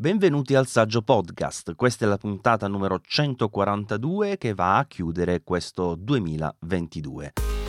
Benvenuti 0.00 0.54
al 0.54 0.66
Saggio 0.66 1.02
Podcast, 1.02 1.74
questa 1.74 2.06
è 2.06 2.08
la 2.08 2.16
puntata 2.16 2.66
numero 2.68 3.02
142 3.02 4.38
che 4.38 4.54
va 4.54 4.78
a 4.78 4.86
chiudere 4.86 5.42
questo 5.42 5.94
2022. 5.94 7.59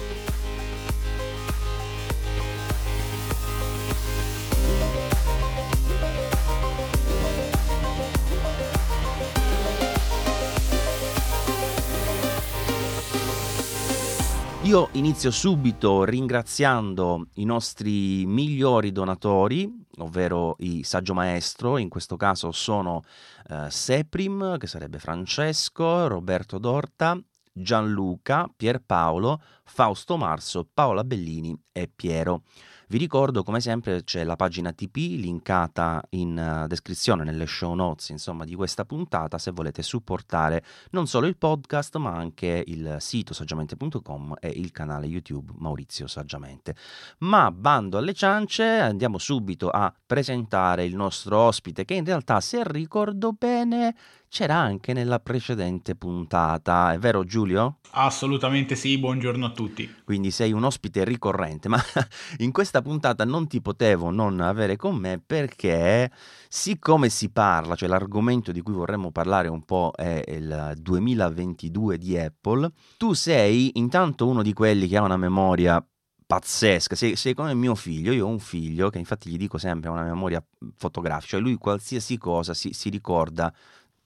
Io 14.72 14.88
inizio 14.94 15.32
subito 15.32 16.06
ringraziando 16.06 17.28
i 17.34 17.44
nostri 17.44 18.26
migliori 18.26 18.94
donatori, 18.94 19.70
ovvero 19.98 20.56
i 20.60 20.84
Saggio 20.84 21.14
Maestro, 21.14 21.78
in 21.78 21.90
questo 21.90 22.16
caso 22.16 22.54
sono 22.54 23.02
eh, 23.50 23.70
Seprim, 23.70 24.58
che 24.58 24.68
sarebbe 24.68 24.98
Francesco, 24.98 26.08
Roberto 26.08 26.58
Dorta, 26.58 27.22
Gianluca, 27.52 28.50
Pierpaolo, 28.56 29.42
Fausto 29.66 30.16
Marso, 30.16 30.66
Paola 30.74 31.04
Bellini 31.04 31.54
e 31.74 31.92
Piero. 31.94 32.44
Vi 32.92 32.98
ricordo, 32.98 33.44
come 33.44 33.62
sempre, 33.62 34.04
c'è 34.04 34.26
la 34.26 34.36
pagina 34.36 34.74
TP 34.74 34.98
linkata 34.98 36.04
in 36.10 36.64
uh, 36.64 36.68
descrizione 36.68 37.24
nelle 37.24 37.46
show 37.46 37.74
notes, 37.74 38.10
insomma, 38.10 38.44
di 38.44 38.54
questa 38.54 38.84
puntata 38.84 39.38
se 39.38 39.52
volete 39.52 39.82
supportare 39.82 40.62
non 40.90 41.08
solo 41.08 41.28
il 41.28 41.38
podcast, 41.38 41.96
ma 41.96 42.12
anche 42.12 42.62
il 42.68 42.98
sito 43.00 43.34
saggiamente.com 43.34 44.36
e 44.42 44.50
il 44.50 44.74
canale 44.74 45.06
YouTube 45.06 45.54
Maurizio 45.60 46.06
Saggiamente. 46.06 46.76
Ma 47.20 47.50
bando 47.50 47.98
alle 47.98 48.14
ciance, 48.14 48.64
andiamo 48.66 49.20
subito 49.20 49.70
a 49.70 49.94
presentare 50.06 50.84
il 50.84 50.98
nostro 50.98 51.38
ospite 51.38 51.86
che 51.86 51.94
in 51.94 52.04
realtà, 52.04 52.42
se 52.42 52.62
ricordo 52.66 53.32
bene, 53.32 53.96
c'era 54.32 54.56
anche 54.56 54.94
nella 54.94 55.20
precedente 55.20 55.94
puntata, 55.94 56.94
è 56.94 56.98
vero 56.98 57.26
Giulio? 57.26 57.80
Assolutamente 57.92 58.78
sì, 58.78 58.98
buongiorno 58.98 59.46
a 59.46 59.52
tutti. 59.52 59.94
Quindi 60.06 60.32
sei 60.32 60.54
un 60.54 60.64
ospite 60.64 61.04
ricorrente, 61.04 61.68
ma 61.68 61.78
in 62.40 62.54
questa 62.54 62.82
puntata 62.82 63.26
non 63.26 63.48
ti 63.48 63.62
potevo 63.62 64.10
non 64.10 64.40
avere 64.40 64.78
con 64.78 64.96
me 64.96 65.22
perché 65.24 66.10
siccome 66.48 67.10
si 67.10 67.30
parla, 67.30 67.76
cioè 67.76 67.90
l'argomento 67.90 68.54
di 68.54 68.62
cui 68.62 68.74
vorremmo 68.74 69.12
parlare 69.12 69.50
un 69.50 69.66
po' 69.66 69.92
è 69.94 70.24
il 70.26 70.76
2022 70.78 71.98
di 71.98 72.18
Apple, 72.18 72.72
tu 72.96 73.12
sei 73.12 73.72
intanto 73.74 74.30
uno 74.30 74.42
di 74.44 74.54
quelli 74.54 74.88
che 74.88 74.96
ha 74.96 75.02
una 75.02 75.18
memoria 75.18 75.86
pazzesca. 76.32 76.96
Sei, 76.96 77.18
sei, 77.18 77.34
come 77.34 77.54
mio 77.54 77.76
figlio. 77.76 78.14
Io 78.14 78.26
ho 78.26 78.30
un 78.30 78.40
figlio 78.40 78.90
che 78.90 78.98
infatti 78.98 79.30
gli 79.30 79.36
dico 79.36 79.58
sempre 79.58 79.90
ha 79.90 79.92
una 79.92 80.04
memoria 80.04 80.42
fotografica, 80.78 81.32
cioè 81.32 81.42
lui 81.42 81.56
qualsiasi 81.56 82.18
cosa 82.18 82.54
si, 82.54 82.72
si 82.72 82.88
ricorda 82.88 83.54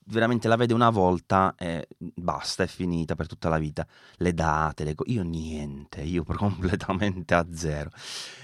veramente 0.05 0.47
la 0.47 0.55
vede 0.55 0.73
una 0.73 0.89
volta 0.89 1.55
e 1.57 1.87
basta, 1.97 2.63
è 2.63 2.67
finita 2.67 3.15
per 3.15 3.27
tutta 3.27 3.49
la 3.49 3.57
vita. 3.57 3.85
Le 4.17 4.33
date, 4.33 4.83
le 4.83 4.95
co- 4.95 5.03
io 5.07 5.23
niente, 5.23 6.01
io 6.01 6.23
completamente 6.35 7.33
a 7.33 7.45
zero. 7.51 7.89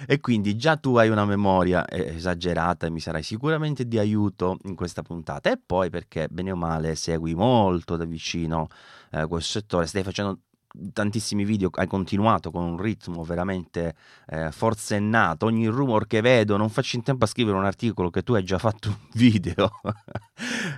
E 0.08 0.20
quindi 0.20 0.56
già 0.58 0.78
tu 0.78 0.96
hai 0.96 1.10
una 1.10 1.26
memoria 1.26 1.88
esagerata 1.90 2.88
e 2.88 2.90
mi 2.90 3.00
sarai 3.00 3.24
sicuramente 3.24 3.88
di 3.88 3.98
aiuto 3.98 4.58
in 4.64 4.76
questa 4.76 5.02
puntata. 5.02 5.52
E 5.52 5.58
poi 5.64 5.90
perché 5.90 6.28
bene 6.30 6.52
o 6.52 6.56
male 6.56 6.96
segui 6.96 7.36
molto 7.36 7.96
da 7.98 8.06
vicino 8.06 8.68
eh, 9.12 9.26
questo 9.28 9.60
settore, 9.60 9.88
stai 9.88 10.04
facendo 10.04 10.40
tantissimi 10.94 11.44
video 11.44 11.70
hai 11.74 11.88
continuato 11.88 12.52
con 12.52 12.64
un 12.64 12.78
ritmo 12.78 13.24
veramente 13.24 13.96
eh, 14.28 14.52
forsennato. 14.52 15.46
Ogni 15.46 15.68
rumor 15.68 16.08
che 16.08 16.22
vedo 16.22 16.58
non 16.58 16.70
faccio 16.70 16.96
in 16.96 17.04
tempo 17.04 17.26
a 17.26 17.28
scrivere 17.28 17.58
un 17.58 17.66
articolo 17.66 18.10
che 18.10 18.24
tu 18.24 18.34
hai 18.34 18.44
già 18.44 18.58
fatto 18.58 18.90
un 18.90 18.98
video. 19.14 19.72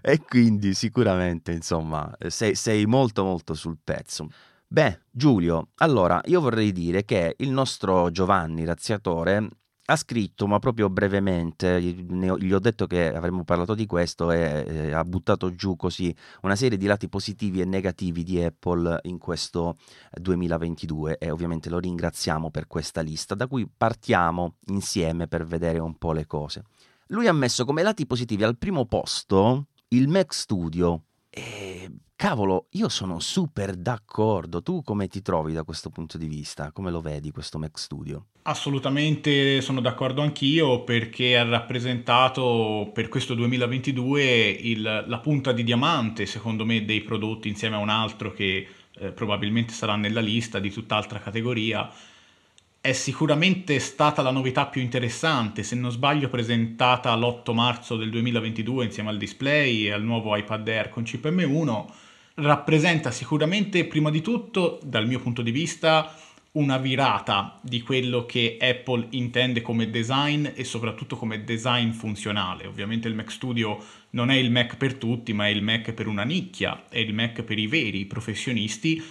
E 0.02 0.22
quindi 0.22 0.74
sicuramente 0.74 1.52
insomma 1.52 2.14
sei, 2.28 2.56
sei 2.56 2.86
molto 2.86 3.24
molto 3.24 3.54
sul 3.54 3.78
pezzo. 3.82 4.28
Beh, 4.68 5.02
Giulio, 5.12 5.70
allora 5.78 6.20
io 6.26 6.42
vorrei 6.42 6.72
dire 6.72 7.06
che 7.06 7.36
il 7.38 7.52
nostro 7.52 8.10
Giovanni 8.10 8.66
Razziatore 8.66 9.50
ha 9.86 9.96
scritto, 9.98 10.48
ma 10.48 10.60
proprio 10.60 10.90
brevemente, 10.90 11.82
gli 11.82 12.54
ho 12.54 12.60
detto 12.60 12.88
che 12.88 13.14
avremmo 13.14 13.44
parlato 13.44 13.76
di 13.76 13.86
questo 13.86 14.32
e, 14.32 14.92
ha 14.94 15.04
buttato 15.04 15.54
giù 15.56 15.76
così 15.76 16.16
una 16.44 16.56
serie 16.56 16.78
di 16.78 16.86
lati 16.86 17.10
positivi 17.10 17.60
e 17.60 17.66
negativi 17.66 18.24
di 18.24 18.42
Apple 18.42 19.00
in 19.04 19.18
questo 19.18 19.78
2022 20.12 21.18
e 21.18 21.32
ovviamente 21.32 21.70
lo 21.70 21.80
ringraziamo 21.80 22.50
per 22.50 22.68
questa 22.68 23.02
lista 23.02 23.36
da 23.36 23.48
cui 23.48 23.68
partiamo 23.68 24.56
insieme 24.68 25.28
per 25.28 25.46
vedere 25.46 25.80
un 25.80 25.98
po' 25.98 26.14
le 26.14 26.28
cose. 26.28 26.64
Lui 27.08 27.28
ha 27.28 27.34
messo 27.34 27.66
come 27.66 27.84
lati 27.84 28.06
positivi 28.06 28.44
al 28.44 28.58
primo 28.58 28.86
posto 28.86 29.68
il 29.90 30.08
Mac 30.08 30.34
Studio 30.34 31.04
e 31.36 31.90
cavolo, 32.16 32.68
io 32.72 32.90
sono 32.90 33.20
super 33.20 33.76
d'accordo. 33.76 34.62
Tu 34.62 34.84
come 34.84 35.08
ti 35.08 35.24
trovi 35.24 35.52
da 35.52 35.64
questo 35.64 35.90
punto 35.90 36.20
di 36.20 36.28
vista? 36.28 36.72
Come 36.72 36.92
lo 36.92 37.02
vedi 37.02 37.32
questo 37.32 37.58
Mac 37.58 37.80
Studio? 37.80 38.28
Assolutamente 38.44 39.60
sono 39.62 39.82
d'accordo 39.82 40.22
anch'io 40.22 40.84
perché 40.84 41.36
ha 41.38 41.44
rappresentato 41.44 42.92
per 42.94 43.10
questo 43.10 43.34
2022 43.34 44.24
il, 44.50 45.06
la 45.08 45.20
punta 45.20 45.52
di 45.52 45.64
diamante, 45.64 46.28
secondo 46.28 46.66
me, 46.66 46.86
dei 46.86 47.02
prodotti 47.02 47.48
insieme 47.48 47.78
a 47.78 47.80
un 47.80 47.90
altro 47.90 48.32
che 48.32 48.68
eh, 49.00 49.12
probabilmente 49.12 49.74
sarà 49.74 49.96
nella 49.96 50.22
lista 50.22 50.60
di 50.60 50.72
tutt'altra 50.72 51.20
categoria 51.20 51.92
è 52.86 52.92
sicuramente 52.92 53.80
stata 53.80 54.22
la 54.22 54.30
novità 54.30 54.66
più 54.66 54.82
interessante, 54.82 55.64
se 55.64 55.74
non 55.74 55.90
sbaglio 55.90 56.28
presentata 56.28 57.16
l'8 57.16 57.54
marzo 57.54 57.96
del 57.96 58.10
2022 58.10 58.84
insieme 58.84 59.08
al 59.08 59.18
display 59.18 59.86
e 59.86 59.94
al 59.94 60.04
nuovo 60.04 60.36
iPad 60.36 60.68
Air 60.68 60.90
con 60.90 61.04
chip 61.04 61.26
M1, 61.26 61.86
rappresenta 62.34 63.10
sicuramente 63.10 63.86
prima 63.86 64.10
di 64.10 64.20
tutto, 64.20 64.82
dal 64.84 65.08
mio 65.08 65.22
punto 65.22 65.42
di 65.42 65.52
vista, 65.52 66.14
una 66.52 66.78
virata 66.78 67.58
di 67.62 67.82
quello 67.82 68.26
che 68.26 68.58
Apple 68.60 69.08
intende 69.12 69.62
come 69.62 69.90
design 69.90 70.50
e 70.54 70.66
soprattutto 70.66 71.16
come 71.16 71.46
design 71.46 71.92
funzionale. 71.92 72.68
Ovviamente 72.68 73.08
il 73.08 73.16
Mac 73.16 73.32
Studio 73.32 73.82
non 74.10 74.30
è 74.30 74.36
il 74.36 74.52
Mac 74.52 74.76
per 74.76 74.96
tutti, 74.96 75.32
ma 75.32 75.48
è 75.48 75.52
il 75.52 75.64
Mac 75.64 75.94
per 75.94 76.08
una 76.08 76.24
nicchia, 76.24 76.84
è 76.90 77.00
il 77.00 77.14
Mac 77.14 77.44
per 77.44 77.58
i 77.58 77.68
veri 77.68 78.04
professionisti 78.04 79.02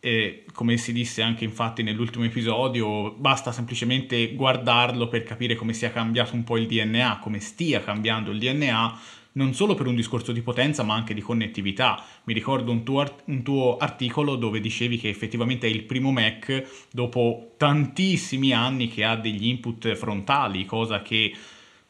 e 0.00 0.44
come 0.52 0.76
si 0.76 0.92
disse 0.92 1.22
anche 1.22 1.44
infatti 1.44 1.82
nell'ultimo 1.82 2.24
episodio, 2.24 3.10
basta 3.12 3.50
semplicemente 3.50 4.34
guardarlo 4.34 5.08
per 5.08 5.24
capire 5.24 5.56
come 5.56 5.72
sia 5.72 5.90
cambiato 5.90 6.34
un 6.34 6.44
po' 6.44 6.56
il 6.56 6.66
DNA, 6.66 7.18
come 7.20 7.40
stia 7.40 7.82
cambiando 7.82 8.30
il 8.30 8.38
DNA, 8.38 8.98
non 9.32 9.54
solo 9.54 9.74
per 9.74 9.86
un 9.86 9.94
discorso 9.94 10.32
di 10.32 10.42
potenza 10.42 10.82
ma 10.82 10.94
anche 10.94 11.14
di 11.14 11.20
connettività. 11.20 12.02
Mi 12.24 12.34
ricordo 12.34 12.70
un 12.70 12.84
tuo, 12.84 13.00
art- 13.00 13.22
un 13.26 13.42
tuo 13.42 13.76
articolo 13.76 14.36
dove 14.36 14.60
dicevi 14.60 14.98
che 14.98 15.08
effettivamente 15.08 15.66
è 15.66 15.70
il 15.70 15.84
primo 15.84 16.10
Mac 16.12 16.86
dopo 16.92 17.54
tantissimi 17.56 18.52
anni 18.52 18.88
che 18.88 19.04
ha 19.04 19.16
degli 19.16 19.46
input 19.46 19.94
frontali, 19.94 20.64
cosa 20.64 21.02
che 21.02 21.32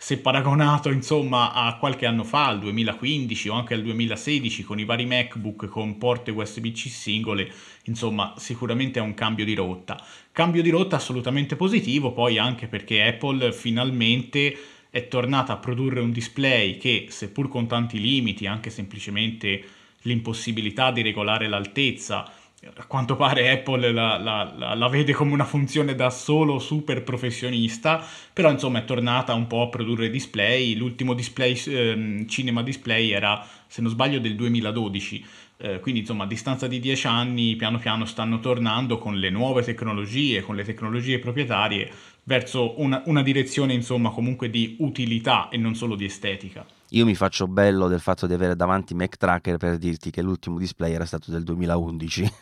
se 0.00 0.18
paragonato 0.18 0.90
insomma 0.90 1.52
a 1.52 1.76
qualche 1.76 2.06
anno 2.06 2.22
fa, 2.22 2.46
al 2.46 2.60
2015 2.60 3.48
o 3.48 3.54
anche 3.54 3.74
al 3.74 3.82
2016 3.82 4.62
con 4.62 4.78
i 4.78 4.84
vari 4.84 5.06
MacBook 5.06 5.66
con 5.66 5.98
porte 5.98 6.30
USB-C 6.30 6.88
singole, 6.88 7.52
insomma 7.86 8.32
sicuramente 8.36 9.00
è 9.00 9.02
un 9.02 9.14
cambio 9.14 9.44
di 9.44 9.54
rotta. 9.54 10.00
Cambio 10.30 10.62
di 10.62 10.70
rotta 10.70 10.94
assolutamente 10.94 11.56
positivo, 11.56 12.12
poi 12.12 12.38
anche 12.38 12.68
perché 12.68 13.02
Apple 13.02 13.52
finalmente 13.52 14.56
è 14.88 15.08
tornata 15.08 15.54
a 15.54 15.58
produrre 15.58 15.98
un 15.98 16.12
display 16.12 16.78
che 16.78 17.06
seppur 17.08 17.48
con 17.48 17.66
tanti 17.66 18.00
limiti, 18.00 18.46
anche 18.46 18.70
semplicemente 18.70 19.64
l'impossibilità 20.02 20.92
di 20.92 21.02
regolare 21.02 21.48
l'altezza, 21.48 22.30
a 22.74 22.86
quanto 22.86 23.14
pare 23.14 23.52
Apple 23.52 23.92
la, 23.92 24.18
la, 24.18 24.52
la, 24.56 24.74
la, 24.74 24.88
vede 24.88 25.12
come 25.12 25.32
una 25.32 25.44
funzione 25.44 25.94
da 25.94 26.10
solo 26.10 26.58
super 26.58 27.04
professionista, 27.04 28.04
però 28.32 28.50
insomma 28.50 28.80
è 28.80 28.84
tornata 28.84 29.32
un 29.34 29.46
po' 29.46 29.62
a 29.62 29.68
produrre 29.68 30.10
display, 30.10 30.74
l'ultimo 30.74 31.14
display, 31.14 31.54
eh, 31.66 32.24
cinema 32.28 32.64
display 32.64 33.10
era, 33.10 33.46
se 33.68 33.80
non 33.80 33.92
sbaglio, 33.92 34.18
del 34.18 34.34
2012, 34.34 35.24
eh, 35.58 35.78
quindi 35.80 36.00
insomma 36.00 36.24
a 36.24 36.26
distanza 36.26 36.66
di 36.66 36.80
dieci 36.80 37.06
anni 37.06 37.54
piano 37.54 37.78
piano 37.78 38.04
stanno 38.04 38.40
tornando 38.40 38.98
con 38.98 39.16
le 39.16 39.30
nuove 39.30 39.62
tecnologie, 39.62 40.42
con 40.42 40.56
le 40.56 40.64
tecnologie 40.64 41.20
proprietarie, 41.20 41.90
verso 42.24 42.80
una, 42.80 43.02
una 43.06 43.22
direzione 43.22 43.72
insomma 43.72 44.10
comunque 44.10 44.50
di 44.50 44.76
utilità 44.80 45.48
e 45.48 45.58
non 45.58 45.76
solo 45.76 45.94
di 45.94 46.06
estetica. 46.06 46.66
Io 46.92 47.04
mi 47.04 47.14
faccio 47.14 47.46
bello 47.46 47.86
del 47.86 48.00
fatto 48.00 48.26
di 48.26 48.32
avere 48.32 48.56
davanti 48.56 48.94
Mac 48.94 49.18
Tracker 49.18 49.58
per 49.58 49.76
dirti 49.76 50.10
che 50.10 50.22
l'ultimo 50.22 50.56
display 50.56 50.94
era 50.94 51.04
stato 51.04 51.30
del 51.30 51.42
2011, 51.42 52.32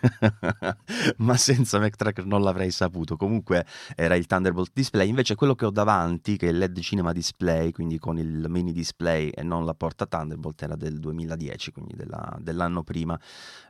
ma 1.18 1.36
senza 1.36 1.80
Mac 1.80 1.96
Tracker 1.96 2.24
non 2.24 2.42
l'avrei 2.42 2.70
saputo. 2.70 3.16
Comunque 3.16 3.66
era 3.96 4.14
il 4.14 4.26
Thunderbolt 4.26 4.70
display, 4.72 5.08
invece 5.08 5.34
quello 5.34 5.56
che 5.56 5.64
ho 5.64 5.70
davanti, 5.70 6.36
che 6.36 6.46
è 6.46 6.50
il 6.50 6.58
LED 6.58 6.78
Cinema 6.78 7.10
Display, 7.10 7.72
quindi 7.72 7.98
con 7.98 8.18
il 8.18 8.46
mini 8.48 8.70
display 8.72 9.30
e 9.30 9.42
non 9.42 9.64
la 9.64 9.74
porta 9.74 10.06
Thunderbolt, 10.06 10.62
era 10.62 10.76
del 10.76 11.00
2010, 11.00 11.72
quindi 11.72 11.96
della, 11.96 12.36
dell'anno 12.40 12.84
prima. 12.84 13.18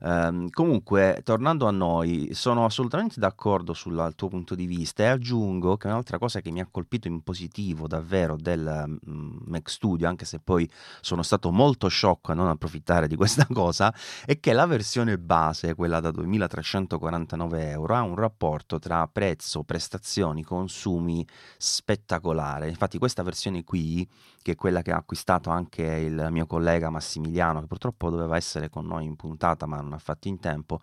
Um, 0.01 0.51
comunque, 0.51 1.23
tornando 1.25 1.67
a 1.67 1.71
noi, 1.71 2.35
sono 2.35 2.67
assolutamente 2.67 3.19
d'accordo 3.19 3.73
sul 3.73 4.13
tuo 4.15 4.29
punto 4.29 4.55
di 4.55 4.67
vista 4.67 5.05
e 5.05 5.07
aggiungo 5.07 5.79
che 5.79 5.87
un'altra 5.87 6.19
cosa 6.19 6.43
che 6.43 6.51
mi 6.51 6.61
ha 6.61 6.69
colpito 6.71 7.09
in 7.09 7.23
positivo 7.23 7.87
davvero 7.87 8.37
del 8.37 8.99
um, 9.07 9.39
Mac 9.47 9.71
Studio, 9.71 10.07
anche 10.07 10.27
se 10.27 10.39
poi 10.39 10.65
sono 11.01 11.23
stato 11.23 11.51
molto 11.51 11.89
sciocco 11.89 12.33
a 12.33 12.35
non 12.35 12.49
approfittare 12.49 13.09
di 13.09 13.17
questa 13.17 13.47
cosa 13.53 13.95
è 14.25 14.39
che 14.41 14.53
la 14.53 14.67
versione 14.67 15.19
base, 15.19 15.75
quella 15.75 16.01
da 16.01 16.11
2349 16.11 17.71
euro, 17.71 17.95
ha 17.95 18.03
un 18.03 18.17
rapporto 18.17 18.79
tra 18.79 19.07
prezzo, 19.09 19.63
prestazioni, 19.63 20.43
consumi 20.43 21.27
spettacolare. 21.57 22.69
Infatti 22.69 22.99
questa 22.99 23.23
versione 23.23 23.65
qui, 23.65 24.09
che 24.47 24.53
è 24.53 24.55
quella 24.55 24.81
che 24.81 24.93
ha 24.93 24.97
acquistato 24.97 25.51
anche 25.51 25.83
il 25.83 26.29
mio 26.31 26.47
collega 26.47 26.89
Massimiliano, 26.89 27.59
che 27.59 27.67
purtroppo 27.67 28.11
doveva 28.11 28.37
essere 28.37 28.71
con 28.71 28.87
noi 28.87 29.05
in 29.05 29.17
puntata 29.17 29.67
ma 29.67 29.81
non 29.81 29.93
ha 29.93 29.99
fatto 29.99 30.29
in 30.29 30.39
tempo, 30.39 30.81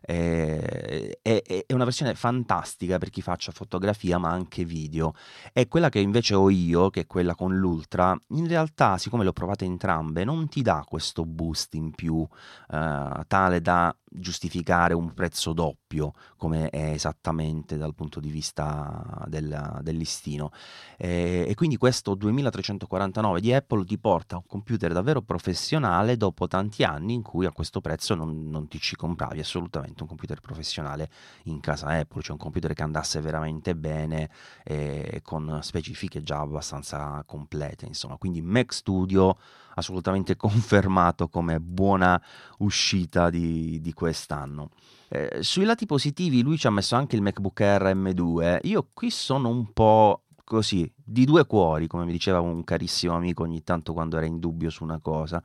eh, 0.00 1.20
è, 1.22 1.40
è, 1.40 1.72
una 1.72 1.84
versione 1.84 2.16
fantastica 2.16 2.98
per 2.98 3.10
chi 3.10 3.22
faccia 3.22 3.52
fotografia 3.52 4.18
ma 4.18 4.30
anche 4.30 4.64
video. 4.64 5.12
E 5.52 5.68
quella 5.68 5.90
che 5.90 6.00
invece 6.00 6.34
ho 6.34 6.50
io, 6.50 6.90
che 6.90 7.02
è 7.02 7.06
quella 7.06 7.36
con 7.36 7.56
l'Ultra, 7.56 8.18
in 8.30 8.48
realtà, 8.48 8.98
siccome 8.98 9.22
le 9.22 9.28
ho 9.28 9.32
provate 9.32 9.64
entrambe, 9.64 10.24
non 10.24 10.48
ti 10.48 10.62
dà 10.62 10.84
questo 10.84 11.24
boost 11.24 11.74
in 11.74 11.92
più 11.92 12.26
eh, 12.68 13.24
tale 13.28 13.60
da 13.60 13.94
giustificare 14.14 14.94
un 14.94 15.12
prezzo 15.12 15.52
doppio 15.52 16.12
come 16.36 16.70
è 16.70 16.90
esattamente 16.90 17.76
dal 17.76 17.94
punto 17.94 18.20
di 18.20 18.30
vista 18.30 19.24
del, 19.26 19.80
del 19.82 19.96
listino. 19.96 20.50
E, 20.96 21.46
e, 21.48 21.54
quindi 21.54 21.76
questo 21.76 22.14
2349 22.14 23.40
di 23.40 23.52
Apple 23.52 23.84
ti 23.84 23.98
porta 23.98 24.36
a 24.36 24.38
un 24.38 24.46
computer 24.46 24.92
davvero 24.92 25.22
professionale 25.22 26.16
dopo 26.16 26.46
tanti 26.46 26.84
anni 26.84 27.14
in 27.14 27.22
cui 27.22 27.46
a 27.46 27.52
questo 27.52 27.80
prezzo 27.80 28.14
non, 28.14 28.48
non 28.48 28.68
ti 28.68 28.78
ci 28.78 28.96
compravi 28.96 29.40
assolutamente 29.40 30.02
un 30.02 30.08
computer 30.08 30.40
professionale 30.40 31.10
in 31.44 31.60
casa 31.60 31.88
Apple 31.88 32.22
cioè 32.22 32.32
un 32.32 32.38
computer 32.38 32.72
che 32.72 32.82
andasse 32.82 33.20
veramente 33.20 33.74
bene 33.74 34.30
e 34.62 35.20
con 35.22 35.58
specifiche 35.62 36.22
già 36.22 36.40
abbastanza 36.40 37.22
complete 37.26 37.86
insomma. 37.86 38.16
Quindi 38.16 38.42
Mac 38.42 38.72
Studio 38.72 39.36
assolutamente 39.74 40.36
confermato 40.36 41.28
come 41.28 41.60
buona 41.60 42.20
uscita 42.58 43.30
di, 43.30 43.80
di 43.80 43.92
quest'anno. 43.92 44.70
Eh, 45.08 45.42
sui 45.42 45.64
lati 45.64 45.86
positivi 45.86 46.42
lui 46.42 46.58
ci 46.58 46.66
ha 46.66 46.70
messo 46.70 46.96
anche 46.96 47.16
il 47.16 47.22
MacBook 47.22 47.60
Air 47.60 47.94
M2, 47.94 48.58
io 48.62 48.88
qui 48.92 49.10
sono 49.10 49.48
un 49.48 49.72
po' 49.72 50.24
così, 50.44 50.90
di 50.94 51.24
due 51.24 51.46
cuori, 51.46 51.86
come 51.86 52.04
mi 52.04 52.12
diceva 52.12 52.40
un 52.40 52.62
carissimo 52.64 53.14
amico 53.14 53.42
ogni 53.42 53.62
tanto 53.62 53.92
quando 53.92 54.16
era 54.16 54.26
in 54.26 54.38
dubbio 54.38 54.70
su 54.70 54.84
una 54.84 55.00
cosa, 55.00 55.42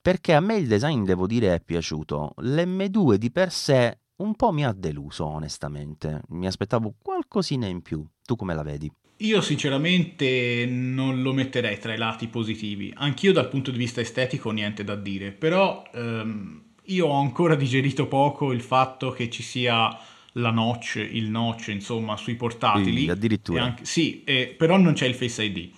perché 0.00 0.34
a 0.34 0.40
me 0.40 0.56
il 0.56 0.68
design, 0.68 1.04
devo 1.04 1.26
dire, 1.26 1.54
è 1.54 1.60
piaciuto. 1.60 2.34
L'M2 2.38 3.14
di 3.16 3.30
per 3.32 3.50
sé 3.50 3.98
un 4.16 4.34
po' 4.36 4.52
mi 4.52 4.64
ha 4.64 4.72
deluso, 4.72 5.26
onestamente. 5.26 6.22
Mi 6.28 6.46
aspettavo 6.46 6.94
qualcosina 7.02 7.66
in 7.66 7.82
più. 7.82 8.06
Tu 8.22 8.36
come 8.36 8.54
la 8.54 8.62
vedi? 8.62 8.90
Io 9.20 9.40
sinceramente 9.40 10.66
non 10.68 11.22
lo 11.22 11.32
metterei 11.32 11.78
tra 11.78 11.94
i 11.94 11.96
lati 11.96 12.26
positivi, 12.26 12.92
anch'io 12.96 13.32
dal 13.32 13.48
punto 13.48 13.70
di 13.70 13.78
vista 13.78 14.02
estetico 14.02 14.50
niente 14.50 14.84
da 14.84 14.94
dire, 14.94 15.30
però 15.30 15.82
ehm, 15.94 16.60
io 16.84 17.06
ho 17.06 17.18
ancora 17.18 17.54
digerito 17.54 18.08
poco 18.08 18.52
il 18.52 18.60
fatto 18.60 19.12
che 19.12 19.30
ci 19.30 19.42
sia 19.42 19.98
la 20.32 20.50
notch, 20.50 20.96
il 20.96 21.30
notch 21.30 21.68
insomma 21.68 22.18
sui 22.18 22.34
portatili. 22.34 23.04
Sì, 23.04 23.08
addirittura. 23.08 23.62
Anche, 23.62 23.84
sì, 23.86 24.22
eh, 24.24 24.54
però 24.56 24.76
non 24.76 24.92
c'è 24.92 25.06
il 25.06 25.14
Face 25.14 25.42
ID, 25.42 25.70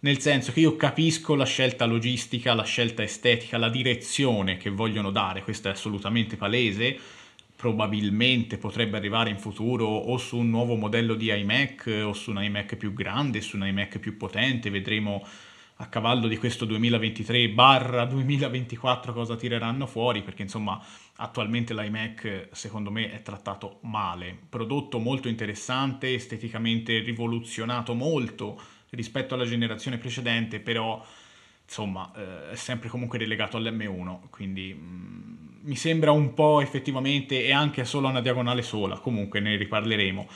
nel 0.00 0.18
senso 0.18 0.52
che 0.52 0.60
io 0.60 0.76
capisco 0.76 1.34
la 1.34 1.46
scelta 1.46 1.86
logistica, 1.86 2.52
la 2.52 2.64
scelta 2.64 3.02
estetica, 3.02 3.56
la 3.56 3.70
direzione 3.70 4.58
che 4.58 4.68
vogliono 4.68 5.10
dare, 5.10 5.42
questo 5.42 5.68
è 5.68 5.70
assolutamente 5.70 6.36
palese, 6.36 6.98
probabilmente 7.62 8.58
potrebbe 8.58 8.96
arrivare 8.96 9.30
in 9.30 9.38
futuro 9.38 9.86
o 9.86 10.16
su 10.16 10.36
un 10.36 10.50
nuovo 10.50 10.74
modello 10.74 11.14
di 11.14 11.30
iMac 11.30 12.02
o 12.04 12.12
su 12.12 12.32
un 12.32 12.42
iMac 12.42 12.74
più 12.74 12.92
grande, 12.92 13.40
su 13.40 13.54
un 13.54 13.64
iMac 13.64 14.00
più 14.00 14.16
potente, 14.16 14.68
vedremo 14.68 15.24
a 15.76 15.86
cavallo 15.86 16.26
di 16.26 16.36
questo 16.38 16.66
2023-2024 16.66 19.12
cosa 19.12 19.36
tireranno 19.36 19.86
fuori, 19.86 20.24
perché 20.24 20.42
insomma 20.42 20.84
attualmente 21.18 21.72
l'iMac 21.72 22.48
secondo 22.50 22.90
me 22.90 23.12
è 23.12 23.22
trattato 23.22 23.78
male, 23.82 24.36
prodotto 24.48 24.98
molto 24.98 25.28
interessante, 25.28 26.14
esteticamente 26.14 26.98
rivoluzionato 26.98 27.94
molto 27.94 28.60
rispetto 28.90 29.34
alla 29.34 29.44
generazione 29.44 29.98
precedente, 29.98 30.58
però 30.58 31.00
insomma 31.72 32.12
eh, 32.14 32.50
è 32.52 32.54
sempre 32.54 32.90
comunque 32.90 33.18
relegato 33.18 33.56
all'M1, 33.56 34.28
quindi 34.28 34.74
mh, 34.74 34.84
mm, 34.84 35.34
mi 35.62 35.76
sembra 35.76 36.10
un 36.10 36.34
po' 36.34 36.60
effettivamente 36.60 37.42
e 37.42 37.52
anche 37.52 37.86
solo 37.86 38.08
una 38.08 38.20
diagonale 38.20 38.60
sola, 38.60 38.98
comunque 38.98 39.40
ne 39.40 39.56
riparleremo. 39.56 40.28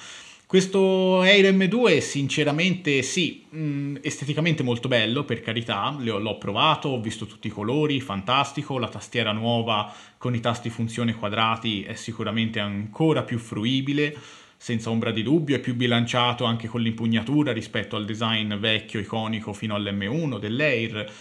Questo 0.47 1.23
Air 1.23 1.53
M2 1.53 1.99
sinceramente 1.99 3.03
sì, 3.03 3.44
mh, 3.50 3.59
mm, 3.59 3.97
esteticamente 4.00 4.62
molto 4.62 4.88
bello 4.88 5.25
per 5.25 5.43
carità, 5.43 5.94
l'ho 5.99 6.38
provato, 6.38 6.88
ho 6.88 7.00
visto 7.00 7.27
tutti 7.27 7.49
i 7.49 7.50
colori, 7.50 8.00
fantastico, 8.00 8.79
la 8.79 8.88
tastiera 8.88 9.33
nuova 9.33 9.93
con 10.17 10.35
i 10.35 10.41
tasti 10.41 10.71
funzione 10.71 11.15
quadrati 11.15 11.83
è 11.83 11.94
sicuramente 11.94 12.61
ancora 12.61 13.25
più 13.25 13.38
fruibile, 13.38 14.17
senza 14.56 14.91
ombra 14.91 15.11
di 15.11 15.23
dubbio, 15.23 15.56
è 15.56 15.61
più 15.61 15.75
bilanciato 15.75 16.44
anche 16.44 16.69
con 16.69 16.81
l'impugnatura 16.81 17.53
rispetto 17.53 17.97
al 17.97 18.05
design 18.05 18.55
vecchio, 18.55 19.00
iconico 19.00 19.53
fino 19.53 19.75
all'M1 19.75 20.38
dell'Air. 20.38 21.12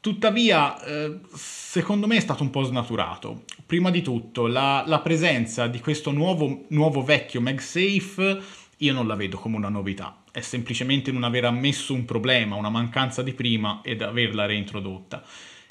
Tuttavia, 0.00 0.82
eh, 0.84 1.18
secondo 1.34 2.06
me 2.06 2.16
è 2.16 2.20
stato 2.20 2.42
un 2.42 2.50
po' 2.50 2.62
snaturato. 2.62 3.44
Prima 3.64 3.90
di 3.90 4.02
tutto, 4.02 4.46
la, 4.46 4.84
la 4.86 5.00
presenza 5.00 5.66
di 5.66 5.80
questo 5.80 6.12
nuovo, 6.12 6.64
nuovo 6.68 7.02
vecchio 7.02 7.40
MagSafe 7.40 8.64
io 8.78 8.92
non 8.92 9.06
la 9.06 9.14
vedo 9.14 9.38
come 9.38 9.56
una 9.56 9.70
novità. 9.70 10.22
È 10.30 10.40
semplicemente 10.40 11.10
non 11.10 11.24
aver 11.24 11.46
ammesso 11.46 11.94
un 11.94 12.04
problema, 12.04 12.56
una 12.56 12.68
mancanza 12.68 13.22
di 13.22 13.32
prima 13.32 13.80
ed 13.82 14.02
averla 14.02 14.44
reintrodotta. 14.44 15.24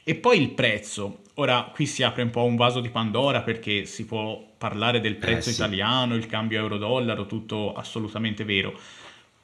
E 0.04 0.16
poi 0.16 0.42
il 0.42 0.52
prezzo. 0.52 1.20
Ora 1.36 1.70
qui 1.74 1.86
si 1.86 2.02
apre 2.02 2.22
un 2.22 2.30
po' 2.30 2.44
un 2.44 2.56
vaso 2.56 2.80
di 2.80 2.90
Pandora 2.90 3.42
perché 3.42 3.86
si 3.86 4.06
può 4.06 4.42
parlare 4.58 5.02
del 5.02 5.18
prezzo 5.18 5.50
eh, 5.50 5.54
sì. 5.54 5.60
italiano, 5.60 6.16
il 6.16 6.28
cambio 6.28 6.60
euro-dollaro, 6.60 7.26
tutto 7.26 7.74
assolutamente 7.74 8.46
vero 8.46 8.80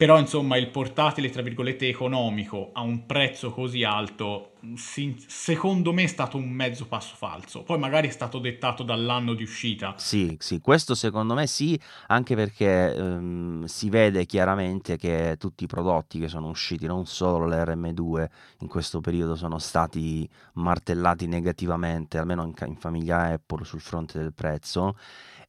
però 0.01 0.17
insomma 0.17 0.57
il 0.57 0.69
portatile 0.69 1.29
tra 1.29 1.43
virgolette 1.43 1.87
economico 1.87 2.71
a 2.73 2.81
un 2.81 3.05
prezzo 3.05 3.51
così 3.51 3.83
alto 3.83 4.53
secondo 5.27 5.93
me 5.93 6.03
è 6.03 6.07
stato 6.07 6.37
un 6.37 6.49
mezzo 6.49 6.87
passo 6.87 7.15
falso. 7.15 7.61
Poi 7.61 7.77
magari 7.77 8.07
è 8.07 8.11
stato 8.11 8.39
dettato 8.39 8.81
dall'anno 8.81 9.35
di 9.35 9.43
uscita. 9.43 9.93
Sì 9.97 10.35
sì 10.39 10.59
questo 10.59 10.95
secondo 10.95 11.35
me 11.35 11.45
sì 11.45 11.79
anche 12.07 12.33
perché 12.33 12.95
ehm, 12.95 13.65
si 13.65 13.89
vede 13.89 14.25
chiaramente 14.25 14.97
che 14.97 15.35
tutti 15.37 15.65
i 15.65 15.67
prodotti 15.67 16.17
che 16.17 16.27
sono 16.27 16.49
usciti 16.49 16.87
non 16.87 17.05
solo 17.05 17.47
l'RM2 17.47 18.25
in 18.61 18.67
questo 18.67 19.01
periodo 19.01 19.35
sono 19.35 19.59
stati 19.59 20.27
martellati 20.53 21.27
negativamente 21.27 22.17
almeno 22.17 22.43
in, 22.43 22.53
in 22.65 22.75
famiglia 22.75 23.25
Apple 23.25 23.65
sul 23.65 23.81
fronte 23.81 24.17
del 24.17 24.33
prezzo 24.33 24.95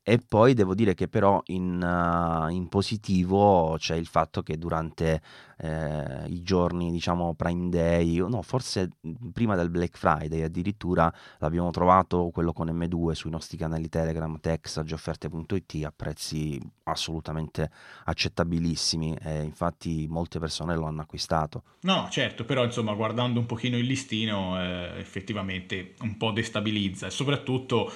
e 0.05 0.19
poi 0.19 0.55
devo 0.55 0.75
dire 0.75 0.95
che 0.95 1.07
però 1.07 1.41
in, 1.47 1.81
uh, 1.81 2.49
in 2.51 2.69
positivo 2.69 3.77
c'è 3.79 3.95
il 3.95 4.07
fatto 4.07 4.43
che 4.43 4.59
durante 4.59 5.23
eh, 5.59 6.25
i 6.27 6.43
giorni, 6.43 6.91
diciamo, 6.91 7.35
Prime 7.35 7.69
Day, 7.69 8.17
no, 8.17 8.43
forse 8.43 8.91
prima 9.33 9.55
del 9.55 9.71
Black 9.71 9.97
Friday 9.97 10.43
addirittura 10.43 11.13
l'abbiamo 11.39 11.71
trovato 11.71 12.31
quello 12.33 12.53
con 12.53 12.67
M2 12.67 13.13
sui 13.13 13.31
nostri 13.31 13.57
canali 13.57 13.89
Telegram, 13.89 14.41
Texage, 14.41 14.93
offerte.it 14.93 15.85
a 15.85 15.93
prezzi 15.95 16.61
assolutamente 16.85 17.71
accettabilissimi 18.05 19.17
e 19.23 19.43
infatti 19.43 20.07
molte 20.09 20.41
persone 20.41 20.75
lo 20.75 20.87
hanno 20.87 21.03
acquistato. 21.03 21.63
No, 21.83 22.09
certo, 22.11 22.45
però 22.45 22.65
insomma 22.65 22.93
guardando 22.95 23.39
un 23.39 23.47
pochino 23.47 23.77
il 23.77 23.87
listino 23.87 24.61
eh, 24.61 24.95
effettivamente 24.99 25.95
un 26.01 26.17
po' 26.17 26.33
destabilizza 26.33 27.07
e 27.07 27.11
soprattutto 27.11 27.93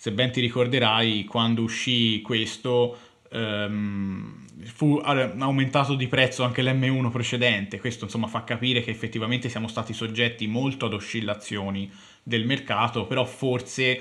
se 0.00 0.12
ben 0.12 0.30
ti 0.30 0.40
ricorderai, 0.40 1.24
quando 1.24 1.62
uscì 1.62 2.20
questo 2.22 2.96
ehm, 3.32 4.46
fu 4.62 4.96
aumentato 5.02 5.96
di 5.96 6.06
prezzo 6.06 6.44
anche 6.44 6.62
l'M1 6.62 7.10
precedente. 7.10 7.80
Questo 7.80 8.04
insomma 8.04 8.28
fa 8.28 8.44
capire 8.44 8.80
che 8.80 8.92
effettivamente 8.92 9.48
siamo 9.48 9.66
stati 9.66 9.92
soggetti 9.92 10.46
molto 10.46 10.86
ad 10.86 10.92
oscillazioni 10.92 11.90
del 12.22 12.46
mercato, 12.46 13.06
però 13.06 13.24
forse 13.24 14.00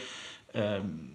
ehm, 0.51 1.09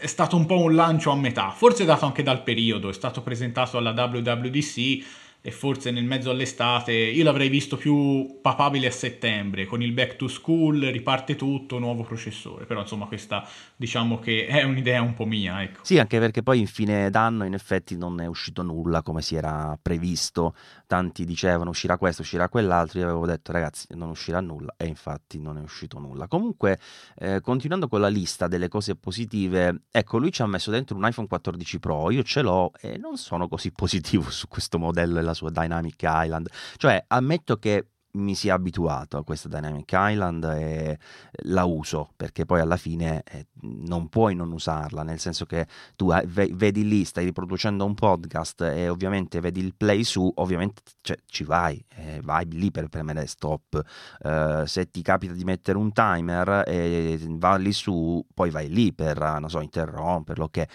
è 0.00 0.06
stato 0.06 0.34
un 0.34 0.46
po' 0.46 0.58
un 0.58 0.74
lancio 0.74 1.12
a 1.12 1.16
metà, 1.16 1.50
forse 1.50 1.84
dato 1.84 2.04
anche 2.04 2.24
dal 2.24 2.42
periodo, 2.42 2.88
è 2.88 2.92
stato 2.92 3.22
presentato 3.22 3.78
alla 3.78 3.92
WWDC 3.92 5.04
e 5.46 5.50
forse 5.50 5.90
nel 5.90 6.04
mezzo 6.04 6.30
all'estate 6.30 6.92
io 6.92 7.22
l'avrei 7.22 7.50
visto 7.50 7.76
più 7.76 8.38
papabile 8.40 8.86
a 8.86 8.90
settembre. 8.90 9.66
Con 9.66 9.82
il 9.82 9.92
back 9.92 10.16
to 10.16 10.26
school 10.26 10.80
riparte 10.80 11.36
tutto 11.36 11.78
nuovo 11.78 12.02
processore. 12.02 12.64
Però 12.64 12.80
insomma 12.80 13.04
questa 13.04 13.46
diciamo 13.76 14.18
che 14.20 14.46
è 14.46 14.62
un'idea 14.62 15.02
un 15.02 15.12
po' 15.12 15.26
mia 15.26 15.62
ecco. 15.62 15.80
sì 15.82 15.98
anche 15.98 16.18
perché 16.18 16.42
poi 16.42 16.60
in 16.60 16.66
fine 16.66 17.10
d'anno 17.10 17.44
in 17.44 17.52
effetti 17.52 17.94
non 17.94 18.22
è 18.22 18.26
uscito 18.26 18.62
nulla 18.62 19.02
come 19.02 19.20
si 19.20 19.36
era 19.36 19.78
previsto 19.80 20.54
tanti 20.94 21.24
dicevano 21.24 21.70
uscirà 21.70 21.98
questo 21.98 22.22
uscirà 22.22 22.48
quell'altro 22.48 23.00
io 23.00 23.06
avevo 23.06 23.26
detto 23.26 23.50
ragazzi 23.50 23.86
non 23.90 24.10
uscirà 24.10 24.40
nulla 24.40 24.74
e 24.76 24.86
infatti 24.86 25.40
non 25.40 25.58
è 25.58 25.60
uscito 25.60 25.98
nulla 25.98 26.28
comunque 26.28 26.78
eh, 27.16 27.40
continuando 27.40 27.88
con 27.88 28.00
la 28.00 28.08
lista 28.08 28.46
delle 28.46 28.68
cose 28.68 28.94
positive 28.94 29.82
ecco 29.90 30.18
lui 30.18 30.30
ci 30.30 30.42
ha 30.42 30.46
messo 30.46 30.70
dentro 30.70 30.96
un 30.96 31.04
iPhone 31.04 31.26
14 31.26 31.78
Pro 31.80 32.10
io 32.10 32.22
ce 32.22 32.42
l'ho 32.42 32.70
e 32.80 32.96
non 32.96 33.16
sono 33.16 33.48
così 33.48 33.72
positivo 33.84 34.30
su 34.30 34.46
questo 34.46 34.78
modello 34.78 35.18
e 35.18 35.22
la 35.22 35.34
sua 35.34 35.50
Dynamic 35.50 36.00
Island. 36.02 36.48
Cioè, 36.76 37.04
ammetto 37.08 37.56
che 37.58 37.88
mi 38.14 38.34
sia 38.34 38.54
abituato 38.54 39.16
a 39.16 39.24
questa 39.24 39.48
Dynamic 39.48 39.90
Island 39.92 40.44
e 40.44 40.98
la 41.44 41.64
uso 41.64 42.10
perché 42.16 42.44
poi 42.44 42.60
alla 42.60 42.76
fine 42.76 43.22
eh, 43.24 43.46
non 43.62 44.08
puoi 44.08 44.34
non 44.34 44.52
usarla, 44.52 45.02
nel 45.02 45.18
senso 45.18 45.46
che 45.46 45.66
tu 45.96 46.12
vedi 46.24 46.86
lì, 46.86 47.04
stai 47.04 47.24
riproducendo 47.24 47.84
un 47.84 47.94
podcast 47.94 48.62
e 48.62 48.88
ovviamente 48.88 49.40
vedi 49.40 49.60
il 49.60 49.74
play 49.74 50.04
su, 50.04 50.30
ovviamente 50.36 50.82
cioè, 51.00 51.16
ci 51.26 51.44
vai, 51.44 51.82
eh, 51.96 52.20
vai 52.22 52.46
lì 52.50 52.70
per 52.70 52.88
premere 52.88 53.26
stop. 53.26 53.82
Uh, 54.22 54.64
se 54.64 54.90
ti 54.90 55.02
capita 55.02 55.32
di 55.32 55.44
mettere 55.44 55.78
un 55.78 55.92
timer 55.92 56.64
e 56.66 57.18
va 57.28 57.56
lì 57.56 57.72
su, 57.72 58.24
poi 58.32 58.50
vai 58.50 58.68
lì 58.68 58.92
per, 58.92 59.18
non 59.18 59.48
so, 59.48 59.60
interromperlo, 59.60 60.48
che 60.48 60.68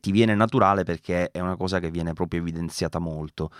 ti 0.00 0.10
viene 0.10 0.34
naturale 0.34 0.84
perché 0.84 1.30
è 1.30 1.40
una 1.40 1.56
cosa 1.56 1.78
che 1.80 1.90
viene 1.90 2.12
proprio 2.12 2.40
evidenziata 2.40 2.98
molto 2.98 3.50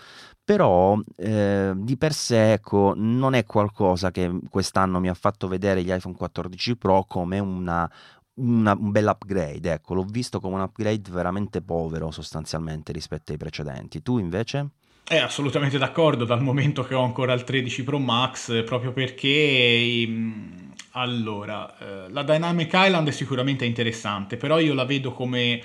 però 0.49 0.99
eh, 1.15 1.73
di 1.75 1.95
per 1.95 2.11
sé 2.11 2.53
ecco, 2.53 2.93
non 3.19 3.35
è 3.35 3.45
qualcosa 3.45 4.09
che 4.09 4.31
quest'anno 4.49 4.99
mi 4.99 5.09
ha 5.09 5.13
fatto 5.13 5.47
vedere 5.47 5.83
gli 5.83 5.91
iPhone 5.91 6.15
14 6.15 6.75
Pro 6.77 7.05
come 7.07 7.37
una, 7.37 7.89
una, 8.35 8.73
un 8.73 8.91
bel 8.91 9.05
upgrade, 9.05 9.71
ecco, 9.71 9.93
l'ho 9.93 10.05
visto 10.05 10.39
come 10.39 10.55
un 10.55 10.61
upgrade 10.61 11.11
veramente 11.11 11.61
povero 11.61 12.09
sostanzialmente 12.09 12.91
rispetto 12.91 13.31
ai 13.31 13.37
precedenti. 13.37 14.01
Tu 14.01 14.17
invece? 14.17 14.69
È 15.03 15.15
eh, 15.15 15.19
assolutamente 15.19 15.77
d'accordo 15.77 16.23
dal 16.23 16.41
momento 16.41 16.83
che 16.83 16.95
ho 16.95 17.03
ancora 17.03 17.33
il 17.33 17.43
13 17.43 17.83
Pro 17.83 17.99
Max, 17.99 18.63
proprio 18.63 18.91
perché 18.91 20.05
mm, 20.07 20.69
allora, 20.91 21.77
eh, 21.77 22.09
la 22.11 22.23
Dynamic 22.23 22.71
Island 22.73 23.07
è 23.07 23.11
sicuramente 23.11 23.65
interessante, 23.65 24.37
però 24.37 24.59
io 24.59 24.73
la 24.73 24.85
vedo 24.85 25.11
come 25.11 25.61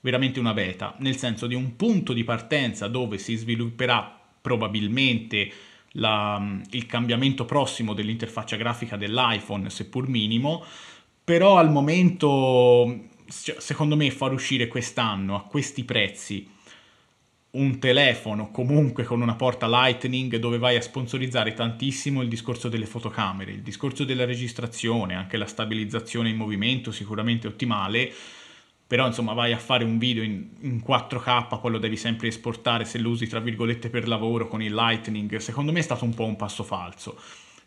veramente 0.00 0.38
una 0.38 0.52
beta, 0.52 0.94
nel 0.98 1.16
senso 1.16 1.46
di 1.46 1.54
un 1.54 1.76
punto 1.76 2.12
di 2.12 2.24
partenza 2.24 2.88
dove 2.88 3.18
si 3.18 3.34
svilupperà 3.34 4.16
probabilmente 4.40 5.50
la, 5.98 6.60
il 6.70 6.86
cambiamento 6.86 7.44
prossimo 7.44 7.94
dell'interfaccia 7.94 8.56
grafica 8.56 8.96
dell'iPhone, 8.96 9.70
seppur 9.70 10.08
minimo, 10.08 10.64
però 11.22 11.58
al 11.58 11.70
momento, 11.70 13.06
secondo 13.26 13.96
me, 13.96 14.10
far 14.10 14.32
uscire 14.32 14.66
quest'anno 14.66 15.36
a 15.36 15.42
questi 15.42 15.84
prezzi 15.84 16.56
un 17.50 17.78
telefono 17.78 18.50
comunque 18.50 19.04
con 19.04 19.22
una 19.22 19.34
porta 19.34 19.66
Lightning 19.66 20.36
dove 20.36 20.58
vai 20.58 20.76
a 20.76 20.82
sponsorizzare 20.82 21.54
tantissimo 21.54 22.20
il 22.20 22.28
discorso 22.28 22.68
delle 22.68 22.84
fotocamere, 22.84 23.52
il 23.52 23.62
discorso 23.62 24.04
della 24.04 24.26
registrazione, 24.26 25.14
anche 25.14 25.38
la 25.38 25.46
stabilizzazione 25.46 26.28
in 26.28 26.36
movimento 26.36 26.92
sicuramente 26.92 27.46
ottimale, 27.46 28.12
però 28.88 29.06
insomma 29.06 29.34
vai 29.34 29.52
a 29.52 29.58
fare 29.58 29.84
un 29.84 29.98
video 29.98 30.22
in, 30.22 30.48
in, 30.60 30.82
4K, 30.84 31.60
poi 31.60 31.70
lo 31.70 31.78
devi 31.78 31.98
sempre 31.98 32.28
esportare 32.28 32.86
se 32.86 32.96
lo 32.96 33.10
usi 33.10 33.26
tra 33.26 33.38
virgolette 33.38 33.90
per 33.90 34.08
lavoro 34.08 34.48
con 34.48 34.62
il 34.62 34.74
Lightning, 34.74 35.36
secondo 35.36 35.72
me 35.72 35.80
è 35.80 35.82
stato 35.82 36.06
un 36.06 36.14
po' 36.14 36.24
un 36.24 36.36
passo 36.36 36.64
falso. 36.64 37.20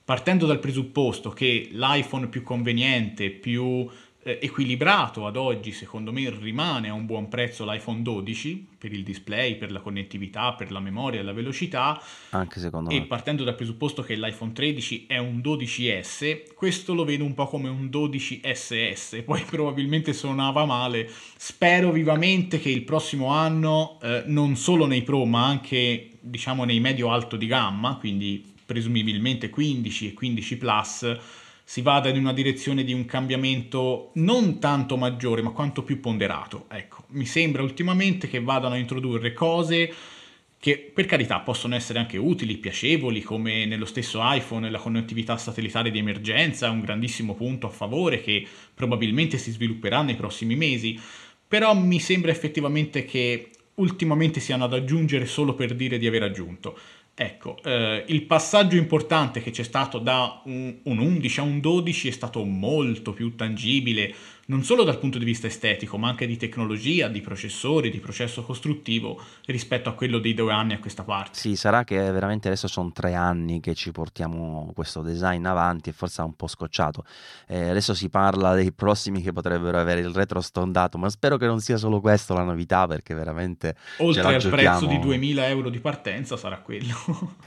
Partendo 0.04 0.48
dal 0.48 0.58
presupposto 0.58 1.30
che 1.30 1.70
l'iPhone 1.72 2.28
più 2.28 2.42
conveniente, 2.42 3.30
più 3.30 3.88
eh, 4.24 4.40
equilibrato 4.42 5.26
ad 5.26 5.36
oggi, 5.36 5.72
secondo 5.72 6.12
me 6.12 6.30
rimane 6.30 6.90
a 6.90 6.94
un 6.94 7.06
buon 7.06 7.28
prezzo 7.28 7.66
l'iPhone 7.66 8.02
12 8.02 8.68
per 8.78 8.92
il 8.92 9.04
display, 9.04 9.56
per 9.56 9.72
la 9.72 9.80
connettività, 9.80 10.54
per 10.54 10.72
la 10.72 10.80
memoria 10.80 11.20
e 11.20 11.24
la 11.24 11.34
velocità. 11.34 12.00
Anche 12.30 12.60
secondo 12.60 12.90
e 12.92 13.00
me. 13.00 13.04
E 13.04 13.08
partendo 13.08 13.44
dal 13.44 13.56
presupposto 13.56 14.04
che 14.04 14.16
l'iPhone 14.16 14.52
13 14.52 15.06
è 15.08 15.18
un 15.18 15.40
12S, 15.40 16.54
questo 16.56 16.94
lo 16.94 17.04
vedo 17.04 17.24
un 17.24 17.34
po' 17.34 17.48
come 17.48 17.70
un 17.70 17.86
12SS, 17.86 19.24
poi 19.26 19.42
probabilmente 19.44 20.14
suonava 20.14 20.66
male. 20.66 21.10
Spero 21.38 21.92
vivamente 21.92 22.60
che 22.60 22.70
il 22.70 22.84
prossimo 22.84 23.28
anno, 23.28 24.00
eh, 24.04 24.24
non 24.28 24.56
solo 24.56 24.86
nei 24.86 25.02
Pro, 25.02 25.26
ma 25.26 25.46
anche 25.46 26.10
diciamo 26.20 26.64
nei 26.64 26.80
medio-alto 26.80 27.36
di 27.36 27.48
gamma, 27.48 27.96
quindi 27.96 28.50
presumibilmente 28.64 29.50
15 29.50 30.08
e 30.08 30.14
15 30.14 30.58
Plus, 30.58 31.18
si 31.72 31.82
vada 31.82 32.10
in 32.10 32.18
una 32.18 32.34
direzione 32.34 32.84
di 32.84 32.92
un 32.92 33.06
cambiamento 33.06 34.12
non 34.16 34.60
tanto 34.60 34.98
maggiore, 34.98 35.42
ma 35.42 35.52
quanto 35.52 35.84
più 35.84 36.02
ponderato. 36.02 36.66
Ecco, 36.70 37.06
mi 37.12 37.26
sembra 37.26 37.64
ultimamente 37.64 38.28
che 38.28 38.42
vadano 38.42 38.74
a 38.74 38.78
introdurre 38.78 39.32
cose 39.32 39.94
che 40.60 40.92
per 40.94 41.06
carità 41.06 41.40
possono 41.40 41.74
essere 41.74 42.00
anche 42.00 42.18
utili, 42.18 42.58
piacevoli, 42.58 43.22
come 43.22 43.66
nello 43.66 43.86
stesso 43.86 44.20
iPhone 44.22 44.70
la 44.70 44.80
connettività 44.80 45.38
satellitare 45.38 45.92
di 45.92 46.00
emergenza, 46.00 46.70
un 46.70 46.82
grandissimo 46.82 47.36
punto 47.36 47.68
a 47.68 47.70
favore 47.70 48.20
che 48.20 48.46
probabilmente 48.74 49.38
si 49.38 49.52
svilupperà 49.52 50.02
nei 50.02 50.16
prossimi 50.16 50.58
mesi, 50.58 51.00
però 51.48 51.74
mi 51.74 52.02
sembra 52.02 52.32
effettivamente 52.32 53.06
che 53.06 53.50
ultimamente 53.76 54.42
siano 54.42 54.66
ad 54.66 54.74
aggiungere 54.74 55.26
solo 55.26 55.54
per 55.54 55.74
dire 55.74 55.98
di 55.98 56.06
aver 56.06 56.24
aggiunto. 56.24 56.78
Ecco, 57.14 57.58
eh, 57.64 58.06
il 58.08 58.24
passaggio 58.24 58.78
importante 58.78 59.42
che 59.42 59.52
c'è 59.52 59.64
stato 59.64 60.00
da 60.00 60.42
un, 60.46 60.78
un 60.84 60.98
11 60.98 61.40
a 61.40 61.44
un 61.44 61.60
12 61.60 62.08
è 62.08 62.12
stato 62.12 62.44
molto 62.46 63.14
più 63.14 63.36
tangibile, 63.36 64.14
non 64.46 64.64
solo 64.64 64.84
dal 64.84 65.00
punto 65.00 65.18
di 65.18 65.26
vista 65.26 65.48
estetico, 65.48 65.98
ma 65.98 66.10
anche 66.10 66.28
di 66.28 66.38
tecnologia, 66.38 67.08
di 67.08 67.22
processori, 67.22 67.90
di 67.90 68.00
processo 68.00 68.44
costruttivo 68.44 69.20
rispetto 69.46 69.90
a 69.90 69.94
quello 69.94 70.20
dei 70.20 70.34
due 70.34 70.52
anni 70.52 70.74
a 70.74 70.80
questa 70.80 71.04
parte. 71.04 71.38
Sì, 71.38 71.56
sarà 71.56 71.84
che 71.84 71.96
veramente 72.12 72.48
adesso 72.48 72.68
sono 72.68 72.92
tre 72.92 73.14
anni 73.14 73.60
che 73.62 73.74
ci 73.74 73.92
portiamo 73.92 74.72
questo 74.76 75.02
design 75.02 75.46
avanti 75.46 75.90
e 75.90 75.94
forse 75.94 76.22
è 76.22 76.26
un 76.26 76.36
po' 76.36 76.48
scocciato. 76.48 77.06
Eh, 77.48 77.70
adesso 77.70 77.94
si 77.94 78.10
parla 78.10 78.54
dei 78.54 78.74
prossimi 78.74 79.22
che 79.22 79.32
potrebbero 79.32 79.80
avere 79.80 80.02
il 80.02 80.14
retro 80.14 80.42
stondato, 80.42 80.98
ma 80.98 81.10
spero 81.10 81.38
che 81.38 81.46
non 81.46 81.62
sia 81.62 81.78
solo 81.78 82.02
questo 82.02 82.34
la 82.34 82.44
novità 82.44 82.88
perché 82.88 83.14
veramente... 83.14 83.76
Oltre 83.98 84.36
al 84.36 84.50
prezzo 84.50 84.86
di 84.86 85.00
2000 85.00 85.48
euro 85.48 85.70
di 85.70 85.80
partenza 85.80 86.36
sarà 86.36 86.58
quello. 86.58 86.94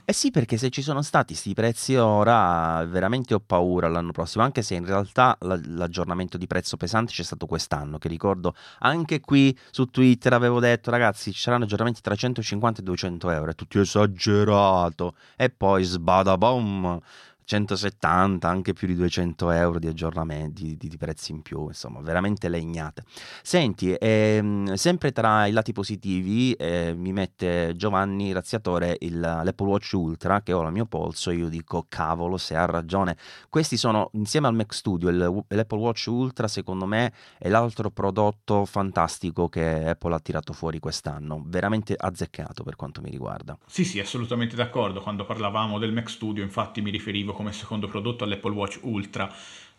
eh 0.04 0.12
sì, 0.12 0.30
perché 0.30 0.56
se 0.56 0.70
ci 0.70 0.80
sono 0.80 1.02
stati 1.02 1.34
questi 1.34 1.52
prezzi 1.52 1.96
ora, 1.96 2.82
veramente 2.86 3.34
ho 3.34 3.40
paura 3.40 3.88
l'anno 3.88 4.12
prossimo, 4.12 4.42
anche 4.42 4.62
se 4.62 4.74
in 4.74 4.86
realtà 4.86 5.36
l'aggiornamento 5.40 6.38
di 6.38 6.46
prezzo 6.46 6.76
pesante 6.76 6.83
pesante 6.84 7.12
c'è 7.12 7.22
stato 7.22 7.46
quest'anno, 7.46 7.98
che 7.98 8.08
ricordo 8.08 8.54
anche 8.80 9.20
qui 9.20 9.56
su 9.70 9.86
Twitter 9.86 10.32
avevo 10.34 10.60
detto 10.60 10.90
ragazzi 10.90 11.32
ci 11.32 11.40
saranno 11.40 11.64
aggiornamenti 11.64 12.00
tra 12.02 12.14
150 12.14 12.80
e 12.80 12.84
200 12.84 13.30
euro, 13.30 13.50
è 13.50 13.54
tutto 13.54 13.80
esagerato. 13.80 15.14
E 15.36 15.50
poi 15.50 15.82
sbada 15.84 16.36
boom 16.36 17.00
170, 17.44 18.48
anche 18.48 18.72
più 18.72 18.86
di 18.86 18.94
200 18.94 19.50
euro 19.50 19.78
di 19.78 19.86
aggiornamenti, 19.86 20.76
di, 20.76 20.88
di 20.88 20.96
prezzi 20.96 21.32
in 21.32 21.42
più, 21.42 21.66
insomma, 21.66 22.00
veramente 22.00 22.48
legnate. 22.48 23.04
Senti, 23.42 23.94
ehm, 23.98 24.74
sempre 24.74 25.12
tra 25.12 25.46
i 25.46 25.52
lati 25.52 25.72
positivi 25.72 26.52
eh, 26.54 26.94
mi 26.96 27.12
mette 27.12 27.74
Giovanni 27.76 28.32
Razziatore 28.32 28.96
il, 29.00 29.20
l'Apple 29.20 29.66
Watch 29.66 29.92
Ultra 29.92 30.40
che 30.42 30.52
ho 30.52 30.60
al 30.60 30.72
mio 30.72 30.86
polso 30.86 31.30
io 31.30 31.48
dico 31.48 31.86
cavolo 31.88 32.36
se 32.38 32.56
ha 32.56 32.64
ragione. 32.64 33.16
Questi 33.48 33.76
sono 33.76 34.10
insieme 34.12 34.46
al 34.46 34.54
Mac 34.54 34.72
Studio, 34.74 35.08
il, 35.08 35.44
l'Apple 35.48 35.78
Watch 35.78 36.06
Ultra 36.06 36.48
secondo 36.48 36.86
me 36.86 37.12
è 37.38 37.48
l'altro 37.48 37.90
prodotto 37.90 38.64
fantastico 38.64 39.48
che 39.48 39.88
Apple 39.88 40.14
ha 40.14 40.20
tirato 40.20 40.52
fuori 40.52 40.78
quest'anno, 40.78 41.42
veramente 41.44 41.94
azzeccato 41.96 42.62
per 42.62 42.76
quanto 42.76 43.00
mi 43.00 43.10
riguarda. 43.10 43.56
Sì, 43.66 43.84
sì, 43.84 44.00
assolutamente 44.00 44.56
d'accordo. 44.56 45.00
Quando 45.00 45.24
parlavamo 45.24 45.78
del 45.78 45.92
Mac 45.92 46.08
Studio 46.08 46.42
infatti 46.42 46.80
mi 46.80 46.90
riferivo 46.90 47.32
come 47.34 47.52
secondo 47.52 47.86
prodotto 47.86 48.24
all'Apple 48.24 48.52
Watch 48.52 48.78
Ultra. 48.82 49.32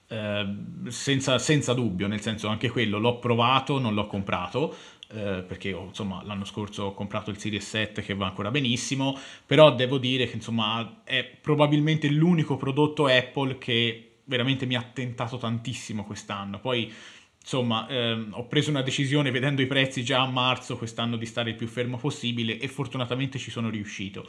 Eh, 0.08 0.56
senza, 0.88 1.40
senza, 1.40 1.74
dubbio, 1.74 2.08
nel 2.08 2.22
senso 2.22 2.48
anche 2.48 2.70
quello 2.70 3.00
l'ho 3.00 3.18
provato, 3.18 3.80
non 3.80 3.96
l'ho 3.96 4.06
comprato. 4.06 4.76
Eh, 5.08 5.44
perché 5.48 5.70
insomma 5.70 6.24
l'anno 6.24 6.46
scorso 6.46 6.86
ho 6.86 6.94
comprato 6.96 7.30
il 7.30 7.38
Series 7.38 7.64
7 7.64 8.02
che 8.02 8.16
va 8.16 8.26
ancora 8.26 8.50
benissimo 8.50 9.16
però 9.46 9.72
devo 9.76 10.00
dire 10.00 10.26
che 10.26 10.36
insomma 10.36 11.02
è 11.04 11.24
probabilmente 11.24 12.10
l'unico 12.10 12.58
prodotto 12.58 13.06
Apple 13.06 13.60
che 13.60 14.16
veramente 14.24 14.66
mi 14.66 14.74
ha 14.74 14.82
tentato 14.82 15.38
tantissimo 15.38 16.06
quest'anno 16.06 16.60
poi 16.60 16.92
insomma 17.40 17.88
ehm, 17.88 18.32
ho 18.32 18.48
preso 18.48 18.72
una 18.72 18.82
decisione 18.82 19.30
vedendo 19.30 19.62
i 19.62 19.68
prezzi 19.68 20.04
già 20.04 20.22
a 20.22 20.28
marzo 20.28 20.76
quest'anno 20.76 21.18
di 21.18 21.28
stare 21.28 21.52
il 21.52 21.56
più 21.56 21.68
fermo 21.68 21.98
possibile 21.98 22.58
e 22.58 22.68
fortunatamente 22.68 23.38
ci 23.38 23.52
sono 23.52 23.70
riuscito 23.70 24.28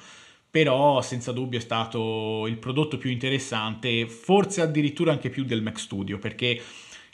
però 0.51 1.03
senza 1.03 1.33
dubbio 1.33 1.59
è 1.59 1.63
stato 1.63 2.47
il 2.47 2.57
prodotto 2.57 2.99
più 2.99 3.11
interessante, 3.11 4.09
forse 4.09 4.63
addirittura 4.63 5.13
anche 5.13 5.31
più 5.31 5.45
del 5.45 5.63
Mac 5.63 5.79
Studio, 5.79 6.19
perché 6.19 6.61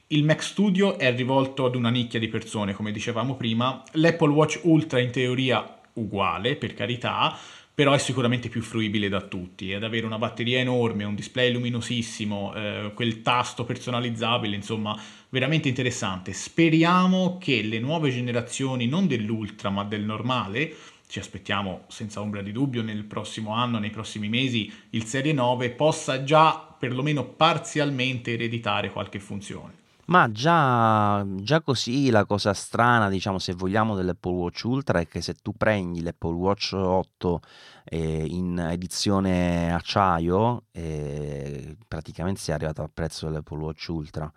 il 0.09 0.25
Mac 0.25 0.43
Studio 0.43 0.99
è 0.99 1.15
rivolto 1.15 1.65
ad 1.65 1.75
una 1.75 1.91
nicchia 1.91 2.19
di 2.19 2.29
persone, 2.29 2.75
come 2.75 2.93
dicevamo 2.93 3.35
prima, 3.35 3.83
l'Apple 3.93 4.31
Watch 4.31 4.61
Ultra 4.63 5.01
in 5.01 5.11
teoria 5.11 5.81
uguale, 5.95 6.57
per 6.57 6.75
carità, 6.75 7.37
però 7.75 7.93
è 7.95 7.99
sicuramente 7.99 8.51
più 8.51 8.61
fruibile 8.61 9.09
da 9.09 9.23
tutti, 9.23 9.73
ad 9.73 9.83
avere 9.83 10.05
una 10.05 10.19
batteria 10.19 10.59
enorme, 10.59 11.05
un 11.05 11.15
display 11.15 11.51
luminosissimo, 11.51 12.55
eh, 12.55 12.93
quel 12.95 13.23
tasto 13.23 13.65
personalizzabile, 13.65 14.55
insomma, 14.55 15.01
veramente 15.31 15.69
interessante. 15.69 16.35
Speriamo 16.35 17.39
che 17.39 17.63
le 17.63 17.79
nuove 17.79 18.11
generazioni, 18.11 18.87
non 18.87 19.07
dell'Ultra 19.07 19.71
ma 19.71 19.85
del 19.85 20.03
normale, 20.03 20.75
ci 21.13 21.19
aspettiamo 21.19 21.83
senza 21.89 22.23
ombra 22.23 22.41
di 22.41 22.53
dubbio 22.53 22.83
nel 22.83 23.05
prossimo 23.05 23.53
anno, 23.53 23.79
nei 23.79 23.91
prossimi 23.91 24.31
mesi, 24.31 24.73
il 24.91 25.05
Serie 25.05 25.35
9 25.35 25.73
possa 25.73 26.25
già 26.25 26.75
perlomeno 26.79 27.25
parzialmente 27.25 28.33
ereditare 28.33 28.91
qualche 28.91 29.21
funzione. 29.21 29.75
Ma 30.07 30.33
già, 30.33 31.23
già 31.37 31.61
così 31.61 32.09
la 32.09 32.25
cosa 32.25 32.55
strana, 32.55 33.11
diciamo, 33.11 33.39
se 33.39 33.53
vogliamo 33.53 33.95
dell'Apple 33.95 34.33
Watch 34.33 34.63
Ultra 34.65 35.01
è 35.01 35.07
che 35.07 35.21
se 35.21 35.35
tu 35.35 35.53
prendi 35.55 36.01
l'Apple 36.01 36.33
Watch 36.33 36.73
8 36.73 37.41
eh, 37.85 38.25
in 38.27 38.59
edizione 38.59 39.71
acciaio, 39.71 40.63
eh, 40.73 41.77
praticamente 41.87 42.41
si 42.41 42.53
è 42.53 42.55
arrivato 42.55 42.81
al 42.81 42.91
prezzo 42.91 43.27
dell'Apple 43.27 43.59
Watch 43.59 43.87
Ultra, 43.89 44.33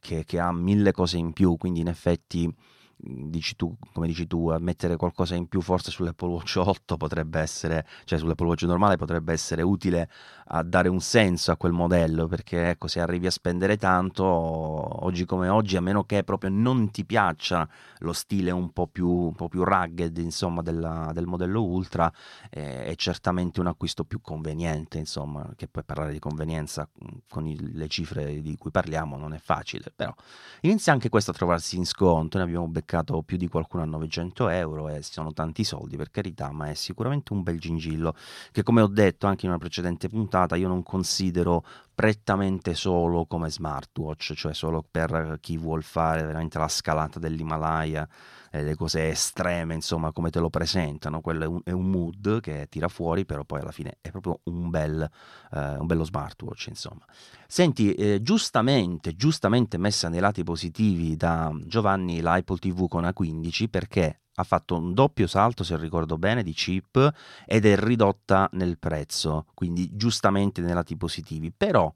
che, 0.00 0.24
che 0.24 0.38
ha 0.38 0.50
mille 0.50 0.92
cose 0.92 1.18
in 1.18 1.34
più, 1.34 1.58
quindi 1.58 1.80
in 1.80 1.88
effetti 1.88 2.50
dici 2.96 3.56
tu, 3.56 3.76
come 3.92 4.06
dici 4.06 4.26
tu, 4.26 4.48
a 4.48 4.58
mettere 4.58 4.96
qualcosa 4.96 5.34
in 5.34 5.46
più 5.48 5.60
forse 5.60 5.90
sull'Apple 5.90 6.28
Watch 6.28 6.56
8 6.56 6.96
potrebbe 6.96 7.40
essere, 7.40 7.86
cioè 8.04 8.18
sull'Apple 8.18 8.46
Watch 8.46 8.62
normale 8.62 8.96
potrebbe 8.96 9.32
essere 9.32 9.62
utile 9.62 10.08
a 10.48 10.62
dare 10.62 10.88
un 10.88 11.00
senso 11.00 11.50
a 11.50 11.56
quel 11.56 11.72
modello, 11.72 12.26
perché 12.28 12.70
ecco, 12.70 12.86
se 12.86 13.00
arrivi 13.00 13.26
a 13.26 13.30
spendere 13.30 13.76
tanto, 13.76 14.24
oggi 14.24 15.24
come 15.24 15.48
oggi, 15.48 15.76
a 15.76 15.80
meno 15.80 16.04
che 16.04 16.22
proprio 16.22 16.50
non 16.50 16.90
ti 16.90 17.04
piaccia 17.04 17.68
lo 18.00 18.12
stile 18.12 18.50
un 18.50 18.70
po' 18.72 18.86
più, 18.86 19.08
un 19.08 19.34
po 19.34 19.48
più 19.48 19.64
rugged, 19.64 20.16
insomma, 20.18 20.62
della, 20.62 21.10
del 21.12 21.26
modello 21.26 21.64
Ultra, 21.64 22.12
eh, 22.50 22.84
è 22.84 22.94
certamente 22.94 23.58
un 23.60 23.66
acquisto 23.66 24.04
più 24.04 24.20
conveniente, 24.20 24.98
insomma, 24.98 25.48
che 25.56 25.66
poi 25.66 25.82
parlare 25.82 26.12
di 26.12 26.18
convenienza 26.18 26.88
con 27.28 27.46
il, 27.46 27.72
le 27.74 27.88
cifre 27.88 28.40
di 28.40 28.56
cui 28.56 28.70
parliamo 28.70 29.16
non 29.16 29.34
è 29.34 29.38
facile, 29.38 29.92
però 29.94 30.14
inizia 30.60 30.92
anche 30.92 31.08
questo 31.08 31.32
a 31.32 31.34
trovarsi 31.34 31.76
in 31.76 31.86
sconto, 31.86 32.38
ne 32.38 32.44
abbiamo 32.44 32.68
beccato 32.68 33.22
più 33.22 33.36
di 33.36 33.48
qualcuno 33.48 33.82
a 33.82 33.86
900 33.86 34.48
euro 34.50 34.88
e 34.88 35.02
sono 35.02 35.32
tanti 35.32 35.64
soldi 35.64 35.96
per 35.96 36.10
carità, 36.10 36.52
ma 36.52 36.68
è 36.70 36.74
sicuramente 36.74 37.32
un 37.32 37.42
bel 37.42 37.58
gingillo 37.58 38.14
che 38.52 38.62
come 38.62 38.80
ho 38.80 38.86
detto 38.86 39.26
anche 39.26 39.46
in 39.46 39.50
una 39.50 39.58
precedente 39.58 40.08
puntata 40.08 40.35
io 40.56 40.68
non 40.68 40.82
considero 40.82 41.64
prettamente 41.94 42.74
solo 42.74 43.24
come 43.24 43.50
smartwatch, 43.50 44.34
cioè 44.34 44.52
solo 44.52 44.84
per 44.88 45.38
chi 45.40 45.56
vuol 45.56 45.82
fare 45.82 46.22
veramente 46.24 46.58
la 46.58 46.68
scalata 46.68 47.18
dell'Himalaya 47.18 48.06
eh, 48.56 48.62
le 48.62 48.74
cose 48.74 49.08
estreme, 49.08 49.74
insomma, 49.74 50.12
come 50.12 50.30
te 50.30 50.38
lo 50.38 50.50
presentano. 50.50 51.20
Quello 51.20 51.44
è 51.44 51.46
un, 51.46 51.60
è 51.64 51.70
un, 51.70 51.90
mood 51.90 52.40
che 52.40 52.66
tira 52.68 52.88
fuori, 52.88 53.24
però 53.24 53.44
poi 53.44 53.60
alla 53.60 53.72
fine 53.72 53.98
è 54.00 54.10
proprio 54.10 54.40
un, 54.44 54.70
bel, 54.70 55.08
eh, 55.52 55.76
un 55.76 55.86
bello 55.86 56.04
smartwatch, 56.04 56.66
insomma. 56.68 57.04
Senti, 57.46 57.92
eh, 57.94 58.22
giustamente, 58.22 59.14
giustamente 59.14 59.78
messa 59.78 60.08
nei 60.08 60.20
lati 60.20 60.42
positivi 60.42 61.16
da 61.16 61.52
Giovanni 61.64 62.20
l'Apple 62.20 62.58
TV 62.58 62.88
con 62.88 63.04
A15 63.04 63.68
perché 63.68 64.20
ha 64.38 64.44
fatto 64.44 64.76
un 64.76 64.92
doppio 64.92 65.26
salto, 65.26 65.64
se 65.64 65.76
ricordo 65.76 66.18
bene, 66.18 66.42
di 66.42 66.52
chip 66.52 67.12
ed 67.46 67.64
è 67.64 67.76
ridotta 67.76 68.48
nel 68.52 68.78
prezzo, 68.78 69.46
quindi 69.54 69.90
giustamente 69.94 70.60
nei 70.60 70.74
lati 70.74 70.96
positivi. 70.96 71.50
Però 71.52 71.90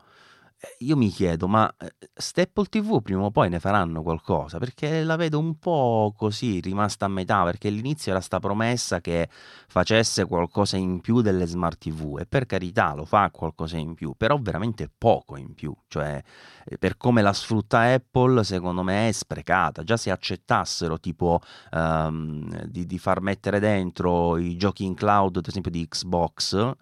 io 0.78 0.96
mi 0.96 1.08
chiedo, 1.08 1.48
ma 1.48 1.72
eh, 1.78 2.42
Apple 2.42 2.66
TV 2.66 3.00
prima 3.02 3.22
o 3.22 3.30
poi 3.30 3.48
ne 3.48 3.60
faranno 3.60 4.02
qualcosa? 4.02 4.58
Perché 4.58 5.02
la 5.04 5.16
vedo 5.16 5.38
un 5.38 5.58
po' 5.58 6.12
così, 6.16 6.60
rimasta 6.60 7.06
a 7.06 7.08
metà, 7.08 7.44
perché 7.44 7.68
all'inizio 7.68 8.12
era 8.12 8.20
sta 8.20 8.38
promessa 8.38 9.00
che 9.00 9.28
facesse 9.30 10.26
qualcosa 10.26 10.76
in 10.76 11.00
più 11.00 11.22
delle 11.22 11.46
smart 11.46 11.78
TV 11.78 12.18
e 12.20 12.26
per 12.26 12.46
carità 12.46 12.94
lo 12.94 13.04
fa 13.04 13.30
qualcosa 13.30 13.78
in 13.78 13.94
più, 13.94 14.14
però 14.16 14.38
veramente 14.38 14.90
poco 14.96 15.36
in 15.36 15.54
più, 15.54 15.74
cioè 15.88 16.22
eh, 16.64 16.78
per 16.78 16.96
come 16.96 17.22
la 17.22 17.32
sfrutta 17.32 17.80
Apple 17.80 18.44
secondo 18.44 18.82
me 18.82 19.08
è 19.08 19.12
sprecata, 19.12 19.82
già 19.82 19.96
se 19.96 20.10
accettassero 20.10 21.00
tipo 21.00 21.40
um, 21.72 22.64
di, 22.66 22.84
di 22.84 22.98
far 22.98 23.20
mettere 23.20 23.60
dentro 23.60 24.36
i 24.36 24.56
giochi 24.56 24.84
in 24.84 24.94
cloud, 24.94 25.36
ad 25.36 25.46
esempio 25.46 25.70
di 25.70 25.86
Xbox, 25.88 26.74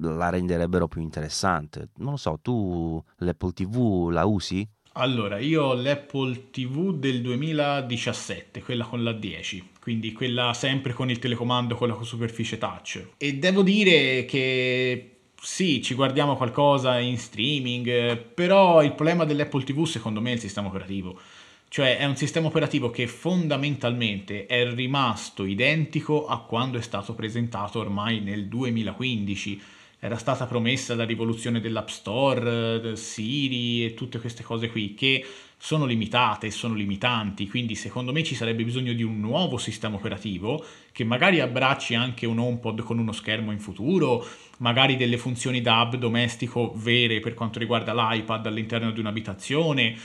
la 0.00 0.28
renderebbero 0.30 0.88
più 0.88 1.00
interessante. 1.00 1.88
Non 1.96 2.12
lo 2.12 2.16
so, 2.16 2.38
tu 2.42 3.02
l'Apple 3.18 3.52
TV 3.52 4.08
la 4.10 4.24
usi? 4.24 4.66
Allora, 4.98 5.38
io 5.38 5.64
ho 5.64 5.74
l'Apple 5.74 6.50
TV 6.50 6.94
del 6.94 7.20
2017, 7.20 8.62
quella 8.62 8.84
con 8.84 9.02
la 9.02 9.12
10, 9.12 9.72
quindi 9.78 10.12
quella 10.12 10.54
sempre 10.54 10.94
con 10.94 11.10
il 11.10 11.18
telecomando 11.18 11.74
con 11.74 11.88
la 11.88 12.02
superficie 12.02 12.56
touch. 12.56 13.08
E 13.18 13.34
devo 13.34 13.62
dire 13.62 14.24
che 14.24 15.16
sì, 15.38 15.82
ci 15.82 15.94
guardiamo 15.94 16.34
qualcosa 16.34 16.98
in 16.98 17.18
streaming, 17.18 18.16
però 18.16 18.82
il 18.82 18.94
problema 18.94 19.24
dell'Apple 19.24 19.64
TV 19.64 19.84
secondo 19.84 20.22
me 20.22 20.30
è 20.30 20.34
il 20.34 20.40
sistema 20.40 20.68
operativo. 20.68 21.20
Cioè 21.68 21.98
è 21.98 22.04
un 22.04 22.16
sistema 22.16 22.46
operativo 22.46 22.90
che 22.90 23.06
fondamentalmente 23.06 24.46
è 24.46 24.72
rimasto 24.72 25.44
identico 25.44 26.26
a 26.26 26.40
quando 26.40 26.78
è 26.78 26.82
stato 26.82 27.14
presentato 27.14 27.80
ormai 27.80 28.20
nel 28.20 28.46
2015. 28.46 29.60
Era 29.98 30.16
stata 30.16 30.46
promessa 30.46 30.94
la 30.94 31.04
rivoluzione 31.04 31.60
dell'App 31.60 31.88
Store, 31.88 32.96
Siri 32.96 33.84
e 33.84 33.94
tutte 33.94 34.20
queste 34.20 34.42
cose 34.42 34.70
qui 34.70 34.94
che 34.94 35.24
sono 35.58 35.86
limitate, 35.86 36.50
sono 36.50 36.74
limitanti, 36.74 37.48
quindi 37.48 37.74
secondo 37.74 38.12
me 38.12 38.22
ci 38.22 38.34
sarebbe 38.34 38.62
bisogno 38.62 38.92
di 38.92 39.02
un 39.02 39.18
nuovo 39.18 39.56
sistema 39.56 39.96
operativo 39.96 40.62
che 40.92 41.02
magari 41.02 41.40
abbracci 41.40 41.94
anche 41.94 42.26
un 42.26 42.38
HomePod 42.38 42.82
con 42.82 42.98
uno 42.98 43.12
schermo 43.12 43.52
in 43.52 43.58
futuro, 43.58 44.24
magari 44.58 44.96
delle 44.96 45.16
funzioni 45.16 45.62
da 45.62 45.80
hub 45.80 45.96
domestico 45.96 46.72
vere 46.76 47.20
per 47.20 47.34
quanto 47.34 47.58
riguarda 47.58 47.94
l'iPad 47.94 48.46
all'interno 48.46 48.92
di 48.92 49.00
un'abitazione, 49.00 49.96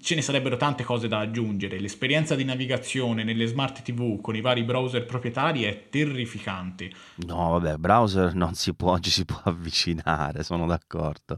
ce 0.00 0.14
ne 0.14 0.22
sarebbero 0.22 0.56
tante 0.56 0.84
cose 0.84 1.08
da 1.08 1.18
aggiungere. 1.18 1.80
L'esperienza 1.80 2.34
di 2.34 2.44
navigazione 2.44 3.24
nelle 3.24 3.46
smart 3.46 3.82
TV 3.82 4.20
con 4.20 4.36
i 4.36 4.40
vari 4.40 4.62
browser 4.62 5.04
proprietari 5.04 5.64
è 5.64 5.88
terrificante. 5.88 6.90
No, 7.26 7.50
vabbè, 7.50 7.76
browser 7.76 8.34
non 8.34 8.54
si 8.54 8.74
può, 8.74 8.98
ci 8.98 9.10
si 9.10 9.24
può 9.24 9.40
avvicinare, 9.44 10.42
sono 10.42 10.66
d'accordo. 10.66 11.36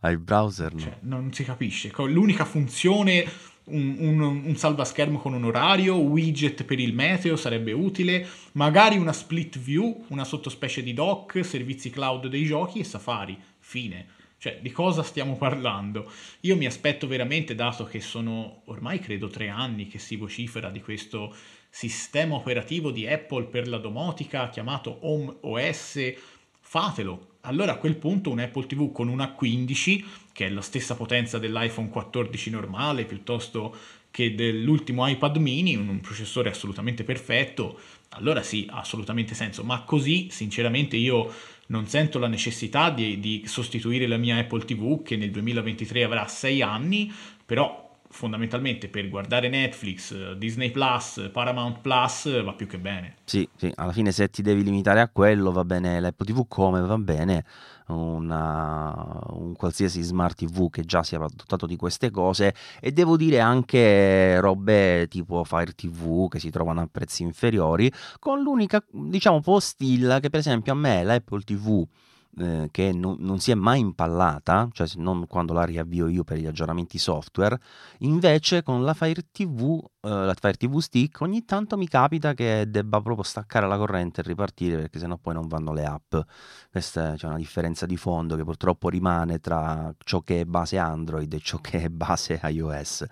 Ai 0.00 0.16
browser 0.18 0.72
no. 0.72 0.80
Cioè, 0.80 0.96
non 1.00 1.32
si 1.32 1.44
capisce. 1.44 1.92
L'unica 1.96 2.44
funzione, 2.44 3.24
un, 3.64 3.96
un, 3.98 4.20
un 4.20 4.56
salvaschermo 4.56 5.18
con 5.18 5.34
un 5.34 5.44
orario, 5.44 5.96
widget 5.96 6.64
per 6.64 6.80
il 6.80 6.94
meteo 6.94 7.36
sarebbe 7.36 7.72
utile, 7.72 8.26
magari 8.52 8.96
una 8.96 9.12
split 9.12 9.58
view, 9.58 10.04
una 10.08 10.24
sottospecie 10.24 10.82
di 10.82 10.92
dock, 10.92 11.44
servizi 11.44 11.90
cloud 11.90 12.26
dei 12.26 12.44
giochi 12.44 12.80
e 12.80 12.84
Safari. 12.84 13.38
Fine 13.58 14.20
cioè, 14.42 14.58
di 14.60 14.72
cosa 14.72 15.04
stiamo 15.04 15.36
parlando? 15.36 16.10
Io 16.40 16.56
mi 16.56 16.66
aspetto 16.66 17.06
veramente, 17.06 17.54
dato 17.54 17.84
che 17.84 18.00
sono 18.00 18.62
ormai 18.64 18.98
credo 18.98 19.28
tre 19.28 19.48
anni 19.48 19.86
che 19.86 20.00
si 20.00 20.16
vocifera 20.16 20.68
di 20.68 20.82
questo 20.82 21.32
sistema 21.70 22.34
operativo 22.34 22.90
di 22.90 23.06
Apple 23.06 23.44
per 23.44 23.68
la 23.68 23.78
domotica 23.78 24.48
chiamato 24.48 24.98
Home 25.02 25.36
OS, 25.42 26.12
fatelo. 26.58 27.34
Allora 27.42 27.74
a 27.74 27.76
quel 27.76 27.94
punto 27.94 28.30
un 28.30 28.40
Apple 28.40 28.66
TV 28.66 28.90
con 28.90 29.06
una 29.06 29.30
15, 29.30 30.04
che 30.32 30.46
è 30.46 30.50
la 30.50 30.60
stessa 30.60 30.96
potenza 30.96 31.38
dell'iPhone 31.38 31.88
14 31.88 32.50
normale, 32.50 33.04
piuttosto 33.04 33.76
che 34.10 34.34
dell'ultimo 34.34 35.06
iPad 35.06 35.36
mini, 35.36 35.76
un 35.76 36.00
processore 36.00 36.50
assolutamente 36.50 37.04
perfetto, 37.04 37.78
allora 38.10 38.42
sì, 38.42 38.66
ha 38.68 38.80
assolutamente 38.80 39.34
senso. 39.34 39.62
Ma 39.62 39.82
così, 39.82 40.28
sinceramente, 40.30 40.96
io 40.96 41.32
non 41.72 41.86
sento 41.86 42.18
la 42.18 42.28
necessità 42.28 42.90
di, 42.90 43.18
di, 43.18 43.44
sostituire 43.46 44.06
la 44.06 44.18
mia 44.18 44.36
Apple 44.36 44.64
TV 44.64 45.02
che 45.02 45.16
nel 45.16 45.30
2023 45.30 46.04
avrà 46.04 46.26
6 46.28 46.60
anni, 46.60 47.10
però 47.44 47.81
fondamentalmente 48.12 48.88
per 48.88 49.08
guardare 49.08 49.48
Netflix, 49.48 50.34
Disney 50.34 50.70
Plus, 50.70 51.30
Paramount 51.32 51.80
Plus 51.80 52.42
va 52.44 52.52
più 52.52 52.66
che 52.66 52.78
bene. 52.78 53.16
Sì, 53.24 53.48
sì, 53.56 53.72
alla 53.74 53.92
fine 53.92 54.12
se 54.12 54.28
ti 54.28 54.42
devi 54.42 54.62
limitare 54.62 55.00
a 55.00 55.08
quello 55.08 55.50
va 55.50 55.64
bene 55.64 55.98
l'Apple 55.98 56.26
TV 56.26 56.44
come 56.46 56.82
va 56.82 56.98
bene 56.98 57.44
una, 57.86 59.18
un 59.30 59.54
qualsiasi 59.56 60.02
smart 60.02 60.36
TV 60.36 60.68
che 60.68 60.82
già 60.84 61.02
sia 61.02 61.18
dotato 61.18 61.66
di 61.66 61.76
queste 61.76 62.10
cose 62.10 62.54
e 62.80 62.92
devo 62.92 63.16
dire 63.16 63.40
anche 63.40 64.38
robe 64.40 65.08
tipo 65.08 65.42
Fire 65.44 65.72
TV 65.72 66.28
che 66.28 66.38
si 66.38 66.50
trovano 66.50 66.82
a 66.82 66.88
prezzi 66.90 67.22
inferiori 67.22 67.90
con 68.18 68.42
l'unica 68.42 68.84
diciamo 68.90 69.40
postilla 69.40 70.20
che 70.20 70.28
per 70.28 70.40
esempio 70.40 70.72
a 70.72 70.76
me 70.76 71.02
l'Apple 71.02 71.42
TV 71.42 71.86
eh, 72.38 72.68
che 72.70 72.92
non, 72.92 73.16
non, 73.18 73.40
si 73.40 73.50
è 73.50 73.54
mai 73.54 73.80
impallata, 73.80 74.68
cioè 74.72 74.86
non 74.96 75.26
quando 75.26 75.52
la 75.52 75.64
riavvio 75.64 76.08
io 76.08 76.24
per 76.24 76.38
gli 76.38 76.46
aggiornamenti 76.46 76.96
software, 76.98 77.58
invece 77.98 78.62
con 78.62 78.84
la 78.84 78.94
Fire 78.94 79.26
TV, 79.30 79.78
eh, 80.00 80.08
la 80.08 80.34
Fire 80.38 80.54
TV 80.54 80.78
Stick, 80.78 81.20
ogni 81.20 81.44
tanto 81.44 81.76
mi 81.76 81.86
capita 81.86 82.32
che 82.32 82.64
debba 82.68 83.00
proprio 83.00 83.24
staccare 83.24 83.66
la 83.66 83.76
corrente 83.76 84.20
e 84.20 84.24
ripartire 84.24 84.76
perché 84.76 84.98
sennò 84.98 85.18
poi 85.18 85.34
non 85.34 85.46
vanno 85.46 85.72
le 85.72 85.84
app. 85.84 86.14
Questa 86.70 87.14
è 87.14 87.26
una 87.26 87.36
differenza 87.36 87.84
di 87.84 87.96
fondo 87.96 88.36
che 88.36 88.44
purtroppo 88.44 88.88
rimane 88.88 89.38
tra 89.38 89.94
ciò 89.98 90.20
che 90.20 90.40
è 90.40 90.44
base 90.44 90.78
Android 90.78 91.32
e 91.32 91.40
ciò 91.40 91.58
che 91.58 91.82
è 91.82 91.88
base 91.88 92.40
iOS. 92.42 93.04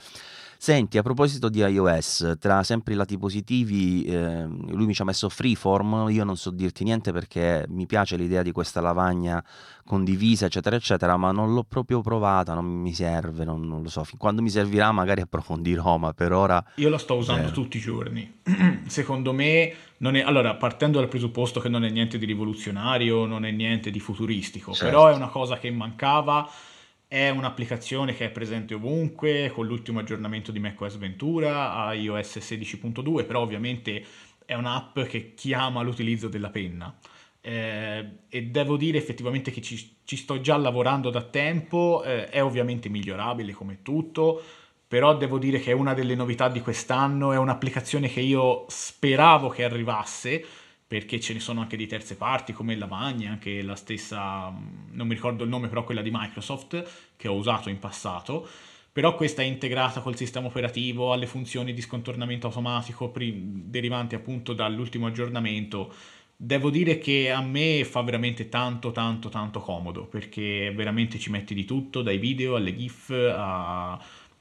Senti, 0.62 0.98
a 0.98 1.02
proposito 1.02 1.48
di 1.48 1.60
iOS, 1.60 2.34
tra 2.38 2.62
sempre 2.64 2.92
i 2.92 2.96
lati 2.96 3.16
positivi, 3.16 4.04
eh, 4.04 4.44
lui 4.44 4.84
mi 4.84 4.92
ci 4.92 5.00
ha 5.00 5.06
messo 5.06 5.30
freeform, 5.30 6.08
io 6.10 6.22
non 6.22 6.36
so 6.36 6.50
dirti 6.50 6.84
niente 6.84 7.12
perché 7.12 7.64
mi 7.70 7.86
piace 7.86 8.18
l'idea 8.18 8.42
di 8.42 8.52
questa 8.52 8.82
lavagna 8.82 9.42
condivisa, 9.86 10.44
eccetera, 10.44 10.76
eccetera, 10.76 11.16
ma 11.16 11.32
non 11.32 11.54
l'ho 11.54 11.64
proprio 11.66 12.02
provata, 12.02 12.52
non 12.52 12.66
mi 12.66 12.92
serve, 12.92 13.46
non, 13.46 13.66
non 13.66 13.82
lo 13.82 13.88
so, 13.88 14.04
fin 14.04 14.18
quando 14.18 14.42
mi 14.42 14.50
servirà 14.50 14.92
magari 14.92 15.22
approfondirò, 15.22 15.96
ma 15.96 16.12
per 16.12 16.32
ora... 16.32 16.62
Io 16.74 16.90
la 16.90 16.98
sto 16.98 17.14
usando 17.14 17.48
eh. 17.48 17.52
tutti 17.52 17.78
i 17.78 17.80
giorni. 17.80 18.40
Secondo 18.84 19.32
me, 19.32 19.72
non 20.00 20.14
è, 20.14 20.20
allora, 20.20 20.56
partendo 20.56 20.98
dal 20.98 21.08
presupposto 21.08 21.60
che 21.60 21.70
non 21.70 21.84
è 21.84 21.88
niente 21.88 22.18
di 22.18 22.26
rivoluzionario, 22.26 23.24
non 23.24 23.46
è 23.46 23.50
niente 23.50 23.90
di 23.90 23.98
futuristico, 23.98 24.74
certo. 24.74 24.84
però 24.84 25.08
è 25.08 25.14
una 25.14 25.28
cosa 25.28 25.56
che 25.56 25.70
mancava 25.70 26.46
è 27.10 27.28
un'applicazione 27.28 28.14
che 28.14 28.26
è 28.26 28.30
presente 28.30 28.74
ovunque, 28.74 29.50
con 29.52 29.66
l'ultimo 29.66 29.98
aggiornamento 29.98 30.52
di 30.52 30.60
macOS 30.60 30.96
Ventura 30.96 31.74
a 31.74 31.92
iOS 31.92 32.36
16.2, 32.36 33.26
però 33.26 33.40
ovviamente 33.40 34.04
è 34.44 34.54
un'app 34.54 35.00
che 35.00 35.34
chiama 35.34 35.82
l'utilizzo 35.82 36.28
della 36.28 36.50
penna. 36.50 36.96
Eh, 37.40 38.06
e 38.28 38.42
devo 38.44 38.76
dire 38.76 38.96
effettivamente 38.96 39.50
che 39.50 39.60
ci, 39.60 39.96
ci 40.04 40.14
sto 40.14 40.40
già 40.40 40.56
lavorando 40.56 41.10
da 41.10 41.22
tempo, 41.22 42.04
eh, 42.04 42.28
è 42.28 42.44
ovviamente 42.44 42.88
migliorabile 42.88 43.54
come 43.54 43.82
tutto, 43.82 44.40
però 44.86 45.16
devo 45.16 45.38
dire 45.38 45.58
che 45.58 45.72
è 45.72 45.74
una 45.74 45.94
delle 45.94 46.14
novità 46.14 46.48
di 46.48 46.60
quest'anno, 46.60 47.32
è 47.32 47.36
un'applicazione 47.38 48.06
che 48.06 48.20
io 48.20 48.66
speravo 48.68 49.48
che 49.48 49.64
arrivasse, 49.64 50.44
perché 50.90 51.20
ce 51.20 51.34
ne 51.34 51.38
sono 51.38 51.60
anche 51.60 51.76
di 51.76 51.86
terze 51.86 52.16
parti 52.16 52.52
come 52.52 52.74
Lavagna, 52.74 53.30
anche 53.30 53.62
la 53.62 53.76
stessa, 53.76 54.50
mm, 54.50 54.88
non 54.90 55.06
mi 55.06 55.14
ricordo 55.14 55.44
il 55.44 55.48
nome, 55.48 55.68
però 55.68 55.84
quella 55.84 56.02
di 56.02 56.10
Microsoft 56.12 57.12
che 57.14 57.28
ho 57.28 57.34
usato 57.34 57.68
in 57.68 57.78
passato. 57.78 58.48
Però 58.90 59.14
questa 59.14 59.40
è 59.42 59.44
integrata 59.44 60.00
col 60.00 60.16
sistema 60.16 60.48
operativo, 60.48 61.12
alle 61.12 61.28
funzioni 61.28 61.72
di 61.74 61.80
scontornamento 61.80 62.48
automatico 62.48 63.12
derivanti 63.14 64.16
appunto 64.16 64.52
dall'ultimo 64.52 65.06
aggiornamento. 65.06 65.94
Devo 66.34 66.70
dire 66.70 66.98
che 66.98 67.30
a 67.30 67.40
me 67.40 67.84
fa 67.84 68.02
veramente 68.02 68.48
tanto 68.48 68.90
tanto 68.90 69.28
tanto 69.28 69.60
comodo 69.60 70.06
perché 70.06 70.72
veramente 70.74 71.20
ci 71.20 71.30
metti 71.30 71.54
di 71.54 71.64
tutto, 71.64 72.02
dai 72.02 72.18
video 72.18 72.56
alle 72.56 72.74
GIF 72.74 73.10
a 73.10 73.96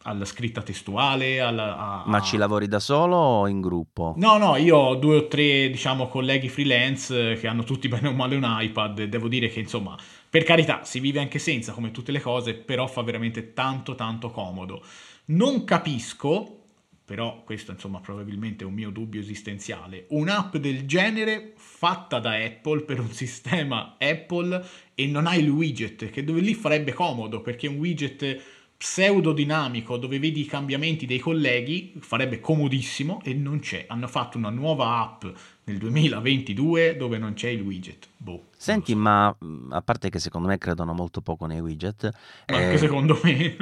alla 0.09 0.25
scritta 0.25 0.61
testuale. 0.61 1.39
Alla, 1.39 1.77
a, 1.77 2.03
Ma 2.07 2.19
ci 2.21 2.35
lavori 2.35 2.67
da 2.67 2.79
solo 2.79 3.15
o 3.15 3.47
in 3.47 3.61
gruppo? 3.61 4.13
No, 4.17 4.37
no, 4.37 4.55
io 4.55 4.75
ho 4.75 4.95
due 4.95 5.17
o 5.17 5.27
tre, 5.27 5.69
diciamo, 5.69 6.07
colleghi 6.07 6.49
freelance 6.49 7.35
che 7.35 7.47
hanno 7.47 7.63
tutti 7.63 7.87
bene 7.89 8.09
o 8.09 8.13
male 8.13 8.35
un 8.35 8.45
iPad. 8.45 9.03
Devo 9.03 9.27
dire 9.27 9.47
che, 9.47 9.59
insomma, 9.59 9.95
per 10.29 10.43
carità, 10.43 10.83
si 10.83 10.99
vive 10.99 11.19
anche 11.19 11.39
senza, 11.39 11.71
come 11.71 11.91
tutte 11.91 12.11
le 12.11 12.19
cose, 12.19 12.55
però 12.55 12.87
fa 12.87 13.01
veramente 13.03 13.53
tanto, 13.53 13.95
tanto 13.95 14.31
comodo. 14.31 14.83
Non 15.25 15.63
capisco, 15.63 16.57
però 17.05 17.43
questo, 17.43 17.71
insomma, 17.71 17.99
probabilmente 17.99 18.63
è 18.63 18.67
un 18.67 18.73
mio 18.73 18.89
dubbio 18.89 19.19
esistenziale, 19.19 20.05
un'app 20.09 20.57
del 20.57 20.85
genere 20.85 21.53
fatta 21.55 22.19
da 22.19 22.33
Apple 22.33 22.81
per 22.81 22.99
un 22.99 23.09
sistema 23.13 23.95
Apple 23.99 24.63
e 24.95 25.07
non 25.07 25.27
ha 25.27 25.35
il 25.35 25.49
widget, 25.49 26.09
che 26.09 26.23
dove 26.23 26.41
lì 26.41 26.53
farebbe 26.53 26.93
comodo, 26.93 27.41
perché 27.41 27.67
un 27.67 27.77
widget 27.77 28.58
pseudodinamico 28.79 29.97
dove 29.97 30.19
vedi 30.19 30.39
i 30.39 30.45
cambiamenti 30.45 31.05
dei 31.05 31.19
colleghi 31.19 31.95
farebbe 31.99 32.39
comodissimo 32.39 33.19
e 33.25 33.33
non 33.33 33.59
c'è. 33.59 33.83
Hanno 33.89 34.07
fatto 34.07 34.37
una 34.37 34.49
nuova 34.49 35.01
app 35.01 35.25
nel 35.65 35.77
2022 35.77 36.95
dove 36.95 37.17
non 37.17 37.33
c'è 37.33 37.49
il 37.49 37.59
widget. 37.59 38.07
Boh, 38.15 38.45
Senti, 38.55 38.93
so. 38.93 38.97
ma 38.97 39.35
mm, 39.43 39.73
a 39.73 39.81
parte 39.81 40.09
che 40.09 40.19
secondo 40.19 40.47
me 40.47 40.57
credono 40.57 40.93
molto 40.93 41.19
poco 41.19 41.45
nei 41.45 41.59
widget, 41.59 42.09
ma 42.47 42.57
eh, 42.57 42.63
anche 42.63 42.77
secondo 42.77 43.19
me. 43.21 43.57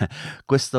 questa 0.46 0.78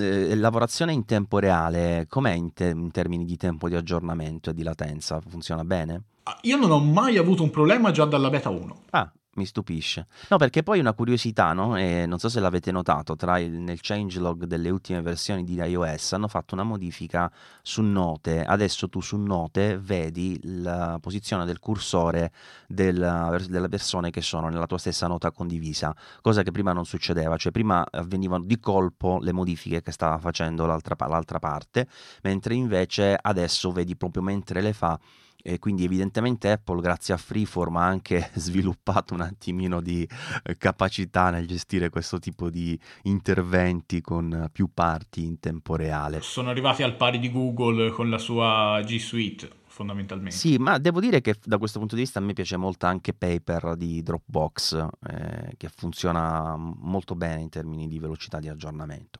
eh, 0.00 0.34
lavorazione 0.36 0.94
in 0.94 1.04
tempo 1.04 1.38
reale, 1.38 2.06
com'è 2.08 2.32
in, 2.32 2.54
te- 2.54 2.70
in 2.70 2.90
termini 2.92 3.26
di 3.26 3.36
tempo 3.36 3.68
di 3.68 3.74
aggiornamento 3.74 4.48
e 4.48 4.54
di 4.54 4.62
latenza? 4.62 5.20
Funziona 5.20 5.64
bene? 5.64 6.02
Ah, 6.22 6.38
io 6.44 6.56
non 6.56 6.70
ho 6.70 6.80
mai 6.80 7.18
avuto 7.18 7.42
un 7.42 7.50
problema 7.50 7.90
già 7.90 8.06
dalla 8.06 8.30
beta 8.30 8.48
1. 8.48 8.84
Ah, 8.92 9.12
mi 9.36 9.46
stupisce. 9.46 10.06
No, 10.28 10.36
perché 10.36 10.62
poi 10.62 10.78
una 10.78 10.92
curiosità, 10.92 11.52
no? 11.52 11.76
E 11.76 12.06
non 12.06 12.18
so 12.18 12.28
se 12.28 12.40
l'avete 12.40 12.70
notato, 12.72 13.16
tra 13.16 13.38
il, 13.38 13.50
nel 13.50 13.80
changelog 13.80 14.44
delle 14.44 14.70
ultime 14.70 15.00
versioni 15.02 15.44
di 15.44 15.54
iOS 15.54 16.12
hanno 16.12 16.28
fatto 16.28 16.54
una 16.54 16.64
modifica 16.64 17.30
su 17.62 17.82
note. 17.82 18.44
Adesso 18.44 18.88
tu 18.88 19.00
su 19.00 19.16
note 19.16 19.78
vedi 19.78 20.38
la 20.42 20.98
posizione 21.00 21.44
del 21.44 21.58
cursore 21.58 22.32
del, 22.66 23.44
delle 23.48 23.68
persone 23.68 24.10
che 24.10 24.20
sono 24.20 24.48
nella 24.48 24.66
tua 24.66 24.78
stessa 24.78 25.06
nota 25.06 25.30
condivisa, 25.30 25.94
cosa 26.20 26.42
che 26.42 26.50
prima 26.50 26.72
non 26.72 26.84
succedeva, 26.84 27.36
cioè 27.36 27.52
prima 27.52 27.84
avvenivano 27.90 28.44
di 28.44 28.58
colpo 28.58 29.18
le 29.20 29.32
modifiche 29.32 29.82
che 29.82 29.92
stava 29.92 30.18
facendo 30.18 30.66
l'altra, 30.66 30.96
l'altra 31.06 31.38
parte, 31.38 31.86
mentre 32.22 32.54
invece 32.54 33.16
adesso 33.20 33.72
vedi 33.72 33.96
proprio 33.96 34.22
mentre 34.22 34.60
le 34.60 34.72
fa 34.72 34.98
e 35.46 35.58
quindi 35.58 35.84
evidentemente 35.84 36.50
Apple 36.50 36.80
grazie 36.80 37.12
a 37.12 37.18
Freeform 37.18 37.76
ha 37.76 37.84
anche 37.84 38.30
sviluppato 38.34 39.12
un 39.12 39.20
attimino 39.20 39.82
di 39.82 40.08
eh, 40.42 40.56
capacità 40.56 41.28
nel 41.28 41.46
gestire 41.46 41.90
questo 41.90 42.18
tipo 42.18 42.48
di 42.48 42.78
interventi 43.02 44.00
con 44.00 44.48
più 44.50 44.70
parti 44.72 45.26
in 45.26 45.38
tempo 45.40 45.76
reale. 45.76 46.22
Sono 46.22 46.48
arrivati 46.48 46.82
al 46.82 46.96
pari 46.96 47.18
di 47.18 47.30
Google 47.30 47.90
con 47.90 48.08
la 48.08 48.16
sua 48.16 48.80
G 48.82 48.96
Suite 48.98 49.50
fondamentalmente. 49.66 50.34
Sì, 50.34 50.56
ma 50.56 50.78
devo 50.78 51.00
dire 51.00 51.20
che 51.20 51.34
da 51.44 51.58
questo 51.58 51.78
punto 51.78 51.94
di 51.94 52.02
vista 52.02 52.20
a 52.20 52.22
me 52.22 52.32
piace 52.32 52.56
molto 52.56 52.86
anche 52.86 53.12
Paper 53.12 53.74
di 53.76 54.02
Dropbox, 54.02 54.86
eh, 55.08 55.54
che 55.58 55.68
funziona 55.68 56.56
molto 56.56 57.14
bene 57.16 57.42
in 57.42 57.48
termini 57.50 57.86
di 57.88 57.98
velocità 57.98 58.38
di 58.38 58.48
aggiornamento. 58.48 59.18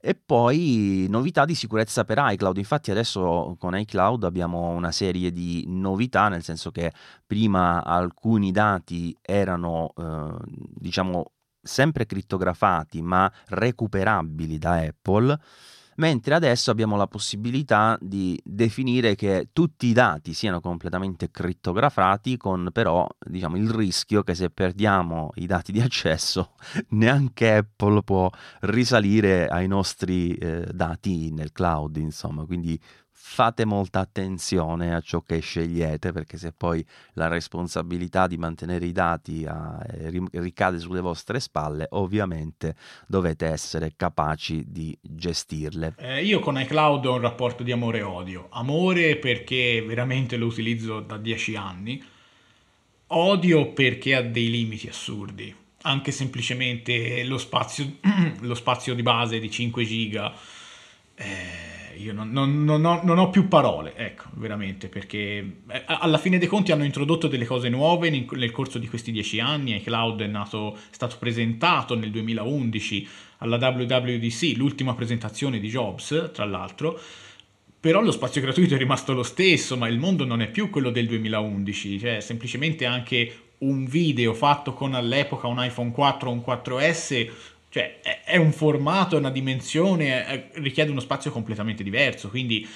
E 0.00 0.14
poi 0.14 1.06
novità 1.08 1.44
di 1.44 1.54
sicurezza 1.54 2.04
per 2.04 2.18
iCloud. 2.20 2.56
Infatti 2.56 2.90
adesso 2.90 3.56
con 3.58 3.76
iCloud 3.76 4.24
abbiamo 4.24 4.68
una 4.68 4.92
serie 4.92 5.30
di 5.32 5.64
novità, 5.66 6.28
nel 6.28 6.42
senso 6.42 6.70
che 6.70 6.92
prima 7.26 7.84
alcuni 7.84 8.50
dati 8.50 9.16
erano, 9.20 9.92
eh, 9.96 10.36
diciamo, 10.46 11.32
sempre 11.60 12.06
crittografati 12.06 13.02
ma 13.02 13.30
recuperabili 13.48 14.58
da 14.58 14.76
Apple 14.78 15.38
mentre 15.98 16.34
adesso 16.34 16.70
abbiamo 16.70 16.96
la 16.96 17.06
possibilità 17.06 17.96
di 18.00 18.38
definire 18.44 19.14
che 19.14 19.48
tutti 19.52 19.86
i 19.86 19.92
dati 19.92 20.32
siano 20.32 20.60
completamente 20.60 21.30
crittografati 21.30 22.36
con 22.36 22.70
però 22.72 23.06
diciamo, 23.18 23.56
il 23.56 23.70
rischio 23.70 24.22
che 24.22 24.34
se 24.34 24.50
perdiamo 24.50 25.30
i 25.36 25.46
dati 25.46 25.72
di 25.72 25.80
accesso 25.80 26.54
neanche 26.90 27.56
Apple 27.56 28.02
può 28.02 28.28
risalire 28.60 29.46
ai 29.46 29.66
nostri 29.66 30.34
eh, 30.34 30.66
dati 30.72 31.30
nel 31.32 31.52
cloud 31.52 31.96
insomma. 31.96 32.44
Quindi 32.44 32.78
fate 33.30 33.66
molta 33.66 34.00
attenzione 34.00 34.94
a 34.94 35.00
ciò 35.00 35.20
che 35.20 35.38
scegliete 35.38 36.12
perché 36.12 36.38
se 36.38 36.52
poi 36.56 36.84
la 37.12 37.28
responsabilità 37.28 38.26
di 38.26 38.38
mantenere 38.38 38.86
i 38.86 38.92
dati 38.92 39.44
a, 39.46 39.78
eh, 39.86 40.10
ricade 40.32 40.78
sulle 40.78 41.02
vostre 41.02 41.38
spalle 41.38 41.86
ovviamente 41.90 42.74
dovete 43.06 43.46
essere 43.46 43.92
capaci 43.96 44.64
di 44.66 44.96
gestirle. 45.00 45.94
Eh, 45.98 46.24
io 46.24 46.40
con 46.40 46.58
iCloud 46.58 47.04
ho 47.04 47.14
un 47.14 47.20
rapporto 47.20 47.62
di 47.62 47.70
amore 47.70 47.98
e 47.98 48.02
odio. 48.02 48.46
Amore 48.50 49.16
perché 49.16 49.84
veramente 49.86 50.36
lo 50.36 50.46
utilizzo 50.46 51.00
da 51.00 51.18
dieci 51.18 51.54
anni 51.54 52.02
odio 53.08 53.72
perché 53.72 54.14
ha 54.14 54.22
dei 54.22 54.50
limiti 54.50 54.88
assurdi. 54.88 55.54
Anche 55.82 56.12
semplicemente 56.12 57.22
lo 57.24 57.36
spazio, 57.36 57.98
lo 58.40 58.54
spazio 58.54 58.94
di 58.94 59.02
base 59.02 59.38
di 59.38 59.50
5 59.50 59.84
giga 59.84 60.34
eh, 61.14 61.77
io 61.98 62.12
non, 62.12 62.30
non, 62.30 62.64
non, 62.64 62.84
ho, 62.84 63.00
non, 63.02 63.18
ho, 63.18 63.30
più 63.30 63.48
parole, 63.48 63.94
ecco, 63.96 64.24
veramente, 64.34 64.88
perché 64.88 65.62
eh, 65.68 65.84
alla 65.86 66.18
fine 66.18 66.38
dei 66.38 66.48
conti 66.48 66.72
hanno 66.72 66.84
introdotto 66.84 67.28
delle 67.28 67.44
cose 67.44 67.68
nuove 67.68 68.10
nel, 68.10 68.50
corso 68.50 68.78
di 68.78 68.88
questi 68.88 69.10
dieci 69.10 69.40
anni, 69.40 69.76
iCloud 69.76 70.22
è, 70.22 70.26
nato, 70.26 70.74
è 70.74 70.78
stato 70.94 71.16
presentato 71.18 71.96
nel 71.96 72.10
2011 72.10 73.08
alla 73.38 73.56
WWDC, 73.56 74.56
l'ultima 74.56 74.94
presentazione 74.94 75.58
di 75.58 75.68
Jobs, 75.68 76.30
tra 76.32 76.44
l'altro, 76.44 76.98
però 77.80 78.00
lo 78.00 78.10
spazio 78.10 78.40
gratuito 78.40 78.74
è 78.74 78.78
rimasto 78.78 79.12
lo 79.12 79.22
stesso, 79.22 79.76
ma 79.76 79.88
il 79.88 79.98
mondo 79.98 80.24
non 80.24 80.40
è 80.40 80.48
più 80.48 80.70
quello 80.70 80.90
del 80.90 81.06
2011, 81.06 81.98
cioè 81.98 82.20
semplicemente 82.20 82.86
anche 82.86 83.32
un 83.58 83.86
video 83.86 84.34
fatto 84.34 84.72
con 84.72 84.94
all'epoca 84.94 85.46
un 85.46 85.62
iPhone 85.62 85.90
4 85.90 86.30
o 86.30 86.32
un 86.32 86.42
4S 86.46 87.56
cioè, 87.78 88.00
è, 88.24 88.36
un 88.36 88.50
formato, 88.50 89.14
è 89.14 89.18
una 89.20 89.30
dimensione, 89.30 90.26
è, 90.26 90.48
richiede 90.54 90.90
uno 90.90 90.98
spazio 90.98 91.30
completamente 91.30 91.84
diverso, 91.84 92.28
quindi 92.28 92.66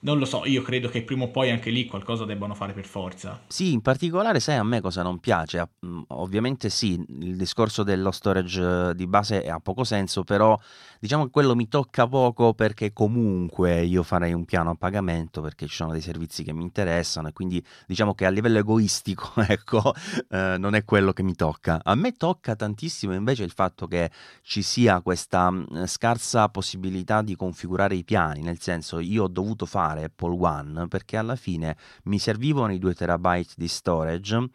non 0.00 0.18
lo 0.18 0.24
so, 0.24 0.44
io 0.44 0.62
credo 0.62 0.88
che 0.88 1.02
prima 1.02 1.24
o 1.24 1.30
poi 1.30 1.50
anche 1.50 1.70
lì 1.70 1.86
qualcosa 1.86 2.24
debbano 2.24 2.54
fare 2.54 2.72
per 2.72 2.84
forza. 2.84 3.40
Sì, 3.48 3.72
in 3.72 3.80
particolare 3.80 4.38
sai 4.38 4.56
a 4.56 4.62
me 4.62 4.80
cosa 4.80 5.02
non 5.02 5.18
piace? 5.18 5.70
Mm, 5.84 6.02
ovviamente 6.08 6.70
sì, 6.70 7.04
il 7.20 7.36
discorso 7.36 7.82
dello 7.82 8.12
storage 8.12 8.94
di 8.94 9.06
base 9.08 9.48
ha 9.48 9.58
poco 9.58 9.82
senso, 9.82 10.22
però 10.22 10.56
diciamo 11.00 11.24
che 11.24 11.30
quello 11.30 11.56
mi 11.56 11.66
tocca 11.66 12.06
poco 12.06 12.54
perché 12.54 12.92
comunque 12.92 13.82
io 13.82 14.04
farei 14.04 14.32
un 14.32 14.44
piano 14.44 14.70
a 14.70 14.74
pagamento 14.76 15.40
perché 15.40 15.66
ci 15.66 15.74
sono 15.74 15.90
dei 15.90 16.00
servizi 16.00 16.44
che 16.44 16.52
mi 16.52 16.62
interessano 16.62 17.28
e 17.28 17.32
quindi 17.32 17.64
diciamo 17.86 18.14
che 18.14 18.24
a 18.24 18.30
livello 18.30 18.58
egoistico, 18.58 19.32
ecco, 19.48 19.94
eh, 20.30 20.56
non 20.58 20.76
è 20.76 20.84
quello 20.84 21.12
che 21.12 21.24
mi 21.24 21.34
tocca. 21.34 21.80
A 21.82 21.96
me 21.96 22.12
tocca 22.12 22.54
tantissimo 22.54 23.14
invece 23.14 23.42
il 23.42 23.52
fatto 23.52 23.88
che 23.88 24.12
ci 24.42 24.62
sia 24.62 25.00
questa 25.00 25.50
mm, 25.50 25.84
scarsa 25.86 26.48
possibilità 26.50 27.20
di 27.22 27.34
configurare 27.34 27.96
i 27.96 28.04
piani, 28.04 28.42
nel 28.42 28.60
senso 28.60 29.00
io 29.00 29.24
ho 29.24 29.28
dovuto 29.28 29.66
fare 29.66 29.86
fare 29.88 30.04
Apple 30.04 30.36
One 30.38 30.88
perché 30.88 31.16
alla 31.16 31.36
fine 31.36 31.76
mi 32.04 32.18
servivano 32.18 32.72
i 32.72 32.78
2 32.78 32.94
terabyte 32.94 33.54
di 33.56 33.68
storage 33.68 34.48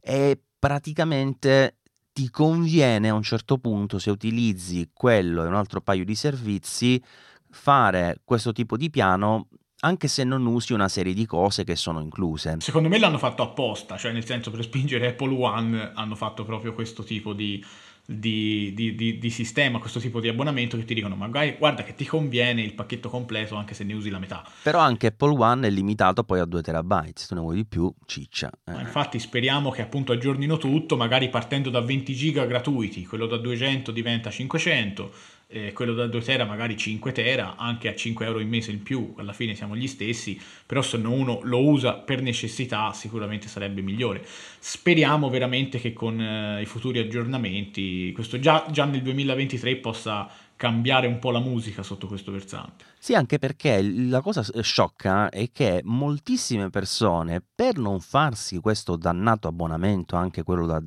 e 0.00 0.40
praticamente 0.58 1.76
ti 2.12 2.30
conviene 2.30 3.10
a 3.10 3.14
un 3.14 3.22
certo 3.22 3.58
punto 3.58 3.98
se 3.98 4.10
utilizzi 4.10 4.90
quello 4.92 5.44
e 5.44 5.46
un 5.46 5.54
altro 5.54 5.80
paio 5.80 6.04
di 6.04 6.14
servizi 6.14 7.02
fare 7.50 8.20
questo 8.24 8.52
tipo 8.52 8.76
di 8.76 8.90
piano 8.90 9.48
anche 9.80 10.08
se 10.08 10.24
non 10.24 10.44
usi 10.46 10.72
una 10.72 10.88
serie 10.88 11.14
di 11.14 11.24
cose 11.24 11.62
che 11.62 11.76
sono 11.76 12.00
incluse. 12.00 12.56
Secondo 12.58 12.88
me 12.88 12.98
l'hanno 12.98 13.18
fatto 13.18 13.44
apposta, 13.44 13.96
cioè 13.96 14.10
nel 14.10 14.24
senso 14.24 14.50
per 14.50 14.64
spingere 14.64 15.06
Apple 15.08 15.32
One 15.32 15.92
hanno 15.94 16.16
fatto 16.16 16.44
proprio 16.44 16.74
questo 16.74 17.04
tipo 17.04 17.32
di, 17.32 17.64
di, 18.10 18.72
di, 18.74 18.94
di, 18.94 19.18
di, 19.18 19.30
sistema, 19.30 19.78
questo 19.78 20.00
tipo 20.00 20.18
di 20.18 20.28
abbonamento 20.28 20.78
che 20.78 20.86
ti 20.86 20.94
dicono 20.94 21.14
magari 21.14 21.56
guarda 21.58 21.82
che 21.82 21.94
ti 21.94 22.06
conviene 22.06 22.62
il 22.62 22.72
pacchetto 22.72 23.10
completo 23.10 23.54
anche 23.54 23.74
se 23.74 23.84
ne 23.84 23.92
usi 23.92 24.08
la 24.08 24.18
metà. 24.18 24.42
Però 24.62 24.78
anche 24.78 25.08
Apple 25.08 25.36
One 25.36 25.66
è 25.66 25.70
limitato 25.70 26.24
poi 26.24 26.40
a 26.40 26.46
2 26.46 26.62
terabyte, 26.62 27.20
se 27.20 27.26
tu 27.26 27.34
ne 27.34 27.40
vuoi 27.40 27.56
di 27.56 27.66
più, 27.66 27.92
ciccia. 28.06 28.50
Eh. 28.64 28.80
Infatti 28.80 29.18
speriamo 29.18 29.70
che 29.70 29.82
appunto 29.82 30.12
aggiornino 30.12 30.56
tutto, 30.56 30.96
magari 30.96 31.28
partendo 31.28 31.68
da 31.68 31.80
20 31.80 32.14
giga 32.14 32.46
gratuiti, 32.46 33.04
quello 33.04 33.26
da 33.26 33.36
200 33.36 33.90
diventa 33.90 34.30
500 34.30 35.12
eh, 35.50 35.72
quello 35.72 35.94
da 35.94 36.06
2 36.06 36.20
tera 36.20 36.44
magari 36.44 36.76
5 36.76 37.10
tera, 37.12 37.56
anche 37.56 37.88
a 37.88 37.94
5 37.94 38.26
euro 38.26 38.38
in 38.40 38.48
mese 38.48 38.70
in 38.70 38.82
più, 38.82 39.14
alla 39.16 39.32
fine 39.32 39.54
siamo 39.54 39.74
gli 39.74 39.86
stessi, 39.86 40.38
però 40.66 40.82
se 40.82 40.98
uno 40.98 41.40
lo 41.42 41.64
usa 41.64 41.94
per 41.94 42.20
necessità 42.20 42.92
sicuramente 42.92 43.48
sarebbe 43.48 43.80
migliore. 43.80 44.24
Speriamo 44.58 45.30
veramente 45.30 45.78
che 45.78 45.94
con 45.94 46.20
eh, 46.20 46.60
i 46.60 46.66
futuri 46.66 46.98
aggiornamenti, 46.98 48.12
questo 48.12 48.38
già, 48.38 48.66
già 48.70 48.84
nel 48.84 49.02
2023 49.02 49.76
possa 49.76 50.28
cambiare 50.54 51.06
un 51.06 51.20
po' 51.20 51.30
la 51.30 51.38
musica 51.38 51.82
sotto 51.82 52.08
questo 52.08 52.32
versante. 52.32 52.84
Sì, 52.98 53.14
anche 53.14 53.38
perché 53.38 53.80
la 53.80 54.20
cosa 54.20 54.44
sciocca 54.60 55.30
è 55.30 55.50
che 55.52 55.80
moltissime 55.84 56.68
persone, 56.68 57.42
per 57.54 57.78
non 57.78 58.00
farsi 58.00 58.58
questo 58.58 58.96
dannato 58.96 59.46
abbonamento, 59.46 60.16
anche 60.16 60.42
quello 60.42 60.66
da 60.66 60.82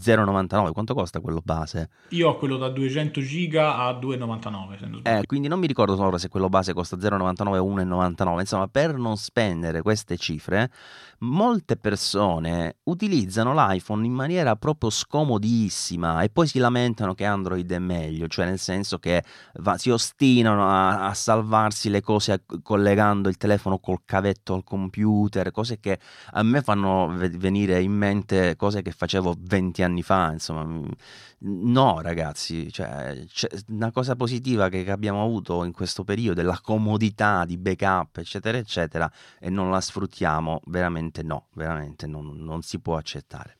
0,99. 0.00 0.72
Quanto 0.72 0.94
costa 0.94 1.20
quello 1.20 1.40
base? 1.44 1.88
Io 2.10 2.28
ho 2.28 2.36
quello 2.36 2.56
da 2.56 2.68
200 2.68 3.20
giga 3.20 3.76
a 3.76 3.92
2,99. 3.92 5.00
Eh, 5.02 5.26
quindi 5.26 5.48
non 5.48 5.58
mi 5.58 5.66
ricordo 5.66 6.00
ora 6.00 6.18
se 6.18 6.28
quello 6.28 6.48
base 6.48 6.72
costa 6.72 6.96
0,99 6.96 7.58
o 7.58 7.74
1,99. 7.74 8.40
Insomma, 8.40 8.68
per 8.68 8.96
non 8.96 9.16
spendere 9.16 9.82
queste 9.82 10.16
cifre, 10.16 10.70
molte 11.20 11.76
persone 11.76 12.76
utilizzano 12.84 13.54
l'iPhone 13.54 14.04
in 14.04 14.12
maniera 14.12 14.56
proprio 14.56 14.90
scomodissima 14.90 16.22
e 16.22 16.28
poi 16.28 16.46
si 16.46 16.58
lamentano 16.58 17.14
che 17.14 17.24
Android 17.24 17.70
è 17.70 17.78
meglio, 17.78 18.26
cioè 18.28 18.46
nel 18.46 18.58
senso 18.58 18.98
che 18.98 19.22
va, 19.54 19.78
si 19.78 19.90
ostinano 19.90 20.68
a, 20.68 21.06
a, 21.06 21.14
salvarsi 21.14 21.88
le 21.88 22.02
cose 22.02 22.44
collegando 22.62 23.28
il 23.28 23.36
telefono 23.36 23.78
col 23.78 24.00
cavetto 24.04 24.54
al 24.54 24.64
computer, 24.64 25.50
cose 25.50 25.80
che 25.80 25.98
a 26.32 26.42
me 26.42 26.60
fanno 26.60 27.12
venire 27.16 27.80
in 27.80 27.92
mente 27.92 28.56
cose 28.56 28.82
che 28.82 28.90
facevo 28.90 29.36
20 29.38 29.82
anni 29.82 29.85
fa, 30.02 30.32
insomma. 30.32 30.86
No, 31.38 32.00
ragazzi, 32.00 32.72
cioè, 32.72 33.24
una 33.68 33.90
cosa 33.90 34.16
positiva 34.16 34.68
che 34.68 34.90
abbiamo 34.90 35.22
avuto 35.22 35.64
in 35.64 35.72
questo 35.72 36.04
periodo 36.04 36.40
è 36.40 36.44
la 36.44 36.58
comodità 36.62 37.44
di 37.44 37.56
backup, 37.58 38.18
eccetera, 38.18 38.58
eccetera, 38.58 39.10
e 39.38 39.50
non 39.50 39.70
la 39.70 39.80
sfruttiamo 39.80 40.62
veramente 40.66 41.22
no, 41.22 41.48
veramente 41.54 42.06
non, 42.06 42.36
non 42.38 42.62
si 42.62 42.80
può 42.80 42.96
accettare. 42.96 43.58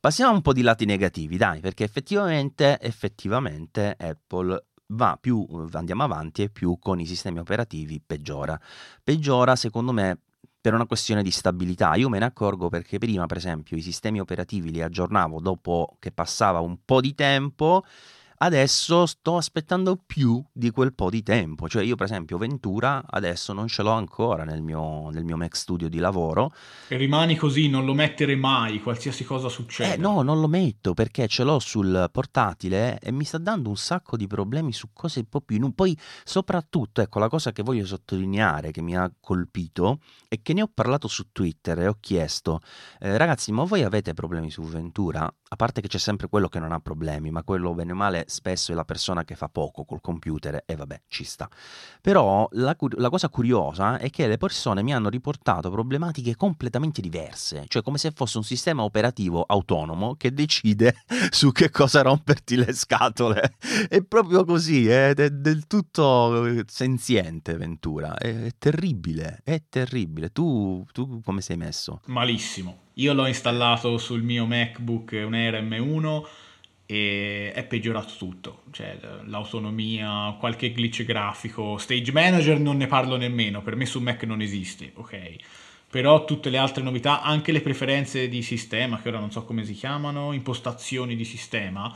Passiamo 0.00 0.32
un 0.32 0.40
po' 0.40 0.52
di 0.52 0.62
lati 0.62 0.86
negativi, 0.86 1.36
dai, 1.36 1.60
perché 1.60 1.84
effettivamente, 1.84 2.80
effettivamente 2.80 3.94
Apple 3.98 4.64
va 4.92 5.18
più, 5.20 5.46
andiamo 5.72 6.02
avanti 6.04 6.42
e 6.42 6.48
più 6.48 6.78
con 6.78 6.98
i 7.00 7.06
sistemi 7.06 7.38
operativi 7.38 8.00
peggiora. 8.04 8.58
Peggiora, 9.04 9.56
secondo 9.56 9.92
me, 9.92 10.20
per 10.60 10.74
una 10.74 10.86
questione 10.86 11.22
di 11.22 11.30
stabilità. 11.30 11.94
Io 11.94 12.08
me 12.08 12.18
ne 12.18 12.26
accorgo 12.26 12.68
perché 12.68 12.98
prima, 12.98 13.26
per 13.26 13.38
esempio, 13.38 13.76
i 13.76 13.82
sistemi 13.82 14.20
operativi 14.20 14.70
li 14.70 14.82
aggiornavo 14.82 15.40
dopo 15.40 15.96
che 15.98 16.12
passava 16.12 16.60
un 16.60 16.78
po' 16.84 17.00
di 17.00 17.14
tempo 17.14 17.84
adesso 18.42 19.06
sto 19.06 19.36
aspettando 19.36 19.98
più 20.04 20.42
di 20.52 20.70
quel 20.70 20.94
po' 20.94 21.10
di 21.10 21.22
tempo. 21.22 21.68
Cioè 21.68 21.82
io 21.82 21.94
per 21.94 22.06
esempio 22.06 22.38
Ventura 22.38 23.04
adesso 23.08 23.52
non 23.52 23.68
ce 23.68 23.82
l'ho 23.82 23.92
ancora 23.92 24.44
nel 24.44 24.62
mio, 24.62 25.10
nel 25.10 25.24
mio 25.24 25.36
Mac 25.36 25.56
Studio 25.56 25.88
di 25.88 25.98
lavoro. 25.98 26.52
E 26.88 26.96
rimani 26.96 27.36
così, 27.36 27.68
non 27.68 27.84
lo 27.84 27.94
mettere 27.94 28.36
mai, 28.36 28.80
qualsiasi 28.80 29.24
cosa 29.24 29.48
succeda. 29.48 29.94
Eh 29.94 29.96
no, 29.96 30.22
non 30.22 30.40
lo 30.40 30.48
metto 30.48 30.94
perché 30.94 31.26
ce 31.28 31.44
l'ho 31.44 31.58
sul 31.58 32.08
portatile 32.10 32.98
e 32.98 33.12
mi 33.12 33.24
sta 33.24 33.38
dando 33.38 33.68
un 33.68 33.76
sacco 33.76 34.16
di 34.16 34.26
problemi 34.26 34.72
su 34.72 34.88
cose 34.92 35.20
un 35.20 35.28
po' 35.28 35.40
più... 35.40 35.58
Poi 35.74 35.96
soprattutto, 36.24 37.02
ecco, 37.02 37.18
la 37.18 37.28
cosa 37.28 37.52
che 37.52 37.62
voglio 37.62 37.84
sottolineare 37.84 38.70
che 38.70 38.80
mi 38.80 38.96
ha 38.96 39.12
colpito 39.20 40.00
è 40.28 40.40
che 40.40 40.52
ne 40.52 40.62
ho 40.62 40.70
parlato 40.72 41.08
su 41.08 41.30
Twitter 41.32 41.78
e 41.80 41.86
ho 41.86 41.96
chiesto, 42.00 42.60
eh, 42.98 43.16
ragazzi, 43.18 43.52
ma 43.52 43.64
voi 43.64 43.82
avete 43.82 44.14
problemi 44.14 44.50
su 44.50 44.62
Ventura? 44.62 45.24
A 45.24 45.56
parte 45.56 45.80
che 45.80 45.88
c'è 45.88 45.98
sempre 45.98 46.28
quello 46.28 46.48
che 46.48 46.58
non 46.58 46.72
ha 46.72 46.80
problemi, 46.80 47.30
ma 47.30 47.42
quello 47.42 47.74
bene 47.74 47.92
o 47.92 47.96
male 47.96 48.24
spesso 48.30 48.72
è 48.72 48.74
la 48.74 48.84
persona 48.84 49.24
che 49.24 49.34
fa 49.34 49.48
poco 49.48 49.84
col 49.84 50.00
computer 50.00 50.62
e 50.64 50.76
vabbè, 50.76 51.02
ci 51.08 51.24
sta. 51.24 51.48
Però 52.00 52.48
la, 52.52 52.74
la, 52.96 53.10
cosa 53.10 53.28
curiosa 53.28 53.98
è 53.98 54.08
che 54.08 54.26
le 54.26 54.38
persone 54.38 54.82
mi 54.82 54.94
hanno 54.94 55.08
riportato 55.08 55.70
problematiche 55.70 56.36
completamente 56.36 57.00
diverse, 57.00 57.64
cioè 57.68 57.82
come 57.82 57.98
se 57.98 58.12
fosse 58.12 58.38
un 58.38 58.44
sistema 58.44 58.82
operativo 58.82 59.44
autonomo 59.46 60.14
che 60.14 60.32
decide 60.32 61.02
su 61.30 61.52
che 61.52 61.70
cosa 61.70 62.02
romperti 62.02 62.56
le 62.56 62.72
scatole. 62.72 63.56
È 63.88 64.02
proprio 64.02 64.44
così, 64.44 64.88
è, 64.88 65.12
del 65.14 65.66
tutto 65.66 66.64
senziente 66.66 67.56
Ventura, 67.56 68.16
è, 68.16 68.44
è 68.44 68.50
terribile, 68.58 69.40
è 69.44 69.62
terribile. 69.68 70.30
Tu, 70.30 70.84
tu 70.92 71.20
come 71.22 71.40
sei 71.40 71.56
messo? 71.56 72.00
Malissimo. 72.06 72.88
Io 72.94 73.12
l'ho 73.14 73.26
installato 73.26 73.98
sul 73.98 74.22
mio 74.22 74.46
MacBook, 74.46 75.12
un 75.24 75.34
Air 75.34 75.62
M1 75.62 76.22
e 76.92 77.52
è 77.52 77.62
peggiorato 77.62 78.14
tutto, 78.18 78.62
cioè 78.72 78.98
l'autonomia, 79.26 80.34
qualche 80.40 80.72
glitch 80.72 81.04
grafico, 81.04 81.78
Stage 81.78 82.10
Manager 82.10 82.58
non 82.58 82.78
ne 82.78 82.88
parlo 82.88 83.16
nemmeno, 83.16 83.62
per 83.62 83.76
me 83.76 83.86
su 83.86 84.00
Mac 84.00 84.24
non 84.24 84.40
esiste, 84.40 84.90
ok? 84.94 85.36
Però 85.88 86.24
tutte 86.24 86.50
le 86.50 86.58
altre 86.58 86.82
novità, 86.82 87.22
anche 87.22 87.52
le 87.52 87.60
preferenze 87.60 88.28
di 88.28 88.42
sistema, 88.42 89.00
che 89.00 89.08
ora 89.08 89.20
non 89.20 89.30
so 89.30 89.44
come 89.44 89.64
si 89.64 89.74
chiamano, 89.74 90.32
impostazioni 90.32 91.14
di 91.14 91.24
sistema, 91.24 91.94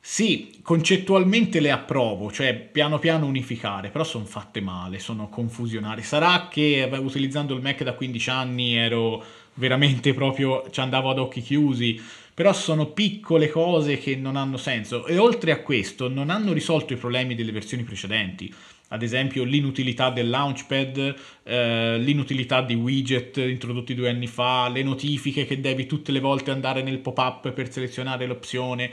sì, 0.00 0.60
concettualmente 0.62 1.60
le 1.60 1.70
approvo, 1.70 2.32
cioè 2.32 2.54
piano 2.54 2.98
piano 2.98 3.26
unificare, 3.26 3.90
però 3.90 4.04
sono 4.04 4.24
fatte 4.24 4.62
male, 4.62 4.98
sono 4.98 5.28
confusionari. 5.28 6.02
Sarà 6.02 6.48
che 6.50 6.88
utilizzando 6.90 7.54
il 7.54 7.60
Mac 7.60 7.82
da 7.82 7.92
15 7.92 8.30
anni 8.30 8.76
ero 8.76 9.22
veramente 9.54 10.14
proprio, 10.14 10.70
ci 10.70 10.80
andavo 10.80 11.10
ad 11.10 11.18
occhi 11.18 11.42
chiusi, 11.42 12.00
però 12.36 12.52
sono 12.52 12.88
piccole 12.88 13.48
cose 13.48 13.96
che 13.96 14.14
non 14.14 14.36
hanno 14.36 14.58
senso 14.58 15.06
e 15.06 15.16
oltre 15.16 15.52
a 15.52 15.62
questo 15.62 16.10
non 16.10 16.28
hanno 16.28 16.52
risolto 16.52 16.92
i 16.92 16.96
problemi 16.96 17.34
delle 17.34 17.50
versioni 17.50 17.82
precedenti 17.82 18.54
ad 18.88 19.02
esempio 19.02 19.42
l'inutilità 19.44 20.10
del 20.10 20.28
launchpad, 20.28 21.14
eh, 21.42 21.98
l'inutilità 21.98 22.60
di 22.60 22.74
widget 22.74 23.38
introdotti 23.38 23.94
due 23.94 24.10
anni 24.10 24.26
fa, 24.26 24.68
le 24.68 24.82
notifiche 24.82 25.44
che 25.44 25.60
devi 25.60 25.86
tutte 25.86 26.12
le 26.12 26.20
volte 26.20 26.52
andare 26.52 26.82
nel 26.82 26.98
pop-up 26.98 27.50
per 27.50 27.72
selezionare 27.72 28.26
l'opzione. 28.26 28.92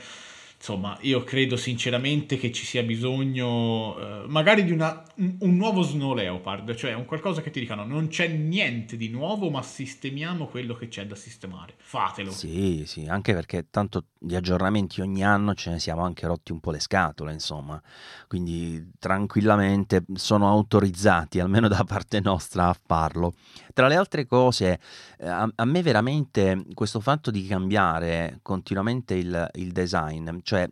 Insomma, 0.63 0.97
io 1.01 1.25
credo 1.25 1.57
sinceramente 1.57 2.37
che 2.37 2.49
ci 2.53 2.65
sia 2.65 2.83
bisogno 2.83 3.97
eh, 3.99 4.23
magari 4.27 4.63
di 4.63 4.71
una, 4.71 5.03
un, 5.17 5.57
nuovo 5.57 5.81
Snow 5.81 6.13
Leopard, 6.13 6.73
cioè 6.75 6.93
un 6.93 7.03
qualcosa 7.03 7.41
che 7.41 7.49
ti 7.49 7.59
dicano 7.59 7.83
non 7.83 8.07
c'è 8.07 8.29
niente 8.29 8.95
di 8.95 9.09
nuovo, 9.09 9.49
ma 9.49 9.61
sistemiamo 9.61 10.45
quello 10.47 10.73
che 10.73 10.87
c'è 10.87 11.05
da 11.05 11.15
sistemare. 11.15 11.73
Fatelo. 11.79 12.31
Sì, 12.31 12.83
sì, 12.87 13.05
anche 13.07 13.33
perché 13.33 13.65
tanto 13.69 14.05
di 14.17 14.37
aggiornamenti 14.37 15.01
ogni 15.01 15.21
anno 15.21 15.53
ce 15.53 15.69
ne 15.69 15.79
siamo 15.79 16.03
anche 16.03 16.27
rotti 16.27 16.53
un 16.53 16.61
po' 16.61 16.71
le 16.71 16.79
scatole, 16.79 17.33
insomma. 17.33 17.81
Quindi 18.29 18.91
tranquillamente 18.99 20.05
sono 20.13 20.47
autorizzati, 20.47 21.41
almeno 21.41 21.67
da 21.67 21.83
parte 21.83 22.21
nostra, 22.21 22.69
a 22.69 22.77
farlo. 22.85 23.33
Tra 23.73 23.87
le 23.87 23.95
altre 23.95 24.25
cose, 24.27 24.79
eh, 25.17 25.27
a, 25.27 25.49
a 25.53 25.65
me 25.65 25.81
veramente 25.81 26.63
questo 26.73 26.99
fatto 26.99 27.31
di 27.31 27.45
cambiare 27.47 28.39
continuamente 28.43 29.15
il, 29.15 29.49
il 29.55 29.71
design, 29.71 30.37
cioè 30.43 30.69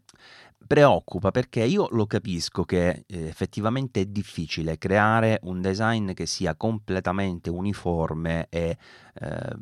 preoccupa 0.72 1.32
perché 1.32 1.64
io 1.66 1.90
lo 1.92 2.06
capisco 2.06 2.64
che 2.64 3.04
eh, 3.06 3.28
effettivamente 3.28 4.00
è 4.00 4.06
difficile 4.06 4.78
creare 4.78 5.40
un 5.44 5.60
design 5.60 6.14
che 6.14 6.26
sia 6.26 6.56
completamente 6.56 7.50
uniforme 7.50 8.48
e 8.50 8.78
eh, 9.14 9.56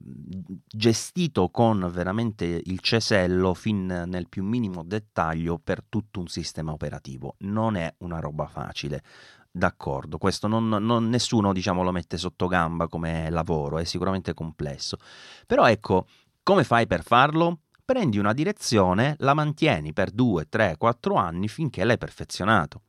gestito 0.67 1.49
con 1.49 1.89
veramente 1.91 2.45
il 2.45 2.80
cesello 2.80 3.56
fin 3.56 3.88
nel 3.88 4.28
più 4.30 4.43
minimo 4.43 4.84
dettaglio 4.84 5.58
per 5.58 5.84
tutto 5.89 6.19
un 6.19 6.28
sistema 6.28 6.73
operativo. 6.73 7.38
Non 7.39 7.75
è 7.75 7.91
una 7.99 8.19
roba 8.19 8.45
facile. 8.45 9.02
D'accordo, 9.52 10.18
questo 10.18 10.48
non, 10.48 10.68
non, 10.68 11.10
nessuno 11.10 11.54
diciamo, 11.54 11.84
lo 11.84 11.92
mette 11.92 12.18
sotto 12.18 12.48
gamba 12.48 12.88
come 12.88 13.30
lavoro, 13.30 13.80
è 13.80 13.84
sicuramente 13.84 14.34
complesso. 14.34 14.98
Però 15.46 15.68
ecco, 15.68 16.06
come 16.44 16.64
fai 16.64 16.88
per 16.88 17.04
farlo? 17.04 17.62
prendi 17.90 18.20
una 18.20 18.34
direzione, 18.34 19.16
la 19.18 19.34
mantieni 19.34 19.94
per 19.94 20.12
2, 20.12 20.48
3, 20.48 20.76
4 20.78 21.16
anni 21.16 21.48
finché 21.48 21.84
l'hai 21.84 21.98
perfezionato. 21.98 22.84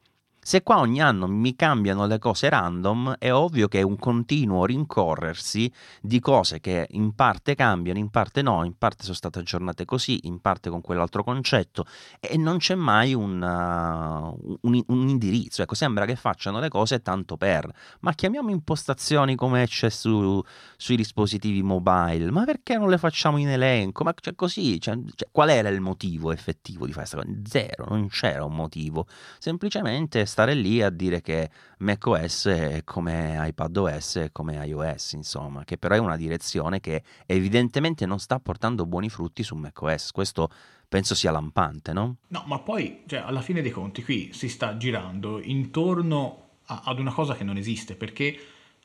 Se 0.50 0.64
qua 0.64 0.80
ogni 0.80 1.00
anno 1.00 1.28
mi 1.28 1.54
cambiano 1.54 2.06
le 2.06 2.18
cose 2.18 2.48
random, 2.48 3.14
è 3.20 3.32
ovvio 3.32 3.68
che 3.68 3.78
è 3.78 3.82
un 3.82 3.96
continuo 3.96 4.64
rincorrersi 4.64 5.72
di 6.02 6.18
cose 6.18 6.58
che 6.58 6.88
in 6.90 7.14
parte 7.14 7.54
cambiano, 7.54 8.00
in 8.00 8.10
parte 8.10 8.42
no, 8.42 8.64
in 8.64 8.76
parte 8.76 9.04
sono 9.04 9.14
state 9.14 9.38
aggiornate 9.38 9.84
così, 9.84 10.26
in 10.26 10.40
parte 10.40 10.68
con 10.68 10.80
quell'altro 10.80 11.22
concetto 11.22 11.86
e 12.18 12.36
non 12.36 12.58
c'è 12.58 12.74
mai 12.74 13.14
un, 13.14 13.40
uh, 13.40 14.58
un, 14.62 14.82
un 14.88 15.08
indirizzo. 15.08 15.62
Ecco, 15.62 15.76
sembra 15.76 16.04
che 16.04 16.16
facciano 16.16 16.58
le 16.58 16.68
cose 16.68 17.00
tanto 17.00 17.36
per, 17.36 17.72
ma 18.00 18.12
chiamiamo 18.12 18.50
impostazioni 18.50 19.36
come 19.36 19.68
c'è 19.68 19.88
su, 19.88 20.42
sui 20.76 20.96
dispositivi 20.96 21.62
mobile, 21.62 22.28
ma 22.32 22.42
perché 22.42 22.76
non 22.76 22.90
le 22.90 22.98
facciamo 22.98 23.36
in 23.36 23.50
elenco? 23.50 24.02
Ma 24.02 24.12
cioè, 24.20 24.34
così, 24.34 24.80
cioè, 24.80 24.98
cioè, 25.14 25.28
qual 25.30 25.50
era 25.50 25.68
il 25.68 25.80
motivo 25.80 26.32
effettivo 26.32 26.86
di 26.86 26.92
fare 26.92 27.06
questa 27.08 27.24
cosa? 27.24 27.40
Zero, 27.48 27.86
non 27.90 28.08
c'era 28.08 28.44
un 28.44 28.56
motivo. 28.56 29.06
Semplicemente 29.38 30.26
stare 30.40 30.54
lì 30.54 30.80
a 30.80 30.88
dire 30.88 31.20
che 31.20 31.50
macOS 31.80 32.46
è 32.46 32.80
come 32.82 33.36
iPadOS 33.48 34.16
e 34.16 34.28
come 34.32 34.54
iOS, 34.64 35.12
insomma, 35.12 35.64
che 35.64 35.76
però 35.76 35.96
è 35.96 35.98
una 35.98 36.16
direzione 36.16 36.80
che 36.80 37.02
evidentemente 37.26 38.06
non 38.06 38.18
sta 38.18 38.38
portando 38.38 38.86
buoni 38.86 39.10
frutti 39.10 39.42
su 39.42 39.54
macOS. 39.54 40.12
Questo 40.12 40.48
penso 40.88 41.14
sia 41.14 41.30
lampante, 41.30 41.92
no? 41.92 42.16
No, 42.28 42.44
ma 42.46 42.58
poi, 42.60 43.02
cioè, 43.06 43.18
alla 43.18 43.42
fine 43.42 43.60
dei 43.60 43.70
conti, 43.70 44.02
qui 44.02 44.30
si 44.32 44.48
sta 44.48 44.78
girando 44.78 45.42
intorno 45.42 46.52
a, 46.64 46.84
ad 46.86 46.98
una 46.98 47.12
cosa 47.12 47.34
che 47.34 47.44
non 47.44 47.58
esiste, 47.58 47.94
perché 47.94 48.38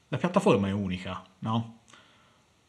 la 0.10 0.18
piattaforma 0.18 0.68
è 0.68 0.72
unica, 0.72 1.24
no? 1.39 1.84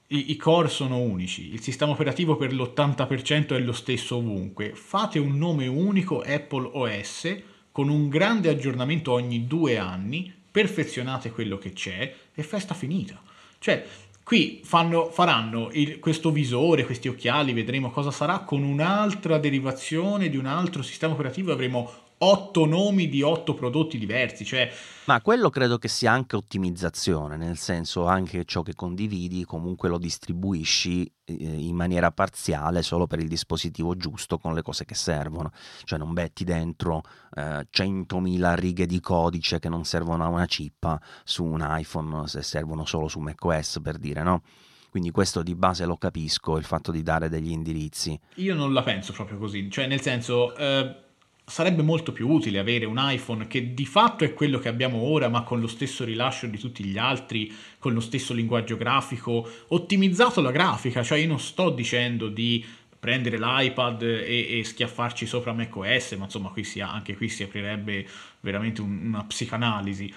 I, 0.09 0.31
I, 0.31 0.37
core 0.37 0.69
sono 0.69 0.99
unici, 0.99 1.53
il 1.53 1.61
sistema 1.61 1.91
operativo 1.91 2.37
per 2.37 2.53
l'80% 2.53 3.57
è 3.57 3.59
lo 3.59 3.73
stesso 3.73 4.19
ovunque. 4.19 4.77
Fate 4.77 5.19
un 5.19 5.37
nome 5.37 5.67
unico 5.67 6.21
Apple 6.21 6.71
OS 6.73 7.55
con 7.77 7.91
un 7.91 8.09
grande 8.09 8.49
aggiornamento 8.49 9.13
ogni 9.13 9.47
due 9.47 9.77
anni, 9.77 10.33
perfezionate 10.51 11.31
quello 11.31 11.59
che 11.59 11.75
c'è 11.75 12.11
e 12.35 12.43
festa 12.43 12.73
finita. 12.73 13.21
Cioè, 13.59 13.85
qui 14.23 14.63
fanno, 14.65 15.11
faranno 15.11 15.69
il, 15.73 15.99
questo 15.99 16.31
visore, 16.31 16.87
questi 16.87 17.09
occhiali, 17.09 17.53
vedremo 17.53 17.91
cosa 17.91 18.11
sarà 18.11 18.39
con 18.39 18.63
un'altra 18.63 19.37
derivazione 19.37 20.31
di 20.31 20.39
un 20.39 20.47
altro 20.47 20.81
sistema 20.81 21.13
operativo, 21.13 21.53
avremo 21.53 21.93
otto 22.19 22.65
nomi 22.65 23.09
di 23.09 23.23
otto 23.23 23.55
prodotti 23.55 23.99
diversi. 23.99 24.45
Cioè... 24.45 24.71
Ma 25.05 25.21
quello 25.21 25.51
credo 25.51 25.79
che 25.79 25.89
sia 25.89 26.13
anche 26.13 26.37
ottimizzazione, 26.37 27.37
nel 27.37 27.57
senso 27.57 28.07
anche 28.07 28.45
ciò 28.45 28.63
che 28.63 28.75
condividi 28.75 29.45
comunque 29.45 29.89
lo 29.89 29.99
distribuisci 29.99 31.05
eh, 31.25 31.35
in 31.35 31.75
maniera 31.75 32.11
parziale 32.11 32.83
solo 32.83 33.07
per 33.07 33.19
il 33.19 33.29
dispositivo 33.29 33.97
giusto 33.97 34.39
con 34.39 34.55
le 34.55 34.63
cose 34.63 34.85
che 34.85 34.95
servono. 34.95 35.51
Cioè 35.85 35.99
non 35.99 36.11
metti 36.11 36.45
dentro 36.45 37.03
eh, 37.35 37.67
100.000 37.71 38.55
righe 38.55 38.87
di 38.87 39.01
codice 39.01 39.59
che 39.59 39.69
non 39.69 39.85
servono 39.85 40.25
a 40.25 40.29
una 40.29 40.47
chippa 40.47 41.01
su 41.25 41.45
un 41.45 41.65
iPhone 41.69 42.27
se 42.27 42.43
servono 42.43 42.85
solo 42.85 43.09
su 43.09 43.21
macOS 43.21 43.81
per 43.83 43.99
dire, 43.99 44.23
no? 44.23 44.43
Quindi 44.89 45.11
questo 45.11 45.43
di 45.43 45.55
base 45.55 45.85
lo 45.85 45.99
capisco, 45.99 46.57
il 46.57 46.65
fatto 46.65 46.91
di 46.91 47.03
dare 47.03 47.29
degli 47.29 47.51
indirizzi. 47.51 48.19
Io 48.37 48.55
non 48.55 48.73
la 48.73 48.83
penso 48.83 49.13
proprio 49.13 49.37
così, 49.37 49.71
cioè 49.71 49.87
nel 49.87 50.01
senso... 50.01 50.55
Eh 50.57 51.05
sarebbe 51.49 51.83
molto 51.83 52.13
più 52.13 52.29
utile 52.29 52.59
avere 52.59 52.87
un 52.87 52.99
iPhone 52.99 53.47
che 53.47 53.73
di 53.73 53.87
fatto 53.87 54.25
è 54.25 54.35
quello 54.35 54.59
che 54.59 54.69
abbiamo 54.69 54.99
ora, 54.99 55.29
ma 55.29 55.43
con 55.43 55.61
lo 55.61 55.69
stesso 55.69 56.05
rilascio 56.05 56.49
di 56.49 56.59
tutti 56.59 56.83
gli 56.83 56.99
altri, 56.99 57.55
con 57.79 57.93
lo 57.93 58.01
stesso 58.01 58.35
linguaggio 58.35 58.77
grafico, 58.77 59.49
ottimizzato 59.69 60.41
la 60.41 60.51
grafica, 60.51 61.05
cioè 61.05 61.19
io 61.19 61.29
non 61.29 61.39
sto 61.39 61.71
dicendo 61.71 62.29
di 62.29 62.65
prendere 62.99 63.39
l'iPad 63.39 64.03
e, 64.03 64.59
e 64.59 64.65
schiaffarci 64.65 65.27
sopra 65.27 65.53
macOS, 65.53 66.13
ma 66.13 66.25
insomma 66.25 66.49
qui 66.49 66.65
si, 66.65 66.81
anche 66.81 67.17
qui 67.17 67.29
si 67.29 67.45
aprirebbe 67.45 68.05
veramente 68.41 68.81
un, 68.81 69.03
una 69.05 69.23
psicanalisi. 69.23 70.13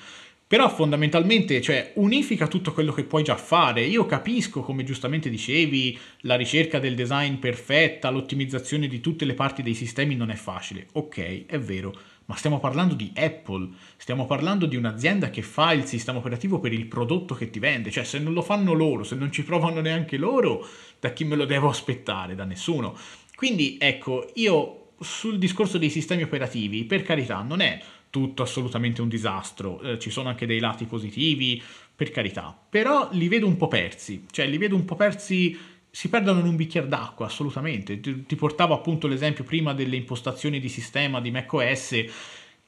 Però 0.49 0.67
fondamentalmente, 0.67 1.61
cioè, 1.61 1.91
unifica 1.97 2.47
tutto 2.47 2.73
quello 2.73 2.91
che 2.91 3.03
puoi 3.03 3.21
già 3.21 3.35
fare. 3.35 3.85
Io 3.85 4.07
capisco, 4.07 4.61
come 4.61 4.83
giustamente 4.83 5.29
dicevi, 5.29 5.95
la 6.21 6.35
ricerca 6.35 6.79
del 6.79 6.95
design 6.95 7.35
perfetta, 7.35 8.09
l'ottimizzazione 8.09 8.87
di 8.87 8.99
tutte 8.99 9.25
le 9.25 9.35
parti 9.35 9.61
dei 9.61 9.75
sistemi 9.75 10.15
non 10.15 10.31
è 10.31 10.35
facile. 10.35 10.87
Ok, 10.93 11.45
è 11.45 11.59
vero, 11.59 11.95
ma 12.25 12.35
stiamo 12.35 12.59
parlando 12.59 12.95
di 12.95 13.11
Apple, 13.15 13.69
stiamo 13.95 14.25
parlando 14.25 14.65
di 14.65 14.75
un'azienda 14.75 15.29
che 15.29 15.43
fa 15.43 15.71
il 15.71 15.85
sistema 15.85 16.17
operativo 16.17 16.59
per 16.59 16.73
il 16.73 16.87
prodotto 16.87 17.35
che 17.35 17.51
ti 17.51 17.59
vende. 17.59 17.91
Cioè, 17.91 18.03
se 18.03 18.17
non 18.17 18.33
lo 18.33 18.41
fanno 18.41 18.73
loro, 18.73 19.03
se 19.03 19.13
non 19.13 19.31
ci 19.31 19.43
provano 19.43 19.81
neanche 19.81 20.17
loro, 20.17 20.67
da 20.99 21.13
chi 21.13 21.25
me 21.25 21.35
lo 21.35 21.45
devo 21.45 21.69
aspettare? 21.69 22.33
Da 22.33 22.45
nessuno. 22.45 22.97
Quindi, 23.35 23.77
ecco, 23.79 24.27
io 24.33 24.93
sul 24.99 25.37
discorso 25.37 25.77
dei 25.77 25.91
sistemi 25.91 26.23
operativi, 26.23 26.85
per 26.85 27.03
carità, 27.03 27.43
non 27.43 27.61
è 27.61 27.79
tutto 28.09 28.43
assolutamente 28.43 29.01
un 29.01 29.09
disastro, 29.09 29.79
eh, 29.81 29.99
ci 29.99 30.09
sono 30.09 30.29
anche 30.29 30.45
dei 30.45 30.59
lati 30.59 30.85
positivi, 30.85 31.61
per 31.99 32.11
carità, 32.11 32.57
però 32.69 33.09
li 33.11 33.27
vedo 33.27 33.45
un 33.45 33.57
po' 33.57 33.67
persi, 33.67 34.23
cioè 34.31 34.47
li 34.47 34.57
vedo 34.57 34.73
un 34.73 34.85
po' 34.85 34.95
persi, 34.95 35.57
si 35.91 36.07
perdono 36.07 36.39
in 36.39 36.45
un 36.45 36.55
bicchiere 36.55 36.87
d'acqua, 36.87 37.25
assolutamente. 37.25 37.99
Ti, 37.99 38.25
ti 38.25 38.35
portavo 38.37 38.73
appunto 38.73 39.05
l'esempio 39.05 39.43
prima 39.43 39.73
delle 39.73 39.97
impostazioni 39.97 40.61
di 40.61 40.69
sistema 40.69 41.19
di 41.19 41.29
macOS 41.29 42.05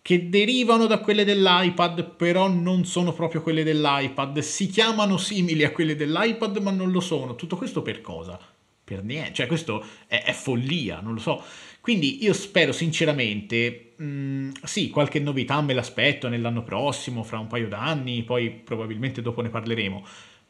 che 0.02 0.28
derivano 0.28 0.86
da 0.86 1.00
quelle 1.00 1.24
dell'iPad, 1.24 2.16
però 2.16 2.50
non 2.50 2.84
sono 2.84 3.14
proprio 3.14 3.42
quelle 3.42 3.64
dell'iPad, 3.64 4.40
si 4.40 4.68
chiamano 4.68 5.16
simili 5.16 5.64
a 5.64 5.72
quelle 5.72 5.96
dell'iPad, 5.96 6.58
ma 6.58 6.72
non 6.72 6.92
lo 6.92 7.00
sono. 7.00 7.36
Tutto 7.36 7.56
questo 7.56 7.82
per 7.82 8.02
cosa? 8.02 8.38
Per 8.84 9.02
niente, 9.02 9.34
cioè 9.34 9.48
questo 9.48 9.82
è, 10.08 10.24
è 10.24 10.34
follia, 10.34 11.00
non 11.00 11.14
lo 11.14 11.22
so. 11.22 11.42
Quindi 11.80 12.22
io 12.22 12.34
spero 12.34 12.74
sinceramente, 12.74 13.91
mm, 14.02 14.52
sì, 14.64 14.90
qualche 14.90 15.20
novità 15.20 15.62
me 15.62 15.74
l'aspetto 15.74 16.28
nell'anno 16.28 16.64
prossimo, 16.64 17.24
fra 17.24 17.40
un 17.40 17.48
paio 17.48 17.68
d'anni, 17.68 18.24
poi 18.24 18.50
probabilmente 18.50 19.22
dopo 19.22 19.42
ne 19.42 19.50
parleremo. 19.50 20.06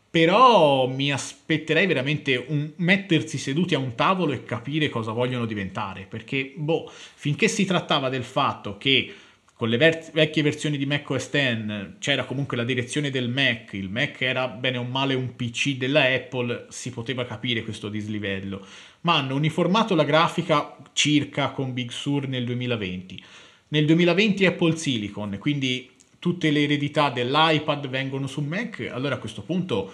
Però 0.09 0.87
mi 0.87 1.11
aspetterei 1.11 1.85
veramente 1.85 2.43
un 2.49 2.71
mettersi 2.77 3.37
seduti 3.37 3.75
a 3.75 3.79
un 3.79 3.95
tavolo 3.95 4.33
e 4.33 4.43
capire 4.43 4.89
cosa 4.89 5.11
vogliono 5.11 5.45
diventare, 5.45 6.05
perché 6.09 6.53
boh, 6.55 6.89
finché 6.91 7.47
si 7.47 7.65
trattava 7.65 8.09
del 8.09 8.23
fatto 8.23 8.77
che 8.77 9.13
con 9.61 9.69
le 9.69 9.77
ver- 9.77 10.11
vecchie 10.11 10.41
versioni 10.41 10.75
di 10.75 10.87
Mac 10.87 11.07
OS 11.07 11.29
X 11.29 11.89
c'era 11.99 12.25
comunque 12.25 12.57
la 12.57 12.63
direzione 12.63 13.11
del 13.11 13.29
Mac, 13.29 13.73
il 13.73 13.91
Mac 13.91 14.19
era 14.19 14.47
bene 14.47 14.79
o 14.79 14.83
male 14.83 15.13
un 15.13 15.35
PC 15.35 15.77
della 15.77 16.01
Apple, 16.01 16.65
si 16.69 16.89
poteva 16.89 17.25
capire 17.25 17.61
questo 17.61 17.87
dislivello, 17.87 18.65
ma 19.01 19.17
hanno 19.17 19.35
uniformato 19.35 19.93
la 19.93 20.03
grafica 20.03 20.77
circa 20.93 21.51
con 21.51 21.73
Big 21.73 21.91
Sur 21.91 22.27
nel 22.27 22.43
2020. 22.43 23.23
Nel 23.67 23.85
2020 23.85 24.47
Apple 24.47 24.75
Silicon, 24.75 25.37
quindi 25.37 25.91
tutte 26.17 26.49
le 26.49 26.63
eredità 26.63 27.11
dell'iPad 27.11 27.87
vengono 27.87 28.25
su 28.25 28.41
Mac, 28.41 28.89
allora 28.91 29.13
a 29.13 29.19
questo 29.19 29.43
punto 29.43 29.91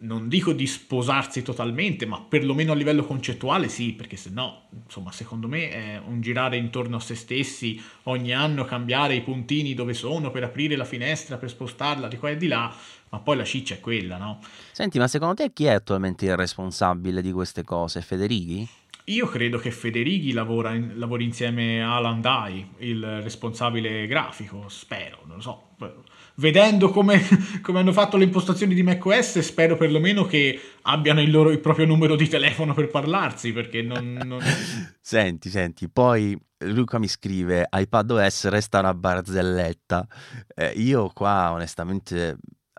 non 0.00 0.28
dico 0.28 0.52
di 0.52 0.66
sposarsi 0.66 1.42
totalmente, 1.42 2.06
ma 2.06 2.20
perlomeno 2.20 2.72
a 2.72 2.74
livello 2.74 3.04
concettuale 3.04 3.68
sì, 3.68 3.94
perché 3.94 4.16
se 4.16 4.30
no, 4.30 4.68
insomma, 4.84 5.10
secondo 5.10 5.48
me 5.48 5.70
è 5.70 6.00
un 6.04 6.20
girare 6.20 6.56
intorno 6.56 6.96
a 6.96 7.00
se 7.00 7.16
stessi, 7.16 7.82
ogni 8.04 8.32
anno 8.32 8.64
cambiare 8.64 9.14
i 9.14 9.22
puntini 9.22 9.74
dove 9.74 9.94
sono 9.94 10.30
per 10.30 10.44
aprire 10.44 10.76
la 10.76 10.84
finestra, 10.84 11.36
per 11.36 11.50
spostarla 11.50 12.06
di 12.06 12.16
qua 12.16 12.30
e 12.30 12.36
di 12.36 12.46
là, 12.46 12.72
ma 13.08 13.18
poi 13.18 13.36
la 13.36 13.44
ciccia 13.44 13.74
è 13.74 13.80
quella, 13.80 14.18
no? 14.18 14.40
Senti, 14.70 14.98
ma 14.98 15.08
secondo 15.08 15.34
te 15.34 15.52
chi 15.52 15.64
è 15.64 15.72
attualmente 15.72 16.26
il 16.26 16.36
responsabile 16.36 17.20
di 17.20 17.32
queste 17.32 17.64
cose? 17.64 18.00
Federighi? 18.00 18.68
Io 19.04 19.26
credo 19.26 19.58
che 19.58 19.70
Federighi 19.70 20.32
lavora 20.32 20.74
in, 20.74 20.92
lavori 20.96 21.24
insieme 21.24 21.82
a 21.82 21.96
Alan 21.96 22.20
Dai, 22.20 22.68
il 22.78 23.22
responsabile 23.22 24.06
grafico, 24.06 24.68
spero, 24.68 25.22
non 25.24 25.36
lo 25.36 25.42
so 25.42 25.62
vedendo 26.38 26.90
come, 26.90 27.20
come, 27.62 27.78
hanno 27.78 27.92
fatto 27.92 28.16
le 28.16 28.24
impostazioni 28.24 28.74
di 28.74 28.82
macOS, 28.82 29.38
spero 29.40 29.76
perlomeno 29.76 30.24
che 30.24 30.60
abbiano 30.82 31.20
il, 31.20 31.30
loro, 31.30 31.50
il 31.50 31.60
proprio 31.60 31.86
numero 31.86 32.16
di 32.16 32.28
telefono 32.28 32.74
per 32.74 32.88
parlarsi, 32.88 33.52
perché 33.52 33.82
non... 33.82 34.18
non... 34.24 34.40
senti, 35.00 35.48
senti, 35.50 35.88
poi 35.88 36.36
Luca 36.58 36.98
mi 36.98 37.08
scrive, 37.08 37.68
iPadOS 37.70 38.48
resta 38.48 38.80
una 38.80 38.94
barzelletta. 38.94 40.06
Eh, 40.54 40.72
io 40.76 41.10
qua 41.12 41.52
onestamente... 41.52 42.38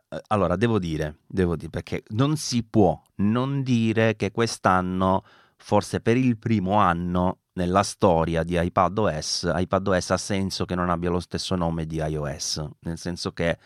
Eh, 0.09 0.21
allora, 0.27 0.55
devo 0.55 0.79
dire, 0.79 1.19
devo 1.27 1.55
dire, 1.55 1.69
perché 1.69 2.03
non 2.09 2.35
si 2.35 2.63
può 2.63 2.99
non 3.17 3.61
dire 3.61 4.15
che 4.15 4.31
quest'anno, 4.31 5.23
forse 5.61 5.99
per 5.99 6.17
il 6.17 6.37
primo 6.37 6.75
anno, 6.75 7.39
nella 7.53 7.83
storia 7.83 8.43
di 8.43 8.57
iPadOS, 8.57 9.51
iPadOS 9.53 10.11
ha 10.11 10.17
senso 10.17 10.65
che 10.65 10.75
non 10.75 10.89
abbia 10.89 11.09
lo 11.09 11.19
stesso 11.19 11.55
nome 11.55 11.85
di 11.85 11.97
iOS, 11.97 12.65
nel 12.81 12.97
senso 12.97 13.31
che 13.33 13.57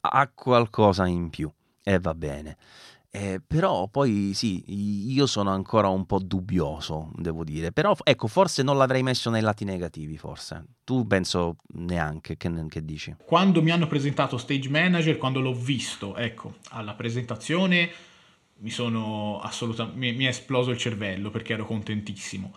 ha 0.00 0.30
qualcosa 0.32 1.06
in 1.06 1.30
più 1.30 1.50
e 1.82 1.98
va 1.98 2.14
bene. 2.14 2.56
Eh, 3.10 3.40
però 3.44 3.88
poi 3.88 4.32
sì, 4.34 4.62
io 5.10 5.26
sono 5.26 5.50
ancora 5.50 5.88
un 5.88 6.04
po' 6.04 6.18
dubbioso, 6.18 7.10
devo 7.16 7.42
dire. 7.42 7.72
Però 7.72 7.96
ecco, 8.04 8.26
forse 8.26 8.62
non 8.62 8.76
l'avrei 8.76 9.02
messo 9.02 9.30
nei 9.30 9.40
lati 9.40 9.64
negativi, 9.64 10.18
forse. 10.18 10.64
Tu 10.84 11.06
penso 11.06 11.56
neanche, 11.68 12.36
che, 12.36 12.52
che 12.68 12.84
dici? 12.84 13.16
Quando 13.24 13.62
mi 13.62 13.70
hanno 13.70 13.86
presentato 13.86 14.36
Stage 14.36 14.68
Manager, 14.68 15.16
quando 15.16 15.40
l'ho 15.40 15.54
visto, 15.54 16.14
ecco, 16.16 16.56
alla 16.70 16.92
presentazione 16.92 17.90
mi 18.58 18.70
sono 18.70 19.40
assolutamente... 19.42 19.98
mi, 19.98 20.12
mi 20.12 20.24
è 20.24 20.28
esploso 20.28 20.70
il 20.70 20.78
cervello 20.78 21.30
perché 21.30 21.52
ero 21.52 21.64
contentissimo 21.64 22.52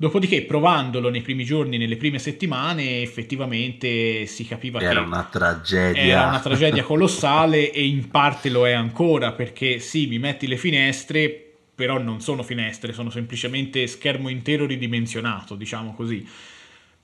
Dopodiché, 0.00 0.42
provandolo 0.42 1.10
nei 1.10 1.22
primi 1.22 1.44
giorni, 1.44 1.76
nelle 1.76 1.96
prime 1.96 2.20
settimane, 2.20 3.02
effettivamente 3.02 4.26
si 4.26 4.46
capiva 4.46 4.78
era 4.78 5.00
che 5.00 5.06
una 5.06 5.24
tragedia. 5.28 6.00
era 6.00 6.28
una 6.28 6.38
tragedia 6.38 6.84
colossale 6.86 7.72
e 7.72 7.84
in 7.84 8.08
parte 8.08 8.48
lo 8.48 8.64
è 8.64 8.70
ancora 8.70 9.32
perché 9.32 9.80
sì, 9.80 10.06
mi 10.06 10.20
metti 10.20 10.46
le 10.46 10.56
finestre, 10.56 11.52
però 11.74 11.98
non 11.98 12.20
sono 12.20 12.44
finestre, 12.44 12.92
sono 12.92 13.10
semplicemente 13.10 13.88
schermo 13.88 14.28
intero 14.28 14.66
ridimensionato, 14.66 15.56
diciamo 15.56 15.92
così. 15.92 16.24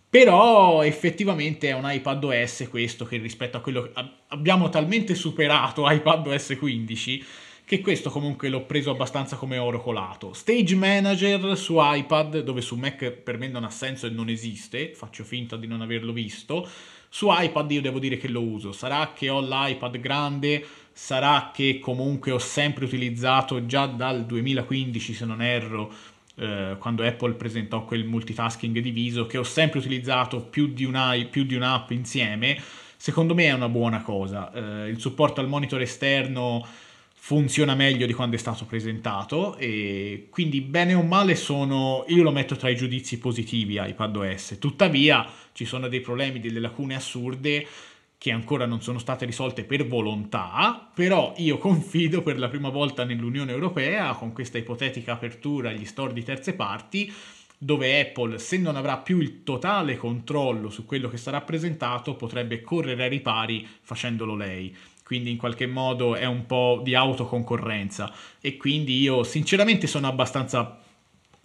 Però 0.09 0.84
effettivamente 0.84 1.70
è 1.70 1.72
un 1.72 1.90
iPad 1.90 2.22
OS 2.22 2.68
questo 2.70 3.07
che 3.07 3.16
rispetto 3.16 3.57
a 3.57 3.61
quello 3.61 3.82
che 3.82 3.90
abbiamo 4.28 4.68
talmente 4.68 5.16
superato 5.16 5.90
iPad 5.90 6.28
OS 6.28 6.55
15 6.57 7.24
che 7.67 7.81
questo 7.81 8.11
comunque 8.11 8.49
l'ho 8.49 8.65
preso 8.65 8.91
abbastanza 8.91 9.37
come 9.37 9.57
oro 9.57 9.81
colato. 9.81 10.35
Stage 10.35 10.75
Manager 10.75 11.57
su 11.57 11.77
iPad, 11.79 12.41
dove 12.41 12.61
su 12.61 12.77
Mac 12.77 13.11
per 13.11 13.39
me 13.39 13.49
non 13.49 13.65
ha 13.65 13.71
senso 13.71 14.07
e 14.07 14.11
non 14.11 14.29
esiste, 14.29 14.93
faccio 14.95 15.25
finta 15.25 15.57
di 15.57 15.67
non 15.67 15.81
averlo 15.81 16.12
visto. 16.12 16.69
Su 17.09 17.29
iPad 17.31 17.71
io 17.71 17.81
devo 17.81 17.99
dire 17.99 18.19
che 18.19 18.29
lo 18.29 18.43
uso. 18.43 18.73
Sarà 18.73 19.12
che 19.15 19.31
ho 19.31 19.41
l'iPad 19.41 19.99
grande, 19.99 20.67
sarà 20.93 21.53
che 21.55 21.79
comunque 21.79 22.33
ho 22.33 22.39
sempre 22.39 22.85
utilizzato 22.85 23.65
già 23.65 23.87
dal 23.87 24.27
2015, 24.27 25.15
se 25.15 25.25
non 25.25 25.41
erro, 25.41 25.93
eh, 26.37 26.77
quando 26.79 27.03
Apple 27.03 27.33
presentò 27.35 27.85
quel 27.85 28.05
multitasking 28.05 28.79
diviso, 28.81 29.27
che 29.27 29.39
ho 29.39 29.43
sempre 29.43 29.79
utilizzato 29.79 30.41
più 30.41 30.67
di, 30.67 30.85
una, 30.85 31.15
più 31.31 31.45
di 31.45 31.55
un'app 31.55 31.93
insieme, 31.93 32.61
secondo 32.97 33.35
me 33.35 33.45
è 33.45 33.53
una 33.53 33.69
buona 33.71 34.03
cosa. 34.03 34.53
Eh, 34.53 34.89
il 34.89 35.01
supporto 35.01 35.41
al 35.41 35.49
monitor 35.49 35.81
esterno 35.81 36.67
funziona 37.25 37.75
meglio 37.75 38.05
di 38.05 38.12
quando 38.12 38.37
è 38.37 38.39
stato 38.39 38.66
presentato 38.66 39.57
e 39.57 40.27
quindi 40.29 40.61
bene 40.61 40.93
o 40.93 41.03
male 41.03 41.37
sono 41.37 42.05
io 42.09 42.22
lo 42.22 42.31
metto 42.31 42.55
tra 42.55 42.68
i 42.68 42.77
giudizi 42.77 43.18
positivi 43.18 43.81
iPadOS 43.81 44.59
tuttavia 44.61 45.27
ci 45.53 45.64
sono 45.64 45.89
dei 45.89 46.03
problemi 46.03 46.39
delle 46.39 46.61
lacune 46.61 46.95
assurde 46.95 47.66
che 48.18 48.31
ancora 48.31 48.66
non 48.66 48.83
sono 48.83 48.99
state 48.99 49.25
risolte 49.27 49.64
per 49.64 49.87
volontà, 49.87 50.91
però 50.95 51.35
io 51.37 51.57
confido 51.59 52.22
per 52.22 52.39
la 52.39 52.49
prima 52.49 52.68
volta 52.68 53.05
nell'Unione 53.05 53.53
Europea 53.53 54.12
con 54.14 54.33
questa 54.33 54.57
ipotetica 54.57 55.12
apertura 55.12 55.70
agli 55.70 55.85
store 55.85 56.14
di 56.14 56.22
terze 56.22 56.55
parti 56.55 57.12
dove 57.57 58.01
Apple, 58.01 58.39
se 58.39 58.59
non 58.59 58.77
avrà 58.77 58.99
più 58.99 59.20
il 59.20 59.43
totale 59.43 59.97
controllo 59.97 60.68
su 60.68 60.85
quello 60.85 61.09
che 61.09 61.16
sarà 61.16 61.41
presentato, 61.41 62.14
potrebbe 62.14 62.61
correre 62.61 63.05
ai 63.05 63.09
ripari 63.09 63.66
facendolo 63.81 64.35
lei. 64.35 64.75
Quindi 65.05 65.30
in 65.30 65.36
qualche 65.36 65.66
modo 65.66 66.14
è 66.14 66.24
un 66.24 66.46
po' 66.46 66.80
di 66.82 66.94
autoconcorrenza 66.94 68.11
e 68.40 68.57
quindi 68.57 69.00
io 69.00 69.22
sinceramente 69.22 69.86
sono 69.86 70.07
abbastanza 70.07 70.80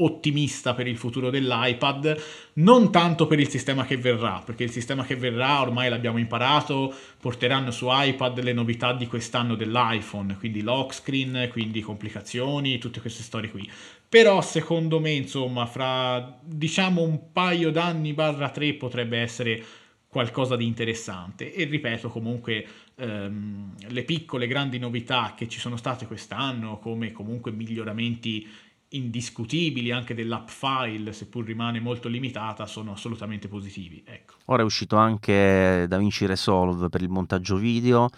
ottimista 0.01 0.74
per 0.74 0.88
il 0.88 0.97
futuro 0.97 1.30
dell'iPad, 1.30 2.22
non 2.53 2.91
tanto 2.91 3.28
per 3.28 3.39
il 3.39 3.49
sistema 3.49 3.86
che 3.86 3.97
verrà, 3.97 4.41
perché 4.45 4.64
il 4.64 4.72
sistema 4.72 5.03
che 5.03 5.16
verrà 5.16 5.62
ormai 5.62 5.89
l'abbiamo 5.89 6.20
imparato, 6.20 6.93
porteranno 7.20 7.72
su 7.72 7.88
iPad 7.89 8.41
le 8.41 8.53
novità 8.53 8.93
di 8.93 9.07
quest'anno 9.07 9.55
dell'iPhone, 9.55 10.38
quindi 10.38 10.62
lock 10.62 10.93
screen, 10.93 11.49
quindi 11.51 11.82
complicazioni, 11.82 12.78
tutte 12.78 13.01
queste 13.01 13.24
storie 13.24 13.51
qui. 13.51 13.70
Però 14.07 14.41
secondo 14.41 14.99
me, 14.99 15.12
insomma, 15.12 15.66
fra 15.66 16.39
diciamo 16.41 17.01
un 17.01 17.32
paio 17.32 17.70
d'anni 17.70 18.14
barra 18.14 18.49
tre 18.49 18.74
potrebbe 18.74 19.20
essere 19.20 19.64
qualcosa 20.10 20.55
di 20.55 20.66
interessante 20.66 21.53
e 21.53 21.66
ripeto 21.66 22.10
comunque 22.10 22.66
ehm, 22.95 23.76
le 23.89 24.03
piccole 24.03 24.47
grandi 24.47 24.80
novità 24.80 25.34
che 25.38 25.47
ci 25.47 25.60
sono 25.60 25.78
state 25.78 26.07
quest'anno 26.07 26.80
come 26.80 27.12
comunque 27.12 27.51
miglioramenti 27.51 28.47
indiscutibili 28.89 29.91
anche 29.91 30.16
dell'app 30.16 30.47
file, 30.47 31.14
seppur 31.14 31.45
rimane 31.45 31.80
molto 31.80 32.07
limitata, 32.07 32.66
sono 32.66 32.93
assolutamente 32.93 33.47
positivi. 33.47 34.03
Ecco. 34.03 34.34
Ora 34.45 34.64
è 34.64 34.66
uscito 34.66 34.95
anche 34.95 35.86
DaVinci 35.88 36.26
Resolve 36.26 36.89
per 36.89 37.03
il 37.03 37.10
montaggio 37.10 37.57
video, 37.57 38.10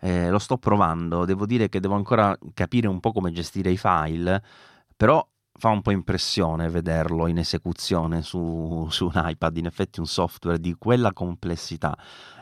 eh, 0.00 0.28
lo 0.28 0.38
sto 0.38 0.58
provando, 0.58 1.24
devo 1.24 1.46
dire 1.46 1.70
che 1.70 1.80
devo 1.80 1.94
ancora 1.94 2.36
capire 2.52 2.88
un 2.88 3.00
po' 3.00 3.12
come 3.12 3.32
gestire 3.32 3.70
i 3.70 3.78
file, 3.78 4.42
però 4.94 5.26
fa 5.58 5.68
un 5.68 5.82
po' 5.82 5.90
impressione 5.90 6.68
vederlo 6.70 7.26
in 7.26 7.38
esecuzione 7.38 8.22
su, 8.22 8.86
su 8.90 9.06
un 9.06 9.22
iPad, 9.24 9.56
in 9.56 9.66
effetti 9.66 9.98
un 10.00 10.06
software 10.06 10.58
di 10.58 10.74
quella 10.78 11.12
complessità. 11.12 11.96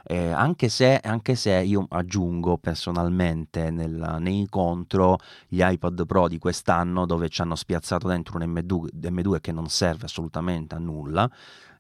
Eh, 0.09 0.31
anche, 0.31 0.69
se, 0.69 1.01
anche, 1.03 1.35
se, 1.35 1.53
io 1.53 1.85
aggiungo 1.89 2.59
personalmente 2.59 3.73
nel, 3.73 4.19
nei 4.21 4.47
contro 4.49 5.19
gli 5.49 5.61
iPad 5.61 6.07
Pro 6.07 6.29
di 6.29 6.39
quest'anno 6.39 7.07
dove 7.07 7.29
ci 7.29 7.41
hanno 7.41 7.57
spiazzato 7.57 8.07
dentro 8.07 8.39
un 8.39 8.45
M2, 8.45 8.87
M2 9.01 9.41
che 9.41 9.51
non 9.51 9.69
serve 9.69 10.05
assolutamente 10.05 10.77
a 10.77 10.79
nulla 10.79 11.29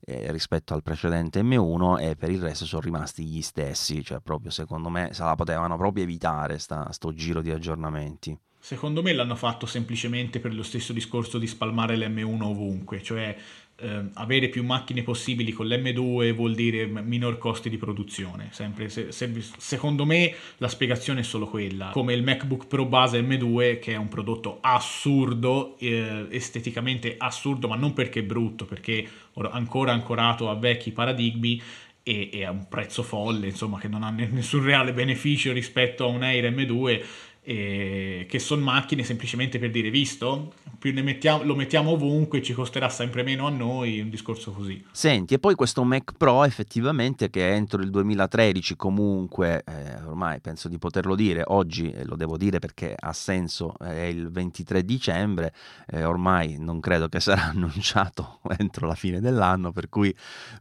eh, 0.00 0.30
rispetto 0.32 0.74
al 0.74 0.82
precedente 0.82 1.42
M1 1.42 2.00
e 2.00 2.16
per 2.16 2.30
il 2.30 2.40
resto 2.40 2.64
sono 2.64 2.80
rimasti 2.80 3.24
gli 3.24 3.42
stessi, 3.42 4.02
cioè 4.02 4.20
proprio 4.20 4.50
secondo 4.50 4.88
me 4.88 5.10
se 5.12 5.22
la 5.22 5.34
potevano 5.34 5.76
proprio 5.76 6.04
evitare 6.04 6.58
sta, 6.58 6.90
sto 6.92 7.12
giro 7.12 7.40
di 7.40 7.50
aggiornamenti. 7.50 8.36
Secondo 8.66 9.00
me 9.00 9.12
l'hanno 9.12 9.36
fatto 9.36 9.64
semplicemente 9.64 10.40
per 10.40 10.52
lo 10.52 10.64
stesso 10.64 10.92
discorso 10.92 11.38
di 11.38 11.46
spalmare 11.46 11.96
l'M1 11.96 12.42
ovunque, 12.42 13.00
cioè 13.00 13.36
eh, 13.76 14.04
avere 14.14 14.48
più 14.48 14.64
macchine 14.64 15.04
possibili 15.04 15.52
con 15.52 15.68
l'M2 15.68 16.34
vuol 16.34 16.56
dire 16.56 16.84
minor 16.86 17.38
costi 17.38 17.70
di 17.70 17.76
produzione. 17.76 18.48
Sempre, 18.50 18.88
se, 18.88 19.12
se, 19.12 19.32
secondo 19.56 20.04
me 20.04 20.34
la 20.56 20.66
spiegazione 20.66 21.20
è 21.20 21.22
solo 21.22 21.46
quella, 21.46 21.90
come 21.90 22.12
il 22.12 22.24
MacBook 22.24 22.66
Pro 22.66 22.86
base 22.86 23.20
M2 23.20 23.78
che 23.78 23.92
è 23.92 23.96
un 23.96 24.08
prodotto 24.08 24.58
assurdo, 24.60 25.78
eh, 25.78 26.26
esteticamente 26.30 27.14
assurdo, 27.16 27.68
ma 27.68 27.76
non 27.76 27.92
perché 27.92 28.18
è 28.18 28.24
brutto, 28.24 28.64
perché 28.64 29.08
ancora 29.52 29.92
ancorato 29.92 30.50
a 30.50 30.56
vecchi 30.56 30.90
paradigmi 30.90 31.62
e, 32.08 32.44
a 32.44 32.52
un 32.52 32.68
prezzo 32.68 33.02
folle, 33.02 33.48
insomma, 33.48 33.80
che 33.80 33.88
non 33.88 34.04
ha 34.04 34.10
nessun 34.10 34.62
reale 34.62 34.92
beneficio 34.92 35.52
rispetto 35.52 36.04
a 36.04 36.06
un 36.06 36.22
Air 36.22 36.52
M2 36.52 37.04
eh, 37.48 38.26
che 38.28 38.40
sono 38.40 38.64
macchine 38.64 39.04
semplicemente 39.04 39.60
per 39.60 39.70
dire 39.70 39.88
visto, 39.88 40.52
più 40.80 40.92
ne 40.92 41.02
mettiamo, 41.02 41.44
lo 41.44 41.54
mettiamo 41.54 41.92
ovunque, 41.92 42.42
ci 42.42 42.52
costerà 42.52 42.88
sempre 42.88 43.22
meno 43.22 43.46
a 43.46 43.50
noi, 43.50 44.00
un 44.00 44.10
discorso 44.10 44.50
così. 44.50 44.84
Senti, 44.90 45.34
e 45.34 45.38
poi 45.38 45.54
questo 45.54 45.84
Mac 45.84 46.14
Pro 46.16 46.42
effettivamente 46.42 47.30
che 47.30 47.52
entro 47.52 47.80
il 47.82 47.90
2013 47.90 48.74
comunque, 48.74 49.62
eh, 49.64 50.02
ormai 50.04 50.40
penso 50.40 50.66
di 50.66 50.76
poterlo 50.78 51.14
dire, 51.14 51.44
oggi 51.46 51.88
eh, 51.92 52.04
lo 52.04 52.16
devo 52.16 52.36
dire 52.36 52.58
perché 52.58 52.96
ha 52.98 53.12
senso, 53.12 53.78
è 53.78 54.02
il 54.02 54.28
23 54.28 54.84
dicembre, 54.84 55.54
eh, 55.86 56.02
ormai 56.02 56.56
non 56.58 56.80
credo 56.80 57.08
che 57.08 57.20
sarà 57.20 57.44
annunciato 57.54 58.40
entro 58.58 58.88
la 58.88 58.96
fine 58.96 59.20
dell'anno, 59.20 59.70
per 59.70 59.88
cui 59.88 60.12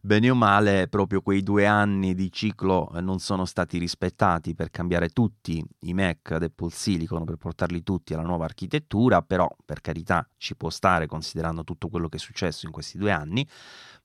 bene 0.02 0.30
o 0.30 0.36
male 0.36 0.88
proprio 0.88 1.22
quei 1.22 1.42
due 1.42 1.66
anni 1.66 2.14
di 2.14 2.32
ciclo 2.32 2.92
eh, 2.96 3.02
non 3.02 3.18
sono 3.18 3.46
stati 3.46 3.80
rispettati 3.80 4.54
per 4.54 4.70
cambiare 4.70 5.10
tutti 5.10 5.66
i 5.80 5.94
Mac 5.96 6.30
ad 6.30 6.44
Apple 6.44 6.74
Silicon 6.76 7.24
per 7.24 7.38
portarli 7.38 7.82
tutti 7.82 8.14
alla 8.14 8.24
nuova 8.24 8.46
architettura, 8.46 9.22
però 9.22 9.50
per 9.66 9.82
carità 9.82 10.28
ci 10.38 10.56
può 10.56 10.70
stare 10.70 11.08
considerando 11.08 11.64
tutto 11.64 11.88
quello 11.88 12.10
che 12.10 12.18
è 12.18 12.20
successo 12.20 12.66
in 12.66 12.72
questi 12.72 12.98
due 12.98 13.12
anni, 13.12 13.48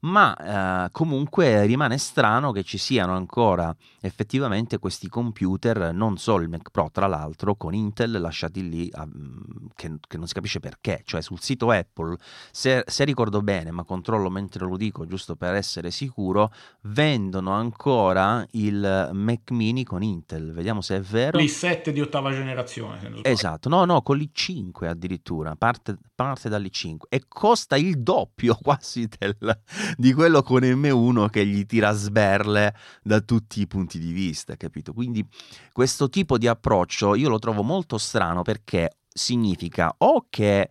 ma 0.01 0.87
eh, 0.87 0.91
comunque 0.93 1.67
rimane 1.67 1.99
strano 1.99 2.53
che 2.53 2.63
ci 2.63 2.79
siano 2.79 3.15
ancora 3.15 3.75
effettivamente 4.01 4.79
questi 4.79 5.09
computer, 5.09 5.93
non 5.93 6.17
solo 6.17 6.43
il 6.43 6.49
Mac 6.49 6.71
Pro 6.71 6.89
tra 6.91 7.07
l'altro, 7.07 7.55
con 7.55 7.75
Intel 7.75 8.13
lasciati 8.13 8.69
lì 8.69 8.89
a, 8.93 9.07
mm, 9.07 9.67
che, 9.75 9.97
che, 10.07 10.17
non 10.17 10.27
si 10.27 10.35
capisce 10.35 10.61
perché, 10.61 11.03
cioè 11.05 11.21
sul 11.21 11.41
sito 11.41 11.71
Apple, 11.71 12.17
se, 12.51 12.83
se, 12.87 13.05
ricordo 13.05 13.43
bene, 13.43 13.71
ma 13.71 13.85
controllo 13.85 14.31
mentre 14.31 14.65
lo 14.67 14.77
dico 14.77 15.07
giusto 15.07 15.37
per 15.37 15.55
essere 15.55 15.91
sicuro, 15.91 16.53
vendono 16.83 17.53
ancora 17.53 18.47
il 18.53 19.11
Mac 19.13 19.51
mini 19.51 19.85
con 19.85 20.03
Intel, 20.03 20.53
vediamo 20.53 20.81
se 20.81 20.97
è 20.97 21.01
vero. 21.01 21.39
L'i7 21.39 21.91
di 21.91 22.01
ottava 22.01 22.33
generazione. 22.33 23.21
esatto, 23.23 23.69
no, 23.69 23.85
no, 23.85 24.01
con 24.03 24.17
l'i5 24.17 24.87
addirittura, 24.87 25.57
parte, 25.57 25.99
parte 26.15 26.49
dall'i5 26.49 26.97
e 27.09 27.25
costa 27.29 27.77
il 27.77 28.03
doppio 28.03 28.57
quasi 28.61 29.09
del 29.19 29.37
di 29.97 30.13
quello 30.13 30.43
con 30.43 30.63
M1 30.63 31.29
che 31.29 31.47
gli 31.47 31.65
tira 31.67 31.93
sberle 31.93 32.75
da 33.03 33.21
tutti 33.21 33.61
i 33.61 33.67
punti 33.67 33.99
di 33.99 34.13
vista, 34.13 34.57
capito? 34.57 34.93
Quindi 34.93 35.27
questo 35.73 36.09
tipo 36.09 36.39
di 36.39 36.47
approccio 36.47 37.15
io 37.15 37.29
lo 37.29 37.39
trovo 37.39 37.63
molto 37.63 37.99
strano 37.99 38.43
perché 38.43 38.99
significa 39.09 39.95
o 39.99 40.27
che 40.29 40.71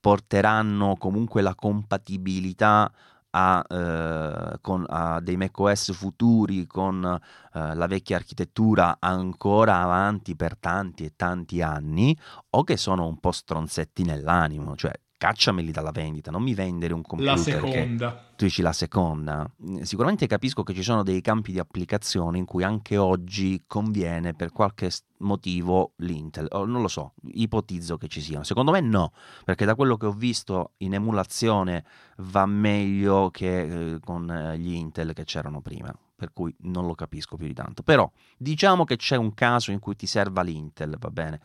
porteranno 0.00 0.96
comunque 0.96 1.42
la 1.42 1.54
compatibilità 1.54 2.92
a, 3.30 3.64
eh, 3.68 4.58
con, 4.60 4.84
a 4.88 5.20
dei 5.20 5.36
macOS 5.36 5.92
futuri 5.92 6.66
con 6.66 7.04
eh, 7.04 7.74
la 7.74 7.86
vecchia 7.86 8.16
architettura 8.16 8.96
ancora 8.98 9.82
avanti 9.82 10.34
per 10.34 10.56
tanti 10.56 11.04
e 11.04 11.12
tanti 11.16 11.60
anni 11.60 12.16
o 12.50 12.64
che 12.64 12.76
sono 12.76 13.06
un 13.06 13.18
po' 13.18 13.32
stronzetti 13.32 14.04
nell'animo, 14.04 14.74
cioè 14.74 14.92
cacciameli 15.16 15.70
dalla 15.70 15.90
vendita, 15.90 16.30
non 16.30 16.42
mi 16.42 16.54
vendere 16.54 16.92
un 16.92 17.02
computer. 17.02 17.34
La 17.34 17.40
seconda. 17.40 18.32
tu 18.36 18.44
dici 18.44 18.62
la 18.62 18.72
seconda. 18.72 19.50
Sicuramente 19.82 20.26
capisco 20.26 20.62
che 20.62 20.74
ci 20.74 20.82
sono 20.82 21.02
dei 21.02 21.20
campi 21.20 21.52
di 21.52 21.58
applicazione 21.58 22.38
in 22.38 22.44
cui 22.44 22.62
anche 22.62 22.96
oggi 22.96 23.64
conviene 23.66 24.34
per 24.34 24.52
qualche 24.52 24.90
motivo 25.18 25.92
l'Intel. 25.96 26.48
non 26.50 26.82
lo 26.82 26.88
so, 26.88 27.14
ipotizzo 27.32 27.96
che 27.96 28.08
ci 28.08 28.20
siano. 28.20 28.44
Secondo 28.44 28.72
me 28.72 28.80
no, 28.80 29.12
perché 29.44 29.64
da 29.64 29.74
quello 29.74 29.96
che 29.96 30.06
ho 30.06 30.12
visto 30.12 30.72
in 30.78 30.94
emulazione 30.94 31.84
va 32.18 32.46
meglio 32.46 33.30
che 33.30 33.94
eh, 33.94 34.00
con 34.00 34.30
eh, 34.30 34.58
gli 34.58 34.72
Intel 34.72 35.12
che 35.12 35.24
c'erano 35.24 35.60
prima 35.60 35.92
per 36.16 36.32
cui 36.32 36.54
non 36.60 36.86
lo 36.86 36.94
capisco 36.94 37.36
più 37.36 37.46
di 37.46 37.52
tanto. 37.52 37.82
Però 37.82 38.10
diciamo 38.38 38.84
che 38.84 38.96
c'è 38.96 39.16
un 39.16 39.34
caso 39.34 39.70
in 39.70 39.78
cui 39.78 39.94
ti 39.94 40.06
serva 40.06 40.42
l'Intel, 40.42 40.96
va 40.98 41.10
bene? 41.10 41.40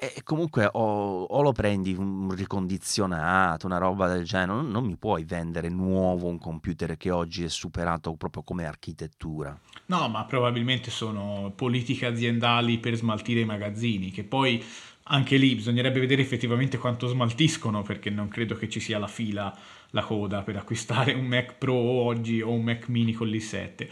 E 0.00 0.22
comunque 0.22 0.68
o, 0.70 1.24
o, 1.24 1.42
lo 1.42 1.50
prendi 1.50 1.92
un 1.92 2.32
ricondizionato, 2.32 3.66
una 3.66 3.78
roba 3.78 4.06
del 4.06 4.22
genere, 4.22 4.52
non, 4.52 4.70
non, 4.70 4.84
mi 4.84 4.94
puoi 4.94 5.24
vendere 5.24 5.68
nuovo 5.68 6.28
un 6.28 6.38
computer 6.38 6.96
che 6.96 7.10
oggi 7.10 7.42
è 7.42 7.48
superato 7.48 8.14
proprio 8.14 8.44
come 8.44 8.64
architettura. 8.64 9.58
No, 9.86 10.08
ma 10.08 10.24
probabilmente 10.24 10.92
sono 10.92 11.52
politiche 11.52 12.06
aziendali 12.06 12.78
per 12.78 12.94
smaltire 12.94 13.40
i 13.40 13.44
magazzini, 13.44 14.12
che 14.12 14.22
poi 14.22 14.64
anche 15.10 15.36
lì 15.36 15.56
bisognerebbe 15.56 15.98
vedere 15.98 16.22
effettivamente 16.22 16.78
quanto 16.78 17.08
smaltiscono, 17.08 17.82
perché 17.82 18.08
non 18.08 18.28
credo 18.28 18.54
che 18.54 18.68
ci 18.68 18.78
sia 18.78 19.00
la 19.00 19.08
fila, 19.08 19.52
la 19.90 20.02
coda 20.02 20.42
per 20.42 20.58
acquistare 20.58 21.12
un 21.12 21.26
Mac 21.26 21.54
Pro 21.54 21.74
oggi 21.74 22.40
o 22.40 22.52
un 22.52 22.62
Mac 22.62 22.86
mini 22.86 23.14
con 23.14 23.26
l'i7 23.26 23.88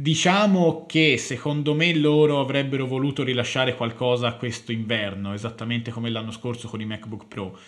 Diciamo 0.00 0.86
che 0.86 1.18
secondo 1.18 1.74
me 1.74 1.94
loro 1.94 2.40
avrebbero 2.40 2.86
voluto 2.86 3.22
rilasciare 3.22 3.74
qualcosa 3.74 4.32
questo 4.32 4.72
inverno, 4.72 5.34
esattamente 5.34 5.90
come 5.90 6.08
l'anno 6.08 6.30
scorso 6.30 6.68
con 6.68 6.80
i 6.80 6.86
MacBook 6.86 7.26
Pro. 7.26 7.58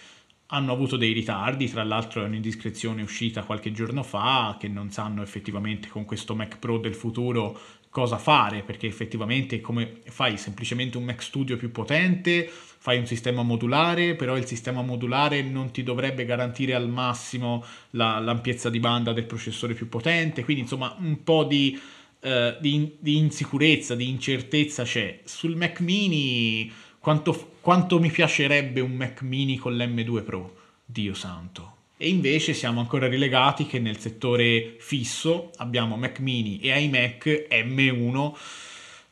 Hanno 0.46 0.72
avuto 0.72 0.96
dei 0.96 1.12
ritardi, 1.12 1.68
tra 1.68 1.84
l'altro 1.84 2.22
è 2.22 2.24
un'indiscrezione 2.24 3.02
uscita 3.02 3.44
qualche 3.44 3.70
giorno 3.70 4.02
fa, 4.02 4.56
che 4.58 4.66
non 4.66 4.90
sanno 4.90 5.20
effettivamente 5.20 5.88
con 5.88 6.06
questo 6.06 6.34
Mac 6.34 6.58
Pro 6.58 6.78
del 6.78 6.94
futuro 6.94 7.60
cosa 7.90 8.16
fare, 8.16 8.62
perché 8.62 8.86
effettivamente 8.86 9.60
come 9.60 10.00
fai 10.06 10.38
semplicemente 10.38 10.96
un 10.96 11.04
Mac 11.04 11.22
Studio 11.22 11.58
più 11.58 11.70
potente, 11.70 12.48
fai 12.48 12.96
un 12.96 13.04
sistema 13.04 13.42
modulare, 13.42 14.14
però 14.14 14.38
il 14.38 14.46
sistema 14.46 14.80
modulare 14.80 15.42
non 15.42 15.70
ti 15.70 15.82
dovrebbe 15.82 16.24
garantire 16.24 16.72
al 16.72 16.88
massimo 16.88 17.62
la, 17.90 18.18
l'ampiezza 18.20 18.70
di 18.70 18.80
banda 18.80 19.12
del 19.12 19.26
processore 19.26 19.74
più 19.74 19.90
potente, 19.90 20.44
quindi 20.44 20.62
insomma 20.62 20.96
un 20.98 21.22
po' 21.22 21.44
di 21.44 21.78
eh, 22.22 22.56
di, 22.60 22.96
di, 23.00 23.16
insicurezza, 23.16 23.96
di 23.96 24.08
incertezza 24.08 24.84
c'è. 24.84 25.20
Sul 25.24 25.56
Mac 25.56 25.80
mini, 25.80 26.70
quanto, 26.98 27.54
quanto 27.60 27.98
mi 27.98 28.10
piacerebbe 28.10 28.80
un 28.80 28.92
Mac 28.92 29.22
mini 29.22 29.56
con 29.56 29.76
l'M2 29.76 30.24
Pro? 30.24 30.56
Dio 30.84 31.14
santo. 31.14 31.76
E 31.96 32.08
invece 32.08 32.54
siamo 32.54 32.80
ancora 32.80 33.08
rilegati 33.08 33.66
che 33.66 33.78
nel 33.78 33.98
settore 33.98 34.76
fisso 34.78 35.50
abbiamo 35.56 35.96
Mac 35.96 36.20
mini 36.20 36.60
e 36.60 36.80
iMac 36.80 37.48
M1. 37.50 38.32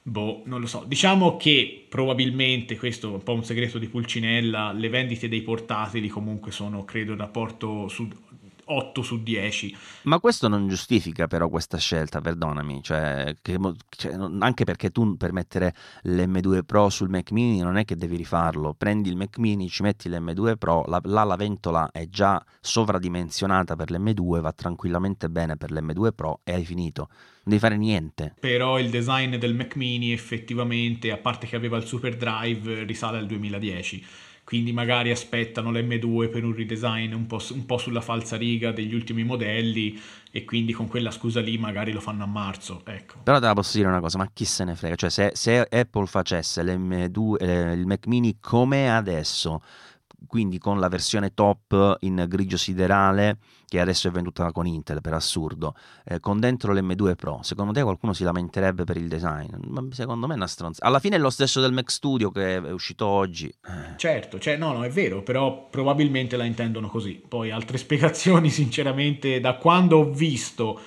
Boh, 0.02 0.42
non 0.46 0.60
lo 0.60 0.66
so. 0.66 0.84
Diciamo 0.86 1.36
che 1.36 1.86
probabilmente, 1.88 2.76
questo 2.76 3.10
è 3.10 3.12
un 3.12 3.22
po' 3.22 3.34
un 3.34 3.44
segreto 3.44 3.78
di 3.78 3.88
Pulcinella, 3.88 4.72
le 4.72 4.88
vendite 4.88 5.28
dei 5.28 5.42
portatili 5.42 6.08
comunque 6.08 6.52
sono, 6.52 6.84
credo, 6.84 7.12
il 7.12 7.18
rapporto 7.18 7.88
su 7.88 8.08
8 8.72 9.02
su 9.02 9.22
10. 9.22 9.76
Ma 10.02 10.20
questo 10.20 10.48
non 10.48 10.68
giustifica 10.68 11.26
però 11.26 11.48
questa 11.48 11.78
scelta, 11.78 12.20
perdonami, 12.20 12.82
cioè, 12.82 13.36
che, 13.42 13.58
cioè, 13.88 14.12
anche 14.38 14.64
perché 14.64 14.90
tu 14.90 15.16
per 15.16 15.32
mettere 15.32 15.74
l'M2 16.04 16.64
Pro 16.64 16.88
sul 16.88 17.08
Mac 17.08 17.32
mini 17.32 17.60
non 17.60 17.76
è 17.76 17.84
che 17.84 17.96
devi 17.96 18.16
rifarlo, 18.16 18.74
prendi 18.74 19.08
il 19.08 19.16
Mac 19.16 19.38
mini, 19.38 19.68
ci 19.68 19.82
metti 19.82 20.08
l'M2 20.08 20.56
Pro, 20.56 20.84
la, 20.86 21.00
là 21.04 21.24
la 21.24 21.36
ventola 21.36 21.90
è 21.90 22.08
già 22.08 22.42
sovradimensionata 22.60 23.74
per 23.76 23.90
l'M2, 23.90 24.40
va 24.40 24.52
tranquillamente 24.52 25.28
bene 25.28 25.56
per 25.56 25.72
l'M2 25.72 26.12
Pro 26.14 26.40
e 26.44 26.52
hai 26.52 26.64
finito. 26.64 27.08
Non 27.42 27.56
devi 27.56 27.58
fare 27.58 27.76
niente. 27.76 28.34
Però 28.38 28.78
il 28.78 28.90
design 28.90 29.36
del 29.36 29.54
Mac 29.54 29.74
mini 29.76 30.12
effettivamente, 30.12 31.10
a 31.10 31.16
parte 31.16 31.46
che 31.46 31.56
aveva 31.56 31.76
il 31.76 31.86
Super 31.86 32.16
Drive, 32.16 32.84
risale 32.84 33.18
al 33.18 33.26
2010 33.26 34.28
quindi 34.50 34.72
magari 34.72 35.12
aspettano 35.12 35.70
l'M2 35.70 36.28
per 36.28 36.42
un 36.42 36.52
redesign 36.52 37.12
un 37.12 37.26
po', 37.26 37.40
un 37.52 37.66
po', 37.66 37.78
sulla 37.78 38.00
falsa 38.00 38.36
riga 38.36 38.72
degli 38.72 38.96
ultimi 38.96 39.22
modelli 39.22 39.96
e 40.32 40.44
quindi 40.44 40.72
con 40.72 40.88
quella 40.88 41.12
scusa 41.12 41.40
lì 41.40 41.56
magari 41.56 41.92
lo 41.92 42.00
fanno 42.00 42.24
a 42.24 42.26
marzo. 42.26 42.82
Ecco. 42.84 43.20
Però 43.22 43.38
te 43.38 43.46
la 43.46 43.52
posso 43.52 43.76
dire 43.76 43.86
una 43.86 44.00
cosa, 44.00 44.18
ma 44.18 44.28
chi 44.32 44.44
se 44.44 44.64
ne 44.64 44.74
frega? 44.74 44.96
Cioè 44.96 45.08
se, 45.08 45.30
se 45.34 45.60
Apple 45.60 46.06
facesse 46.06 46.64
l'M2, 46.64 47.36
eh, 47.38 47.72
il 47.74 47.86
Mac 47.86 48.08
mini 48.08 48.38
come 48.40 48.92
adesso, 48.92 49.62
quindi 50.26 50.58
con 50.58 50.78
la 50.78 50.88
versione 50.88 51.34
top 51.34 51.96
in 52.00 52.24
grigio 52.28 52.56
siderale 52.56 53.38
che 53.70 53.80
adesso 53.80 54.08
è 54.08 54.10
venduta 54.10 54.50
con 54.50 54.66
Intel 54.66 55.00
per 55.00 55.14
assurdo, 55.14 55.76
eh, 56.04 56.18
con 56.18 56.40
dentro 56.40 56.72
l'M2 56.74 57.14
Pro, 57.14 57.38
secondo 57.42 57.72
te 57.72 57.82
qualcuno 57.82 58.12
si 58.12 58.24
lamenterebbe 58.24 58.82
per 58.82 58.96
il 58.96 59.06
design? 59.06 59.54
Ma 59.68 59.86
secondo 59.92 60.26
me 60.26 60.32
è 60.32 60.36
una 60.36 60.48
stronza. 60.48 60.84
Alla 60.84 60.98
fine 60.98 61.14
è 61.14 61.18
lo 61.20 61.30
stesso 61.30 61.60
del 61.60 61.72
Mac 61.72 61.88
Studio 61.88 62.30
che 62.32 62.56
è 62.56 62.72
uscito 62.72 63.06
oggi. 63.06 63.46
Eh. 63.46 63.96
Certo, 63.96 64.40
cioè, 64.40 64.56
no, 64.56 64.72
no, 64.72 64.82
è 64.82 64.90
vero, 64.90 65.22
però 65.22 65.68
probabilmente 65.68 66.36
la 66.36 66.44
intendono 66.44 66.88
così. 66.88 67.22
Poi 67.26 67.52
altre 67.52 67.78
spiegazioni, 67.78 68.50
sinceramente, 68.50 69.38
da 69.38 69.54
quando 69.54 69.98
ho 69.98 70.10
visto 70.10 70.80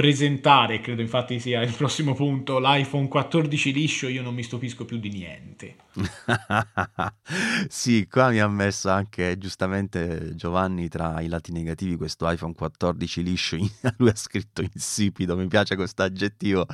presentare, 0.00 0.80
credo 0.80 1.02
infatti 1.02 1.38
sia 1.38 1.60
il 1.60 1.74
prossimo 1.74 2.14
punto, 2.14 2.58
l'iPhone 2.58 3.06
14 3.06 3.70
liscio, 3.70 4.08
io 4.08 4.22
non 4.22 4.32
mi 4.32 4.42
stupisco 4.42 4.86
più 4.86 4.96
di 4.96 5.10
niente. 5.10 5.74
sì, 7.68 8.06
qua 8.08 8.30
mi 8.30 8.40
ha 8.40 8.48
messo 8.48 8.88
anche 8.88 9.36
giustamente 9.36 10.34
Giovanni 10.36 10.88
tra 10.88 11.20
i 11.20 11.28
lati 11.28 11.52
negativi 11.52 11.96
questo 11.96 12.30
iPhone 12.30 12.54
14 12.54 13.22
liscio, 13.22 13.58
lui 13.98 14.08
ha 14.08 14.16
scritto 14.16 14.62
insipido, 14.62 15.36
mi 15.36 15.48
piace 15.48 15.76
questo 15.76 16.02
aggettivo 16.02 16.64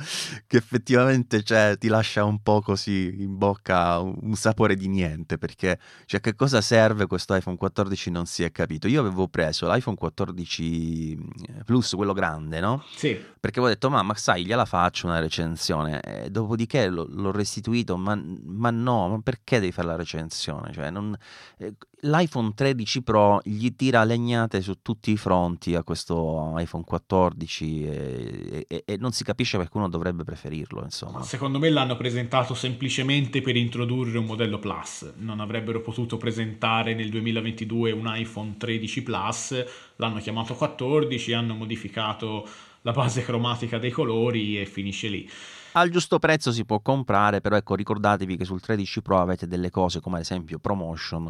che 0.47 0.55
effettivamente 0.55 1.43
cioè, 1.43 1.75
ti 1.77 1.89
lascia 1.89 2.23
un 2.23 2.41
po' 2.41 2.61
così 2.61 3.13
in 3.19 3.37
bocca 3.37 3.99
un 3.99 4.35
sapore 4.35 4.75
di 4.75 4.87
niente, 4.87 5.37
perché 5.37 5.77
cioè, 6.05 6.21
che 6.21 6.33
cosa 6.33 6.61
serve 6.61 7.07
questo 7.07 7.35
iPhone 7.35 7.57
14 7.57 8.09
non 8.09 8.25
si 8.25 8.43
è 8.43 8.51
capito. 8.53 8.87
Io 8.87 9.01
avevo 9.01 9.27
preso 9.27 9.69
l'iPhone 9.69 9.97
14 9.97 11.17
Plus, 11.65 11.93
quello 11.93 12.13
grande, 12.13 12.61
no? 12.61 12.85
Sì. 12.95 13.16
Perché 13.39 13.59
avevo 13.59 13.73
detto, 13.73 13.89
ma, 13.89 14.13
sai, 14.15 14.45
gliela 14.45 14.65
faccio 14.65 15.07
una 15.07 15.19
recensione. 15.19 16.01
E 16.01 16.29
dopodiché 16.29 16.87
lo, 16.89 17.05
l'ho 17.09 17.31
restituito, 17.31 17.97
ma, 17.97 18.15
ma, 18.15 18.69
no, 18.71 19.07
ma 19.09 19.19
perché 19.21 19.59
devi 19.59 19.71
fare 19.71 19.87
la 19.87 19.95
recensione? 19.95 20.71
Cioè, 20.73 20.89
non, 20.89 21.15
eh, 21.57 21.73
l'iPhone 22.01 22.53
13 22.53 23.01
Pro 23.01 23.39
gli 23.43 23.75
tira 23.75 24.03
legnate 24.03 24.61
su 24.61 24.81
tutti 24.81 25.11
i 25.11 25.17
fronti 25.17 25.75
a 25.75 25.83
questo 25.83 26.53
iPhone 26.57 26.83
14 26.83 27.85
e, 27.85 28.65
e, 28.67 28.83
e 28.85 28.97
non 28.97 29.11
si 29.11 29.23
capisce 29.23 29.57
perché 29.57 29.77
uno 29.77 29.89
dovrebbe 29.89 30.23
preferirlo, 30.23 30.83
insomma. 30.83 31.23
Secondo 31.23 31.59
me 31.59 31.69
l'hanno 31.69 31.95
presentato 31.95 32.53
semplicemente 32.53 33.41
per 33.41 33.55
introdurre 33.55 34.17
un 34.17 34.25
modello 34.25 34.59
Plus. 34.59 35.13
Non 35.17 35.39
avrebbero 35.39 35.81
potuto 35.81 36.17
presentare 36.17 36.93
nel 36.93 37.09
2022 37.09 37.91
un 37.91 38.11
iPhone 38.13 38.55
13 38.57 39.03
Plus, 39.03 39.65
l'hanno 39.95 40.19
chiamato 40.19 40.53
14, 40.53 41.33
hanno 41.33 41.55
modificato 41.55 42.47
la 42.81 42.91
base 42.91 43.23
cromatica 43.23 43.77
dei 43.77 43.91
colori 43.91 44.59
e 44.59 44.65
finisce 44.65 45.07
lì. 45.07 45.29
Al 45.73 45.89
giusto 45.89 46.17
prezzo 46.17 46.51
si 46.51 46.65
può 46.65 46.79
comprare, 46.79 47.39
però 47.39 47.55
ecco 47.55 47.75
ricordatevi 47.75 48.35
che 48.35 48.45
sul 48.45 48.61
13 48.61 49.01
Pro 49.01 49.19
avete 49.19 49.45
delle 49.45 49.69
cose 49.69 49.99
come 49.99 50.15
ad 50.15 50.23
esempio 50.23 50.57
Promotion, 50.57 51.29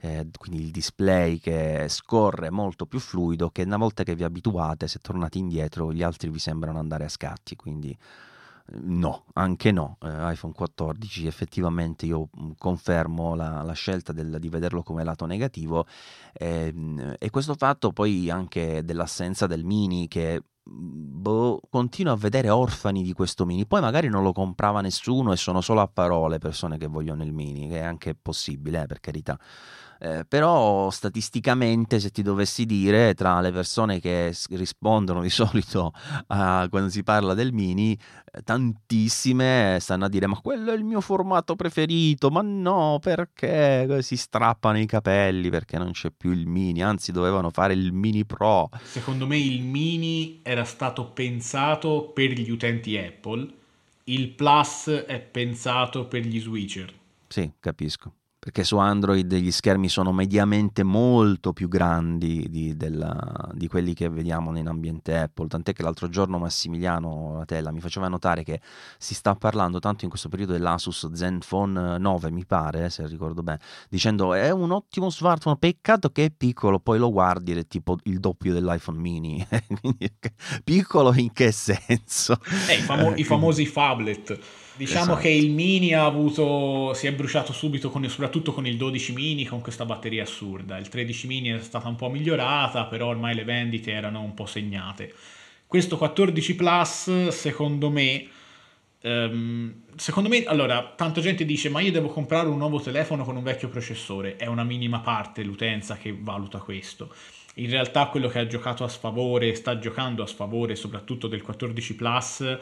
eh, 0.00 0.26
quindi 0.36 0.62
il 0.64 0.70
display 0.70 1.38
che 1.38 1.86
scorre 1.88 2.50
molto 2.50 2.86
più 2.86 2.98
fluido, 2.98 3.50
che 3.50 3.62
una 3.62 3.76
volta 3.76 4.02
che 4.02 4.16
vi 4.16 4.24
abituate, 4.24 4.88
se 4.88 4.98
tornate 5.00 5.38
indietro, 5.38 5.92
gli 5.92 6.02
altri 6.02 6.28
vi 6.28 6.40
sembrano 6.40 6.80
andare 6.80 7.04
a 7.04 7.08
scatti, 7.08 7.54
quindi 7.54 7.90
eh, 7.90 8.78
no, 8.82 9.26
anche 9.34 9.70
no, 9.70 9.98
eh, 10.02 10.32
iPhone 10.32 10.54
14 10.54 11.26
effettivamente 11.28 12.06
io 12.06 12.30
mm, 12.36 12.50
confermo 12.58 13.36
la, 13.36 13.62
la 13.62 13.74
scelta 13.74 14.12
del, 14.12 14.38
di 14.40 14.48
vederlo 14.48 14.82
come 14.82 15.04
lato 15.04 15.26
negativo 15.26 15.86
eh, 16.32 17.14
e 17.18 17.30
questo 17.30 17.54
fatto 17.54 17.92
poi 17.92 18.28
anche 18.28 18.84
dell'assenza 18.84 19.46
del 19.46 19.64
mini 19.64 20.08
che 20.08 20.42
boh, 20.64 21.60
continuo 21.68 22.12
a 22.12 22.16
vedere 22.16 22.48
orfani 22.48 23.02
di 23.02 23.12
questo 23.12 23.44
mini. 23.44 23.66
Poi 23.66 23.80
magari 23.80 24.08
non 24.08 24.22
lo 24.22 24.32
comprava 24.32 24.80
nessuno 24.80 25.32
e 25.32 25.36
sono 25.36 25.60
solo 25.60 25.80
a 25.80 25.88
parole 25.88 26.38
persone 26.38 26.78
che 26.78 26.86
vogliono 26.86 27.22
il 27.22 27.32
mini, 27.32 27.68
che 27.68 27.78
è 27.78 27.82
anche 27.82 28.14
possibile, 28.14 28.82
eh, 28.82 28.86
per 28.86 29.00
carità. 29.00 29.38
Eh, 30.04 30.26
però 30.28 30.90
statisticamente 30.90 31.98
se 31.98 32.10
ti 32.10 32.20
dovessi 32.20 32.66
dire 32.66 33.14
tra 33.14 33.40
le 33.40 33.50
persone 33.50 34.00
che 34.00 34.36
rispondono 34.50 35.22
di 35.22 35.30
solito 35.32 35.94
a, 36.26 36.66
quando 36.68 36.90
si 36.90 37.02
parla 37.02 37.32
del 37.32 37.54
mini 37.54 37.98
eh, 38.30 38.42
tantissime 38.42 39.78
stanno 39.80 40.04
a 40.04 40.10
dire 40.10 40.26
ma 40.26 40.38
quello 40.42 40.72
è 40.72 40.76
il 40.76 40.84
mio 40.84 41.00
formato 41.00 41.56
preferito 41.56 42.28
ma 42.28 42.42
no 42.42 42.98
perché? 43.00 44.02
Si 44.02 44.18
strappano 44.18 44.78
i 44.78 44.84
capelli 44.84 45.48
perché 45.48 45.78
non 45.78 45.92
c'è 45.92 46.10
più 46.14 46.32
il 46.32 46.46
mini 46.46 46.82
anzi 46.82 47.10
dovevano 47.10 47.48
fare 47.48 47.72
il 47.72 47.94
mini 47.94 48.26
pro. 48.26 48.68
Secondo 48.82 49.26
me 49.26 49.38
il 49.38 49.62
mini 49.62 50.40
era 50.42 50.64
stato 50.64 51.06
pensato 51.06 52.10
per 52.12 52.30
gli 52.32 52.50
utenti 52.50 52.98
Apple 52.98 53.48
il 54.04 54.28
plus 54.28 54.90
è 55.06 55.18
pensato 55.18 56.04
per 56.04 56.26
gli 56.26 56.38
switcher. 56.38 56.92
Sì 57.26 57.50
capisco 57.58 58.12
perché 58.44 58.62
su 58.62 58.76
Android 58.76 59.34
gli 59.36 59.50
schermi 59.50 59.88
sono 59.88 60.12
mediamente 60.12 60.82
molto 60.82 61.54
più 61.54 61.66
grandi 61.66 62.46
di, 62.50 62.76
della, 62.76 63.48
di, 63.54 63.68
quelli 63.68 63.94
che 63.94 64.10
vediamo 64.10 64.54
in 64.58 64.68
ambiente 64.68 65.16
Apple, 65.16 65.46
tant'è 65.46 65.72
che 65.72 65.82
l'altro 65.82 66.10
giorno 66.10 66.36
Massimiliano 66.36 67.38
Latella 67.38 67.72
mi 67.72 67.80
faceva 67.80 68.06
notare 68.06 68.42
che 68.44 68.60
si 68.98 69.14
sta 69.14 69.34
parlando 69.34 69.78
tanto 69.78 70.04
in 70.04 70.10
questo 70.10 70.28
periodo 70.28 70.52
dell'Asus 70.52 71.10
Zenfone 71.10 71.96
9, 71.96 72.30
mi 72.30 72.44
pare, 72.44 72.90
se 72.90 73.06
ricordo 73.06 73.42
bene, 73.42 73.60
dicendo 73.88 74.34
è 74.34 74.50
un 74.50 74.72
ottimo 74.72 75.08
smartphone, 75.08 75.56
peccato 75.56 76.10
che 76.10 76.26
è 76.26 76.30
piccolo, 76.30 76.80
poi 76.80 76.98
lo 76.98 77.10
guardi 77.10 77.52
ed 77.52 77.56
è 77.56 77.66
tipo 77.66 77.96
il 78.02 78.20
doppio 78.20 78.52
dell'iPhone 78.52 78.98
mini, 78.98 79.42
piccolo 80.62 81.14
in 81.14 81.32
che 81.32 81.50
senso? 81.50 82.38
Eh, 82.68 82.76
i, 82.76 82.82
famo- 82.82 83.14
i 83.14 83.24
famosi 83.24 83.64
phablet. 83.64 84.38
Diciamo 84.76 85.12
esatto. 85.12 85.20
che 85.20 85.28
il 85.28 85.50
mini 85.50 85.94
ha 85.94 86.04
avuto, 86.04 86.92
si 86.94 87.06
è 87.06 87.12
bruciato 87.12 87.52
subito, 87.52 87.90
con, 87.90 88.08
soprattutto 88.08 88.52
con 88.52 88.66
il 88.66 88.76
12 88.76 89.12
mini, 89.12 89.44
con 89.44 89.60
questa 89.60 89.84
batteria 89.84 90.24
assurda. 90.24 90.78
Il 90.78 90.88
13 90.88 91.26
mini 91.28 91.50
è 91.50 91.60
stata 91.60 91.86
un 91.86 91.94
po' 91.94 92.10
migliorata, 92.10 92.86
però 92.86 93.06
ormai 93.06 93.36
le 93.36 93.44
vendite 93.44 93.92
erano 93.92 94.20
un 94.20 94.34
po' 94.34 94.46
segnate. 94.46 95.14
Questo 95.68 95.96
14 95.96 96.56
Plus, 96.56 97.28
secondo 97.28 97.88
me, 97.88 98.26
um, 99.02 99.72
secondo 99.94 100.28
me, 100.28 100.42
allora, 100.42 100.92
tanta 100.96 101.20
gente 101.20 101.44
dice, 101.44 101.68
ma 101.68 101.80
io 101.80 101.92
devo 101.92 102.08
comprare 102.08 102.48
un 102.48 102.58
nuovo 102.58 102.80
telefono 102.80 103.24
con 103.24 103.36
un 103.36 103.44
vecchio 103.44 103.68
processore. 103.68 104.34
È 104.34 104.46
una 104.46 104.64
minima 104.64 104.98
parte 104.98 105.44
l'utenza 105.44 105.96
che 105.96 106.16
valuta 106.18 106.58
questo. 106.58 107.14
In 107.56 107.70
realtà 107.70 108.06
quello 108.06 108.26
che 108.26 108.40
ha 108.40 108.46
giocato 108.48 108.82
a 108.82 108.88
sfavore, 108.88 109.54
sta 109.54 109.78
giocando 109.78 110.24
a 110.24 110.26
sfavore 110.26 110.74
soprattutto 110.74 111.28
del 111.28 111.42
14 111.42 111.94
Plus 111.94 112.58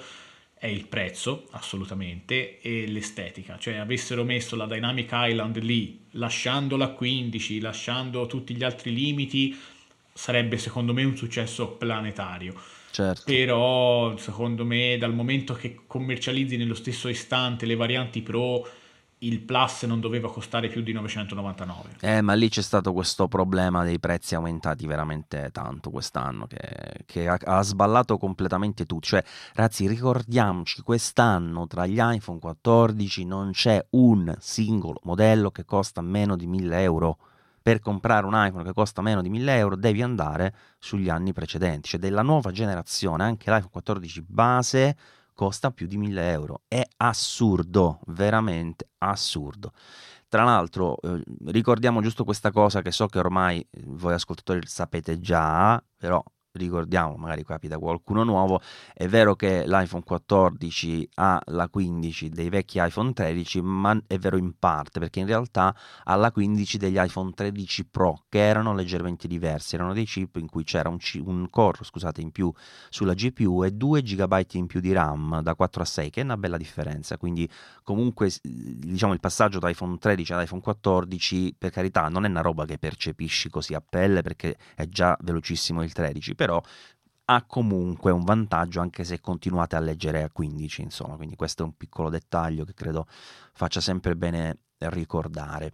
è 0.62 0.68
il 0.68 0.86
prezzo, 0.86 1.48
assolutamente, 1.50 2.60
e 2.60 2.86
l'estetica. 2.86 3.58
Cioè, 3.58 3.78
avessero 3.78 4.22
messo 4.22 4.54
la 4.54 4.66
Dynamic 4.66 5.10
Island 5.12 5.58
lì, 5.58 5.98
lasciandola 6.12 6.84
a 6.84 6.88
15, 6.90 7.58
lasciando 7.58 8.24
tutti 8.26 8.54
gli 8.54 8.62
altri 8.62 8.94
limiti, 8.94 9.58
sarebbe 10.12 10.58
secondo 10.58 10.92
me 10.92 11.02
un 11.02 11.16
successo 11.16 11.70
planetario. 11.70 12.54
Certo. 12.92 13.24
Però, 13.24 14.16
secondo 14.18 14.64
me, 14.64 14.96
dal 14.98 15.12
momento 15.12 15.54
che 15.54 15.80
commercializzi 15.84 16.56
nello 16.56 16.74
stesso 16.74 17.08
istante 17.08 17.66
le 17.66 17.74
varianti 17.74 18.22
Pro 18.22 18.64
il 19.22 19.40
Plus 19.40 19.82
non 19.84 20.00
doveva 20.00 20.30
costare 20.30 20.68
più 20.68 20.82
di 20.82 20.92
999. 20.92 21.96
Eh, 22.00 22.20
ma 22.22 22.34
lì 22.34 22.48
c'è 22.48 22.62
stato 22.62 22.92
questo 22.92 23.28
problema 23.28 23.84
dei 23.84 23.98
prezzi 23.98 24.34
aumentati 24.34 24.86
veramente 24.86 25.50
tanto 25.52 25.90
quest'anno 25.90 26.46
che, 26.46 27.04
che 27.06 27.28
ha, 27.28 27.38
ha, 27.40 27.62
sballato 27.62 28.18
completamente 28.18 28.84
tutto. 28.84 29.06
Cioè, 29.06 29.24
ragazzi, 29.54 29.86
ricordiamoci, 29.86 30.82
quest'anno 30.82 31.66
tra 31.66 31.86
gli 31.86 31.98
iPhone 32.00 32.38
14 32.38 33.24
non 33.24 33.50
c'è 33.52 33.84
un 33.90 34.34
singolo 34.38 35.00
modello 35.04 35.50
che 35.50 35.64
costa 35.64 36.00
meno 36.00 36.36
di 36.36 36.46
1000 36.46 36.82
euro. 36.82 37.18
Per 37.62 37.78
comprare 37.78 38.26
un 38.26 38.32
iPhone 38.34 38.64
che 38.64 38.72
costa 38.72 39.02
meno 39.02 39.22
di 39.22 39.28
1000 39.28 39.56
euro 39.56 39.76
devi 39.76 40.02
andare 40.02 40.52
sugli 40.80 41.08
anni 41.08 41.32
precedenti, 41.32 41.90
cioè 41.90 42.00
della 42.00 42.22
nuova 42.22 42.50
generazione, 42.50 43.22
anche 43.22 43.52
l'iPhone 43.52 43.70
14 43.70 44.24
base 44.26 44.96
costa 45.43 45.72
più 45.72 45.88
di 45.88 45.97
1000 45.97 46.30
euro. 46.30 46.62
È 46.68 46.80
assurdo, 46.99 47.99
veramente 48.07 48.90
assurdo. 48.99 49.72
Tra 50.28 50.45
l'altro, 50.45 51.01
eh, 51.01 51.20
ricordiamo 51.47 52.01
giusto 52.01 52.22
questa 52.22 52.53
cosa 52.53 52.80
che 52.80 52.93
so 52.93 53.09
che 53.09 53.18
ormai 53.18 53.66
voi 53.86 54.14
ascoltatori 54.14 54.61
sapete 54.68 55.18
già, 55.18 55.82
però 55.97 56.22
ricordiamo, 56.53 57.16
magari 57.16 57.44
capita 57.44 57.78
qualcuno 57.78 58.24
nuovo, 58.24 58.61
è 58.92 59.07
vero 59.09 59.34
che 59.34 59.64
l'iPhone 59.66 60.03
14 60.03 61.09
ha 61.14 61.40
la 61.46 61.68
15 61.68 62.28
dei 62.28 62.48
vecchi 62.48 62.78
iPhone 62.82 63.12
13, 63.12 63.61
ma 63.62 63.98
è 64.07 64.18
vero 64.18 64.36
in 64.36 64.53
parte, 64.59 65.00
perché 65.00 65.20
in 65.20 65.26
realtà 65.26 65.74
ha 66.05 66.14
la 66.14 66.30
15 66.30 66.78
degli 66.78 66.98
iPhone 66.98 67.32
13 67.32 67.86
Pro, 67.86 68.24
che 68.28 68.38
erano 68.38 68.74
leggermente 68.74 69.26
diversi, 69.28 69.74
erano 69.74 69.92
dei 69.92 70.05
chip 70.05 70.36
in 70.36 70.48
cui 70.48 70.64
c'era 70.64 70.88
un, 70.88 70.98
c- 70.98 71.20
un 71.24 71.48
core 71.48 71.78
scusate, 71.82 72.20
in 72.20 72.30
più 72.30 72.53
sulla 72.90 73.14
GPU 73.14 73.64
e 73.64 73.70
2 73.72 74.03
GB 74.03 74.40
in 74.53 74.66
più 74.66 74.80
di 74.80 74.92
RAM 74.92 75.40
da 75.40 75.55
4 75.55 75.82
a 75.82 75.86
6, 75.86 76.11
che 76.11 76.20
è 76.20 76.24
una 76.24 76.36
bella 76.36 76.57
differenza, 76.57 77.16
quindi 77.16 77.48
comunque 77.82 78.30
diciamo 78.42 79.12
il 79.14 79.20
passaggio 79.20 79.59
da 79.59 79.68
iPhone 79.70 79.96
13 79.98 80.32
ad 80.34 80.42
iPhone 80.42 80.61
14, 80.61 81.55
per 81.57 81.70
carità, 81.70 82.09
non 82.09 82.24
è 82.24 82.28
una 82.28 82.42
roba 82.42 82.66
che 82.66 82.78
percepisci 82.78 83.48
così 83.48 83.74
a 83.74 83.82
pelle, 83.86 84.22
perché 84.22 84.57
è 84.74 84.86
già 84.86 85.16
velocissimo 85.22 85.82
il 85.82 85.92
13, 85.92 86.34
però 86.43 86.61
ha 87.26 87.45
comunque 87.45 88.11
un 88.11 88.24
vantaggio 88.24 88.80
anche 88.80 89.05
se 89.05 89.20
continuate 89.20 89.76
a 89.76 89.78
leggere 89.78 90.24
a 90.24 90.30
15, 90.30 90.82
insomma, 90.82 91.14
quindi 91.14 91.36
questo 91.36 91.62
è 91.62 91.66
un 91.66 91.76
piccolo 91.76 92.11
dettaglio 92.11 92.64
che 92.64 92.74
credo 92.74 93.07
faccia 93.53 93.80
sempre 93.80 94.16
bene 94.16 94.59
ricordare. 94.78 95.72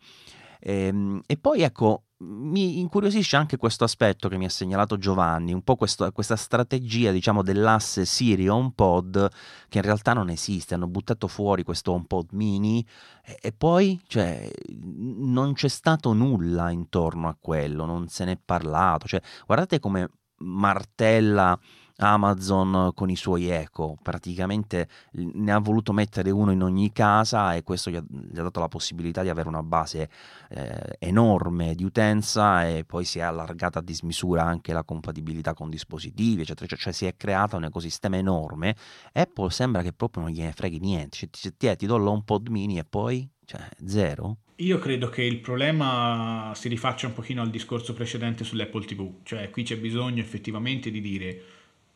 E, 0.60 0.86
ehm, 0.88 1.22
e 1.26 1.38
poi 1.38 1.62
ecco, 1.62 2.02
mi 2.20 2.80
incuriosisce 2.80 3.36
anche 3.36 3.56
questo 3.56 3.84
aspetto 3.84 4.28
che 4.28 4.36
mi 4.36 4.44
ha 4.44 4.50
segnalato 4.50 4.98
Giovanni, 4.98 5.54
un 5.54 5.62
po' 5.62 5.76
questo, 5.76 6.10
questa 6.12 6.36
strategia 6.36 7.12
diciamo 7.12 7.42
dell'asse 7.42 8.04
Siri 8.04 8.48
HomePod 8.48 9.30
che 9.68 9.78
in 9.78 9.84
realtà 9.84 10.12
non 10.12 10.28
esiste, 10.28 10.74
hanno 10.74 10.88
buttato 10.88 11.28
fuori 11.28 11.62
questo 11.62 11.92
HomePod 11.92 12.32
mini 12.32 12.86
e, 13.24 13.38
e 13.40 13.52
poi 13.52 13.98
cioè, 14.06 14.50
non 14.82 15.54
c'è 15.54 15.68
stato 15.68 16.12
nulla 16.12 16.70
intorno 16.70 17.28
a 17.28 17.36
quello, 17.40 17.86
non 17.86 18.08
se 18.08 18.26
n'è 18.26 18.38
parlato, 18.44 19.06
cioè, 19.06 19.22
guardate 19.46 19.78
come 19.78 20.10
martella 20.38 21.58
Amazon 22.00 22.92
con 22.94 23.10
i 23.10 23.16
suoi 23.16 23.48
eco, 23.48 23.96
praticamente 24.00 24.88
ne 25.12 25.52
ha 25.52 25.58
voluto 25.58 25.92
mettere 25.92 26.30
uno 26.30 26.52
in 26.52 26.62
ogni 26.62 26.92
casa 26.92 27.54
e 27.54 27.64
questo 27.64 27.90
gli 27.90 27.96
ha, 27.96 28.04
gli 28.08 28.38
ha 28.38 28.42
dato 28.42 28.60
la 28.60 28.68
possibilità 28.68 29.22
di 29.22 29.28
avere 29.28 29.48
una 29.48 29.64
base 29.64 30.08
eh, 30.50 30.96
enorme 31.00 31.74
di 31.74 31.82
utenza 31.82 32.68
e 32.68 32.84
poi 32.84 33.04
si 33.04 33.18
è 33.18 33.22
allargata 33.22 33.80
a 33.80 33.82
dismisura 33.82 34.44
anche 34.44 34.72
la 34.72 34.84
compatibilità 34.84 35.54
con 35.54 35.70
dispositivi, 35.70 36.42
eccetera, 36.42 36.66
cioè, 36.66 36.78
cioè 36.78 36.92
si 36.92 37.06
è 37.06 37.16
creato 37.16 37.56
un 37.56 37.64
ecosistema 37.64 38.16
enorme. 38.16 38.76
Apple 39.12 39.50
sembra 39.50 39.82
che 39.82 39.92
proprio 39.92 40.22
non 40.22 40.30
gliene 40.30 40.52
freghi 40.52 40.78
niente, 40.78 41.16
cioè, 41.16 41.52
ti, 41.56 41.76
ti, 41.76 41.86
do 41.86 41.96
l'HomePod 41.96 42.46
mini 42.48 42.78
e 42.78 42.84
poi, 42.84 43.28
cioè, 43.44 43.68
zero. 43.84 44.38
Io 44.60 44.78
credo 44.80 45.08
che 45.08 45.22
il 45.22 45.38
problema 45.38 46.52
si 46.56 46.66
rifaccia 46.66 47.06
un 47.06 47.12
pochino 47.12 47.42
al 47.42 47.50
discorso 47.50 47.92
precedente 47.92 48.42
sull'Apple 48.42 48.86
TV, 48.86 49.18
cioè 49.22 49.50
qui 49.50 49.62
c'è 49.62 49.76
bisogno 49.76 50.20
effettivamente 50.20 50.90
di 50.90 51.00
dire 51.00 51.42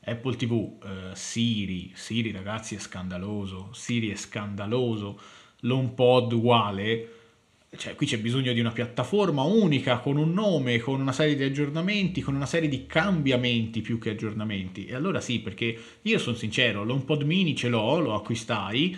Apple 0.05 0.37
TV, 0.37 0.79
eh, 0.85 1.17
Siri, 1.17 1.91
Siri 1.93 2.31
ragazzi 2.31 2.77
è 2.77 2.79
scandaloso, 2.79 3.71
Siri 3.73 4.11
è 4.11 4.15
scandaloso, 4.15 5.19
l'HomePod 5.63 6.33
uguale, 6.35 7.09
cioè 7.77 7.97
qui 7.97 8.07
c'è 8.07 8.19
bisogno 8.21 8.53
di 8.53 8.61
una 8.61 8.71
piattaforma 8.71 9.43
unica 9.43 9.99
con 9.99 10.17
un 10.17 10.33
nome, 10.33 10.79
con 10.79 11.01
una 11.01 11.11
serie 11.11 11.35
di 11.35 11.43
aggiornamenti, 11.43 12.21
con 12.21 12.37
una 12.37 12.47
serie 12.47 12.69
di 12.69 12.87
cambiamenti 12.87 13.81
più 13.81 13.99
che 13.99 14.11
aggiornamenti. 14.11 14.87
E 14.87 14.95
allora 14.95 15.21
sì, 15.21 15.41
perché 15.41 15.77
io 16.03 16.19
sono 16.21 16.37
sincero, 16.37 16.85
l'HomePod 16.85 17.23
mini 17.23 17.57
ce 17.57 17.69
l'ho, 17.69 17.99
lo 17.99 18.15
acquistai, 18.15 18.97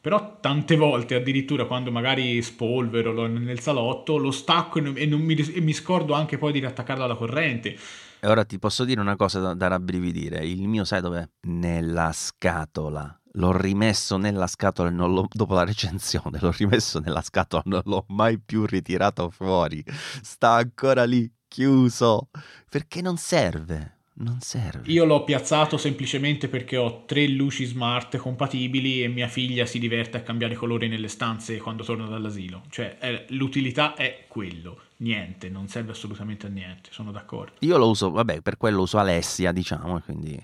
però 0.00 0.38
tante 0.40 0.76
volte, 0.76 1.14
addirittura 1.14 1.66
quando 1.66 1.90
magari 1.90 2.40
spolvero 2.40 3.26
nel 3.26 3.60
salotto, 3.60 4.16
lo 4.16 4.30
stacco 4.30 4.78
e, 4.78 5.06
mi, 5.06 5.34
e 5.34 5.60
mi 5.60 5.72
scordo 5.72 6.14
anche 6.14 6.38
poi 6.38 6.52
di 6.52 6.60
riattaccarlo 6.60 7.04
alla 7.04 7.16
corrente. 7.16 7.76
E 8.22 8.26
ora 8.26 8.44
ti 8.44 8.58
posso 8.58 8.84
dire 8.84 9.00
una 9.00 9.16
cosa 9.16 9.40
da, 9.40 9.54
da 9.54 9.68
rabbrividire. 9.68 10.44
Il 10.46 10.68
mio 10.68 10.84
sai 10.84 11.00
dov'è? 11.00 11.26
Nella 11.48 12.12
scatola. 12.12 13.14
L'ho 13.34 13.56
rimesso 13.56 14.16
nella 14.16 14.46
scatola 14.46 14.90
l'ho, 14.90 15.28
dopo 15.30 15.54
la 15.54 15.64
recensione, 15.64 16.38
l'ho 16.40 16.52
rimesso 16.56 16.98
nella 16.98 17.22
scatola, 17.22 17.62
non 17.66 17.82
l'ho 17.84 18.04
mai 18.08 18.40
più 18.40 18.66
ritirato 18.66 19.30
fuori. 19.30 19.84
Sta 19.86 20.54
ancora 20.54 21.04
lì, 21.04 21.30
chiuso. 21.46 22.30
Perché 22.68 23.02
non 23.02 23.16
serve 23.16 23.99
non 24.20 24.40
serve. 24.40 24.90
Io 24.90 25.04
l'ho 25.04 25.24
piazzato 25.24 25.76
semplicemente 25.76 26.48
perché 26.48 26.76
ho 26.76 27.04
tre 27.04 27.26
luci 27.28 27.64
smart 27.64 28.16
compatibili 28.16 29.02
e 29.02 29.08
mia 29.08 29.28
figlia 29.28 29.66
si 29.66 29.78
diverte 29.78 30.16
a 30.18 30.22
cambiare 30.22 30.54
colori 30.54 30.88
nelle 30.88 31.08
stanze 31.08 31.56
quando 31.58 31.84
torna 31.84 32.06
dall'asilo. 32.06 32.62
Cioè, 32.70 32.98
è, 32.98 33.26
l'utilità 33.30 33.94
è 33.94 34.24
quello. 34.28 34.80
Niente, 34.98 35.48
non 35.48 35.68
serve 35.68 35.92
assolutamente 35.92 36.46
a 36.46 36.50
niente, 36.50 36.90
sono 36.92 37.10
d'accordo. 37.10 37.54
Io 37.60 37.78
lo 37.78 37.88
uso, 37.88 38.10
vabbè, 38.10 38.40
per 38.42 38.56
quello 38.56 38.82
uso 38.82 38.98
Alessia, 38.98 39.52
diciamo, 39.52 40.00
quindi 40.00 40.38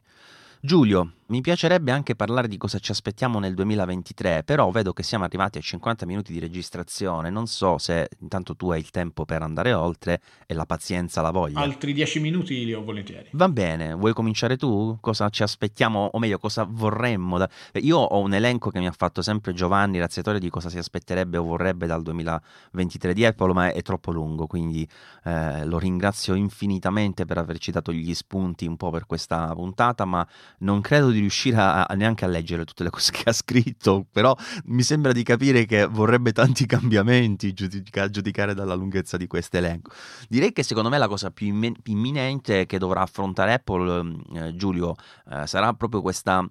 Giulio, 0.60 1.12
mi 1.28 1.40
piacerebbe 1.40 1.90
anche 1.90 2.14
parlare 2.14 2.46
di 2.46 2.56
cosa 2.56 2.78
ci 2.78 2.92
aspettiamo 2.92 3.40
nel 3.40 3.54
2023, 3.54 4.44
però 4.44 4.70
vedo 4.70 4.92
che 4.92 5.02
siamo 5.02 5.24
arrivati 5.24 5.58
a 5.58 5.60
50 5.60 6.06
minuti 6.06 6.32
di 6.32 6.38
registrazione, 6.38 7.30
non 7.30 7.48
so 7.48 7.78
se 7.78 8.08
intanto 8.20 8.54
tu 8.54 8.70
hai 8.70 8.78
il 8.78 8.90
tempo 8.90 9.24
per 9.24 9.42
andare 9.42 9.72
oltre 9.72 10.20
e 10.46 10.54
la 10.54 10.66
pazienza, 10.66 11.22
la 11.22 11.32
voglia. 11.32 11.58
Altri 11.58 11.92
10 11.92 12.20
minuti 12.20 12.64
li 12.64 12.72
ho 12.72 12.84
volentieri. 12.84 13.28
Va 13.32 13.48
bene, 13.48 13.94
vuoi 13.94 14.12
cominciare 14.12 14.56
tu? 14.56 14.98
Cosa 15.00 15.28
ci 15.30 15.42
aspettiamo, 15.42 16.10
o 16.12 16.18
meglio, 16.20 16.38
cosa 16.38 16.64
vorremmo? 16.68 17.38
Da... 17.38 17.48
Io 17.80 17.98
ho 17.98 18.20
un 18.20 18.32
elenco 18.32 18.70
che 18.70 18.78
mi 18.78 18.86
ha 18.86 18.94
fatto 18.96 19.20
sempre 19.20 19.52
Giovanni, 19.52 19.98
razziatore 19.98 20.38
di 20.38 20.48
cosa 20.48 20.68
si 20.68 20.78
aspetterebbe 20.78 21.38
o 21.38 21.42
vorrebbe 21.42 21.86
dal 21.86 22.02
2023 22.02 23.12
di 23.12 23.24
Apple, 23.24 23.52
ma 23.52 23.72
è, 23.72 23.82
troppo 23.82 24.12
lungo, 24.12 24.46
quindi 24.46 24.88
eh, 25.24 25.64
lo 25.64 25.78
ringrazio 25.78 26.34
infinitamente 26.34 27.24
per 27.24 27.38
averci 27.38 27.72
dato 27.72 27.92
gli 27.92 28.14
spunti 28.14 28.66
un 28.66 28.76
po' 28.76 28.90
per 28.90 29.06
questa 29.06 29.52
puntata, 29.54 30.04
ma 30.04 30.26
non 30.58 30.80
credo 30.80 31.10
di 31.10 31.15
riuscire 31.18 31.56
a, 31.56 31.84
a 31.84 31.94
neanche 31.94 32.24
a 32.24 32.28
leggere 32.28 32.64
tutte 32.64 32.82
le 32.82 32.90
cose 32.90 33.12
che 33.12 33.28
ha 33.28 33.32
scritto, 33.32 34.06
però 34.10 34.34
mi 34.66 34.82
sembra 34.82 35.12
di 35.12 35.22
capire 35.22 35.64
che 35.64 35.86
vorrebbe 35.86 36.32
tanti 36.32 36.64
cambiamenti 36.66 37.52
giudica, 37.52 38.08
giudicare 38.08 38.54
dalla 38.54 38.74
lunghezza 38.74 39.16
di 39.16 39.26
questo 39.26 39.56
elenco. 39.56 39.92
Direi 40.28 40.52
che 40.52 40.62
secondo 40.62 40.88
me 40.88 40.98
la 40.98 41.08
cosa 41.08 41.30
più 41.30 41.46
imminente 41.84 42.66
che 42.66 42.78
dovrà 42.78 43.02
affrontare 43.02 43.54
Apple, 43.54 44.22
eh, 44.34 44.56
Giulio, 44.56 44.94
eh, 45.30 45.46
sarà 45.46 45.72
proprio 45.74 46.02
questa 46.02 46.46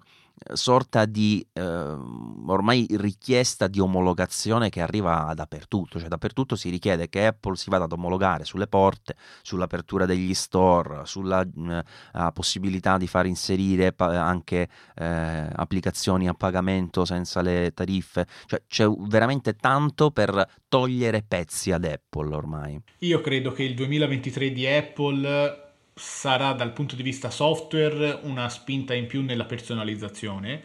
sorta 0.52 1.06
di 1.06 1.44
eh, 1.52 1.62
ormai 1.62 2.86
richiesta 2.90 3.66
di 3.66 3.80
omologazione 3.80 4.68
che 4.68 4.80
arriva 4.80 5.32
dappertutto, 5.34 5.98
cioè 5.98 6.08
dappertutto 6.08 6.56
si 6.56 6.68
richiede 6.68 7.08
che 7.08 7.26
Apple 7.26 7.56
si 7.56 7.70
vada 7.70 7.84
ad 7.84 7.92
omologare 7.92 8.44
sulle 8.44 8.66
porte, 8.66 9.16
sull'apertura 9.42 10.06
degli 10.06 10.34
store, 10.34 11.02
sulla 11.04 11.40
eh, 11.42 12.30
possibilità 12.32 12.96
di 12.98 13.06
far 13.06 13.26
inserire 13.26 13.92
pa- 13.92 14.22
anche 14.22 14.68
eh, 14.94 15.48
applicazioni 15.52 16.28
a 16.28 16.34
pagamento 16.34 17.04
senza 17.04 17.40
le 17.40 17.72
tariffe, 17.74 18.26
cioè 18.46 18.62
c'è 18.66 18.88
veramente 18.88 19.56
tanto 19.56 20.10
per 20.10 20.48
togliere 20.68 21.24
pezzi 21.26 21.72
ad 21.72 21.84
Apple 21.84 22.34
ormai. 22.34 22.80
Io 22.98 23.20
credo 23.20 23.52
che 23.52 23.62
il 23.62 23.74
2023 23.74 24.52
di 24.52 24.66
Apple 24.66 25.65
sarà 25.98 26.52
dal 26.52 26.74
punto 26.74 26.94
di 26.94 27.02
vista 27.02 27.30
software 27.30 28.18
una 28.24 28.50
spinta 28.50 28.92
in 28.92 29.06
più 29.06 29.22
nella 29.22 29.46
personalizzazione, 29.46 30.62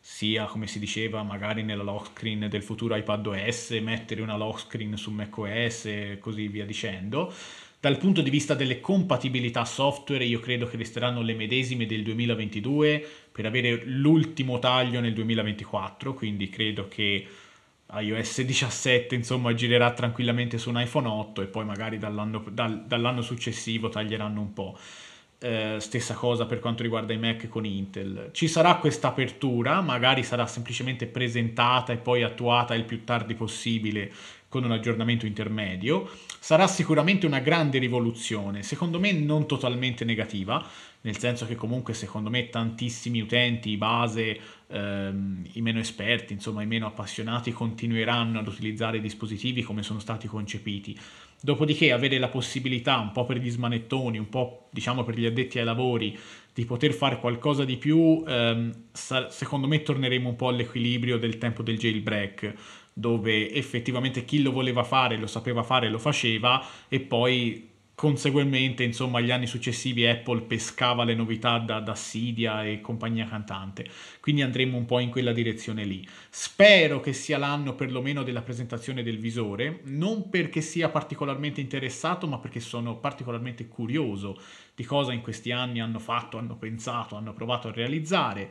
sia 0.00 0.46
come 0.46 0.66
si 0.66 0.78
diceva 0.78 1.22
magari 1.22 1.62
nella 1.62 1.82
lock 1.82 2.12
screen 2.12 2.48
del 2.48 2.62
futuro 2.62 2.96
iPad 2.96 3.26
OS, 3.26 3.70
mettere 3.82 4.22
una 4.22 4.38
lock 4.38 4.60
screen 4.60 4.96
su 4.96 5.10
macOS 5.10 5.84
e 5.84 6.18
così 6.18 6.48
via 6.48 6.64
dicendo. 6.64 7.32
Dal 7.78 7.98
punto 7.98 8.22
di 8.22 8.30
vista 8.30 8.54
delle 8.54 8.80
compatibilità 8.80 9.66
software 9.66 10.24
io 10.24 10.40
credo 10.40 10.66
che 10.66 10.78
resteranno 10.78 11.20
le 11.20 11.34
medesime 11.34 11.84
del 11.84 12.02
2022 12.02 13.06
per 13.30 13.44
avere 13.44 13.82
l'ultimo 13.84 14.58
taglio 14.58 15.00
nel 15.00 15.12
2024, 15.12 16.14
quindi 16.14 16.48
credo 16.48 16.88
che 16.88 17.26
iOS 17.94 18.42
17 18.42 19.14
insomma 19.14 19.54
girerà 19.54 19.92
tranquillamente 19.92 20.58
su 20.58 20.70
un 20.70 20.80
iPhone 20.80 21.08
8 21.08 21.42
e 21.42 21.46
poi 21.46 21.64
magari 21.64 21.98
dall'anno, 21.98 22.44
dal, 22.50 22.84
dall'anno 22.86 23.22
successivo 23.22 23.88
taglieranno 23.88 24.40
un 24.40 24.52
po'. 24.52 24.78
Eh, 25.38 25.78
stessa 25.80 26.14
cosa 26.14 26.46
per 26.46 26.60
quanto 26.60 26.84
riguarda 26.84 27.12
i 27.12 27.18
Mac 27.18 27.48
con 27.48 27.64
Intel. 27.64 28.28
Ci 28.32 28.46
sarà 28.46 28.76
questa 28.76 29.08
apertura, 29.08 29.80
magari 29.80 30.22
sarà 30.22 30.46
semplicemente 30.46 31.06
presentata 31.06 31.92
e 31.92 31.96
poi 31.96 32.22
attuata 32.22 32.74
il 32.74 32.84
più 32.84 33.02
tardi 33.02 33.34
possibile 33.34 34.12
con 34.52 34.64
un 34.64 34.72
aggiornamento 34.72 35.24
intermedio. 35.24 36.10
Sarà 36.38 36.66
sicuramente 36.66 37.24
una 37.24 37.38
grande 37.38 37.78
rivoluzione, 37.78 38.62
secondo 38.62 39.00
me 39.00 39.10
non 39.12 39.46
totalmente 39.46 40.04
negativa, 40.04 40.62
nel 41.00 41.16
senso 41.16 41.46
che 41.46 41.54
comunque 41.54 41.94
secondo 41.94 42.28
me 42.28 42.50
tantissimi 42.50 43.22
utenti 43.22 43.78
base, 43.78 44.38
ehm, 44.68 45.46
i 45.52 45.62
meno 45.62 45.78
esperti, 45.78 46.34
insomma 46.34 46.60
i 46.60 46.66
meno 46.66 46.86
appassionati 46.86 47.50
continueranno 47.50 48.40
ad 48.40 48.46
utilizzare 48.46 48.98
i 48.98 49.00
dispositivi 49.00 49.62
come 49.62 49.82
sono 49.82 50.00
stati 50.00 50.28
concepiti. 50.28 50.98
Dopodiché 51.40 51.90
avere 51.90 52.18
la 52.18 52.28
possibilità, 52.28 52.98
un 52.98 53.10
po' 53.10 53.24
per 53.24 53.38
gli 53.38 53.50
smanettoni, 53.50 54.18
un 54.18 54.28
po' 54.28 54.68
diciamo 54.70 55.02
per 55.02 55.18
gli 55.18 55.24
addetti 55.24 55.58
ai 55.58 55.64
lavori, 55.64 56.16
di 56.54 56.66
poter 56.66 56.92
fare 56.92 57.18
qualcosa 57.18 57.64
di 57.64 57.78
più, 57.78 58.22
ehm, 58.28 58.88
sa- 58.92 59.30
secondo 59.30 59.66
me 59.66 59.80
torneremo 59.82 60.28
un 60.28 60.36
po' 60.36 60.48
all'equilibrio 60.48 61.16
del 61.16 61.38
tempo 61.38 61.62
del 61.62 61.78
jailbreak, 61.78 62.54
dove 62.92 63.52
effettivamente 63.52 64.24
chi 64.24 64.42
lo 64.42 64.52
voleva 64.52 64.84
fare 64.84 65.16
lo 65.16 65.26
sapeva 65.26 65.62
fare 65.62 65.88
lo 65.88 65.98
faceva 65.98 66.64
e 66.88 67.00
poi 67.00 67.70
conseguentemente, 67.94 68.82
insomma, 68.82 69.20
gli 69.20 69.30
anni 69.30 69.46
successivi 69.46 70.06
Apple 70.06 70.40
pescava 70.42 71.04
le 71.04 71.14
novità 71.14 71.58
da, 71.58 71.78
da 71.78 71.92
Cydia 71.92 72.64
e 72.64 72.80
compagnia 72.80 73.28
cantante. 73.28 73.86
Quindi 74.20 74.42
andremo 74.42 74.76
un 74.76 74.86
po' 74.86 74.98
in 74.98 75.10
quella 75.10 75.32
direzione 75.32 75.84
lì. 75.84 76.04
Spero 76.28 76.98
che 76.98 77.12
sia 77.12 77.38
l'anno 77.38 77.76
perlomeno 77.76 78.24
della 78.24 78.42
presentazione 78.42 79.04
del 79.04 79.18
visore, 79.18 79.82
non 79.84 80.30
perché 80.30 80.60
sia 80.62 80.88
particolarmente 80.88 81.60
interessato, 81.60 82.26
ma 82.26 82.38
perché 82.38 82.58
sono 82.58 82.96
particolarmente 82.96 83.68
curioso 83.68 84.36
di 84.74 84.84
cosa 84.84 85.12
in 85.12 85.20
questi 85.20 85.52
anni 85.52 85.80
hanno 85.80 86.00
fatto, 86.00 86.38
hanno 86.38 86.56
pensato, 86.56 87.14
hanno 87.14 87.32
provato 87.32 87.68
a 87.68 87.72
realizzare. 87.72 88.50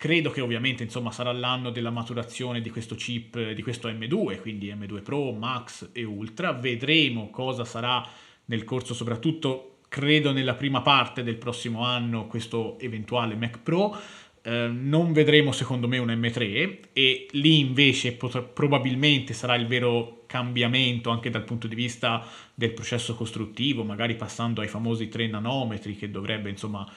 Credo 0.00 0.30
che 0.30 0.40
ovviamente 0.40 0.82
insomma, 0.82 1.10
sarà 1.10 1.30
l'anno 1.30 1.68
della 1.68 1.90
maturazione 1.90 2.62
di 2.62 2.70
questo 2.70 2.94
chip, 2.94 3.50
di 3.50 3.62
questo 3.62 3.86
M2, 3.86 4.40
quindi 4.40 4.72
M2 4.72 5.02
Pro, 5.02 5.30
Max 5.32 5.90
e 5.92 6.04
Ultra. 6.04 6.52
Vedremo 6.52 7.28
cosa 7.28 7.66
sarà 7.66 8.02
nel 8.46 8.64
corso 8.64 8.94
soprattutto 8.94 9.80
credo 9.88 10.32
nella 10.32 10.54
prima 10.54 10.80
parte 10.80 11.22
del 11.22 11.36
prossimo 11.36 11.84
anno 11.84 12.26
questo 12.28 12.78
eventuale 12.78 13.34
Mac 13.34 13.58
Pro. 13.58 13.94
Eh, 14.40 14.68
non 14.68 15.12
vedremo 15.12 15.52
secondo 15.52 15.86
me 15.86 15.98
un 15.98 16.08
M3 16.08 16.78
e 16.94 17.26
lì 17.32 17.58
invece 17.58 18.14
pot- 18.14 18.42
probabilmente 18.42 19.34
sarà 19.34 19.54
il 19.54 19.66
vero 19.66 20.22
cambiamento 20.24 21.10
anche 21.10 21.28
dal 21.28 21.44
punto 21.44 21.66
di 21.66 21.74
vista 21.74 22.26
del 22.54 22.72
processo 22.72 23.14
costruttivo, 23.14 23.84
magari 23.84 24.16
passando 24.16 24.62
ai 24.62 24.68
famosi 24.68 25.08
3 25.08 25.26
nanometri 25.26 25.94
che 25.94 26.10
dovrebbe 26.10 26.48
insomma 26.48 26.90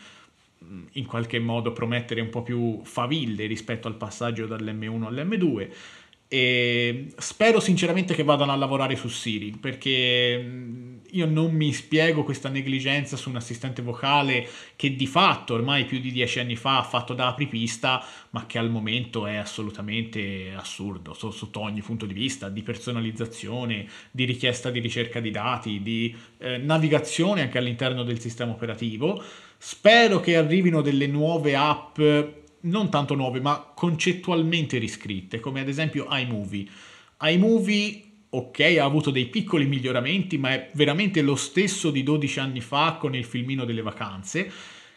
in 0.94 1.06
qualche 1.06 1.40
modo 1.40 1.72
promettere 1.74 2.22
un 2.22 2.30
po' 2.30 2.44
più 2.44 2.82
faville 2.84 3.46
rispetto 3.46 3.88
al 3.88 3.96
passaggio 3.96 4.46
dall'M1 4.46 5.04
all'M2 5.04 5.70
e 6.28 7.14
spero 7.18 7.60
sinceramente 7.60 8.16
che 8.16 8.24
vadano 8.24 8.52
a 8.52 8.56
lavorare 8.56 8.96
su 8.96 9.08
Siri 9.08 9.56
perché 9.60 11.02
io 11.14 11.26
non 11.26 11.52
mi 11.52 11.72
spiego 11.74 12.24
questa 12.24 12.50
negligenza 12.50 13.18
su 13.18 13.30
un 13.30 13.36
assistente 13.36 13.82
vocale 13.82 14.48
che 14.76 14.96
di 14.96 15.08
fatto 15.08 15.54
ormai 15.54 15.86
più 15.86 16.00
di 16.00 16.12
dieci 16.12 16.40
anni 16.40 16.56
fa 16.56 16.80
ha 16.80 16.84
fatto 16.84 17.14
da 17.14 17.28
apripista 17.28 18.04
ma 18.32 18.46
che 18.46 18.58
al 18.58 18.70
momento 18.70 19.26
è 19.26 19.36
assolutamente 19.36 20.54
assurdo 20.56 21.14
sotto 21.14 21.60
ogni 21.60 21.82
punto 21.82 22.06
di 22.06 22.14
vista 22.14 22.50
di 22.50 22.64
personalizzazione, 22.64 23.88
di 24.12 24.26
richiesta 24.26 24.70
di 24.70 24.80
ricerca 24.80 25.20
di 25.20 25.32
dati, 25.32 25.82
di 25.82 26.16
eh, 26.40 26.58
navigazione 26.58 27.42
anche 27.42 27.58
all'interno 27.58 28.04
del 28.04 28.20
sistema 28.20 28.52
operativo. 28.52 29.22
Spero 29.58 30.20
che 30.20 30.36
arrivino 30.36 30.82
delle 30.82 31.08
nuove 31.08 31.56
app 31.56 32.00
non 32.64 32.90
tanto 32.90 33.16
nuove, 33.16 33.40
ma 33.40 33.72
concettualmente 33.74 34.78
riscritte, 34.78 35.40
come 35.40 35.62
ad 35.62 35.68
esempio 35.68 36.08
iMovie. 36.10 36.68
iMovie, 37.22 38.04
ok, 38.36 38.78
ha 38.80 38.84
avuto 38.84 39.12
dei 39.12 39.28
piccoli 39.28 39.66
miglioramenti, 39.66 40.38
ma 40.38 40.52
è 40.52 40.70
veramente 40.74 41.22
lo 41.22 41.36
stesso 41.36 41.92
di 41.92 42.04
12 42.04 42.40
anni 42.40 42.62
fa 42.62 42.98
con 43.00 43.16
il 43.16 43.26
filmino 43.26 43.66
delle 43.66 43.82
vacanze, 43.82 44.52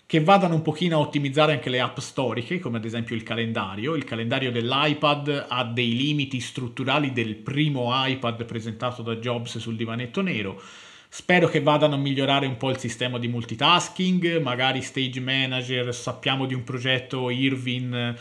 che 0.06 0.20
vadano 0.20 0.54
un 0.54 0.62
pochino 0.62 0.96
a 0.96 1.00
ottimizzare 1.00 1.52
anche 1.52 1.70
le 1.70 1.80
app 1.80 1.98
storiche, 1.98 2.58
come 2.58 2.76
ad 2.76 2.84
esempio 2.84 3.16
il 3.16 3.22
calendario. 3.22 3.94
Il 3.94 4.04
calendario 4.04 4.52
dell'iPad 4.52 5.46
ha 5.48 5.64
dei 5.64 5.96
limiti 5.96 6.40
strutturali 6.40 7.12
del 7.12 7.34
primo 7.34 7.90
iPad 7.92 8.44
presentato 8.44 9.02
da 9.02 9.16
Jobs 9.16 9.58
sul 9.58 9.76
divanetto 9.76 10.22
nero 10.22 10.62
Spero 11.08 11.48
che 11.48 11.62
vadano 11.62 11.94
a 11.94 11.98
migliorare 11.98 12.46
un 12.46 12.56
po' 12.56 12.68
il 12.70 12.78
sistema 12.78 13.18
di 13.18 13.28
multitasking, 13.28 14.40
magari 14.42 14.82
Stage 14.82 15.20
Manager, 15.20 15.94
sappiamo 15.94 16.46
di 16.46 16.52
un 16.52 16.62
progetto 16.62 17.30
Irvin 17.30 18.14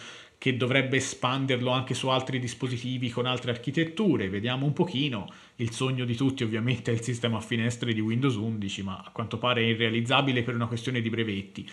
che 0.46 0.58
dovrebbe 0.58 0.98
espanderlo 0.98 1.72
anche 1.72 1.96
su 1.96 2.08
altri 2.10 2.38
dispositivi 2.38 3.10
con 3.10 3.26
altre 3.26 3.50
architetture, 3.50 4.30
vediamo 4.30 4.68
un 4.68 4.74
pochino. 4.74 5.28
Il 5.56 5.72
sogno 5.72 6.06
di 6.06 6.16
tutti 6.16 6.44
ovviamente 6.44 6.92
è 6.92 6.94
il 6.94 7.02
sistema 7.02 7.38
a 7.38 7.42
finestre 7.42 7.94
di 7.94 8.00
Windows 8.00 8.36
11, 8.36 8.84
ma 8.84 9.02
a 9.04 9.10
quanto 9.12 9.40
pare 9.40 9.62
è 9.62 9.66
irrealizzabile 9.66 10.44
per 10.44 10.54
una 10.54 10.68
questione 10.68 11.02
di 11.02 11.10
brevetti. 11.10 11.68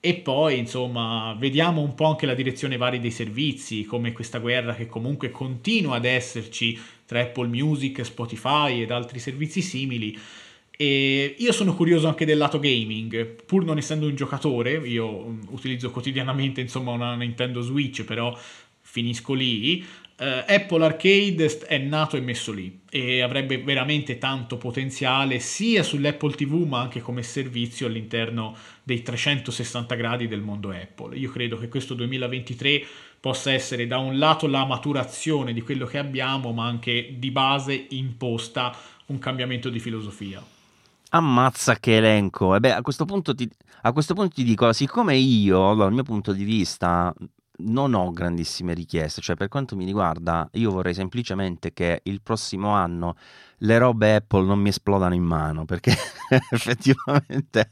E 0.00 0.14
poi, 0.14 0.56
insomma, 0.56 1.36
vediamo 1.38 1.82
un 1.82 1.94
po' 1.94 2.06
anche 2.06 2.24
la 2.24 2.32
direzione 2.32 2.78
vari 2.78 2.98
dei 2.98 3.10
servizi, 3.10 3.84
come 3.84 4.12
questa 4.12 4.38
guerra 4.38 4.74
che 4.74 4.86
comunque 4.86 5.30
continua 5.30 5.96
ad 5.96 6.06
esserci 6.06 6.80
tra 7.04 7.20
Apple 7.20 7.48
Music, 7.48 8.06
Spotify 8.06 8.80
ed 8.80 8.90
altri 8.90 9.18
servizi 9.18 9.60
simili. 9.60 10.18
E 10.76 11.36
io 11.38 11.52
sono 11.52 11.74
curioso 11.74 12.08
anche 12.08 12.24
del 12.24 12.36
lato 12.36 12.58
gaming, 12.58 13.42
pur 13.44 13.64
non 13.64 13.78
essendo 13.78 14.06
un 14.06 14.16
giocatore, 14.16 14.72
io 14.72 15.28
mm, 15.28 15.42
utilizzo 15.50 15.90
quotidianamente 15.90 16.60
insomma 16.60 16.90
una 16.90 17.14
Nintendo 17.14 17.60
Switch, 17.60 18.02
però 18.02 18.36
finisco 18.80 19.34
lì. 19.34 19.84
Uh, 20.16 20.44
Apple 20.46 20.84
Arcade 20.84 21.58
è 21.66 21.76
nato 21.76 22.16
e 22.16 22.20
messo 22.20 22.52
lì 22.52 22.82
e 22.88 23.20
avrebbe 23.20 23.58
veramente 23.58 24.16
tanto 24.16 24.58
potenziale 24.58 25.40
sia 25.40 25.82
sull'Apple 25.82 26.36
TV 26.36 26.64
ma 26.64 26.82
anche 26.82 27.00
come 27.00 27.24
servizio 27.24 27.88
all'interno 27.88 28.56
dei 28.84 29.02
360 29.02 29.94
gradi 29.96 30.28
del 30.28 30.40
mondo 30.40 30.70
Apple. 30.70 31.16
Io 31.16 31.32
credo 31.32 31.58
che 31.58 31.68
questo 31.68 31.94
2023 31.94 32.86
possa 33.18 33.52
essere 33.52 33.88
da 33.88 33.98
un 33.98 34.16
lato 34.16 34.46
la 34.46 34.64
maturazione 34.64 35.52
di 35.52 35.62
quello 35.62 35.86
che 35.86 35.98
abbiamo 35.98 36.52
ma 36.52 36.64
anche 36.64 37.16
di 37.18 37.32
base 37.32 37.86
imposta 37.90 38.76
un 39.06 39.18
cambiamento 39.18 39.68
di 39.68 39.80
filosofia. 39.80 40.53
Ammazza 41.14 41.76
che 41.76 41.96
elenco. 41.98 42.56
E 42.56 42.60
beh, 42.60 42.72
a 42.74 42.82
questo 42.82 43.04
punto 43.04 43.34
ti, 43.36 43.48
a 43.82 43.92
questo 43.92 44.14
punto 44.14 44.34
ti 44.34 44.42
dico, 44.42 44.72
siccome 44.72 45.14
io, 45.14 45.74
dal 45.74 45.92
mio 45.92 46.02
punto 46.02 46.32
di 46.32 46.42
vista, 46.42 47.14
non 47.58 47.94
ho 47.94 48.10
grandissime 48.10 48.74
richieste, 48.74 49.20
cioè 49.20 49.36
per 49.36 49.46
quanto 49.46 49.76
mi 49.76 49.84
riguarda 49.84 50.48
io 50.54 50.72
vorrei 50.72 50.92
semplicemente 50.92 51.72
che 51.72 52.00
il 52.04 52.20
prossimo 52.20 52.70
anno 52.70 53.14
le 53.58 53.78
robe 53.78 54.16
Apple 54.16 54.44
non 54.44 54.58
mi 54.58 54.68
esplodano 54.68 55.14
in 55.14 55.22
mano 55.22 55.64
perché 55.64 55.92
effettivamente 56.50 57.70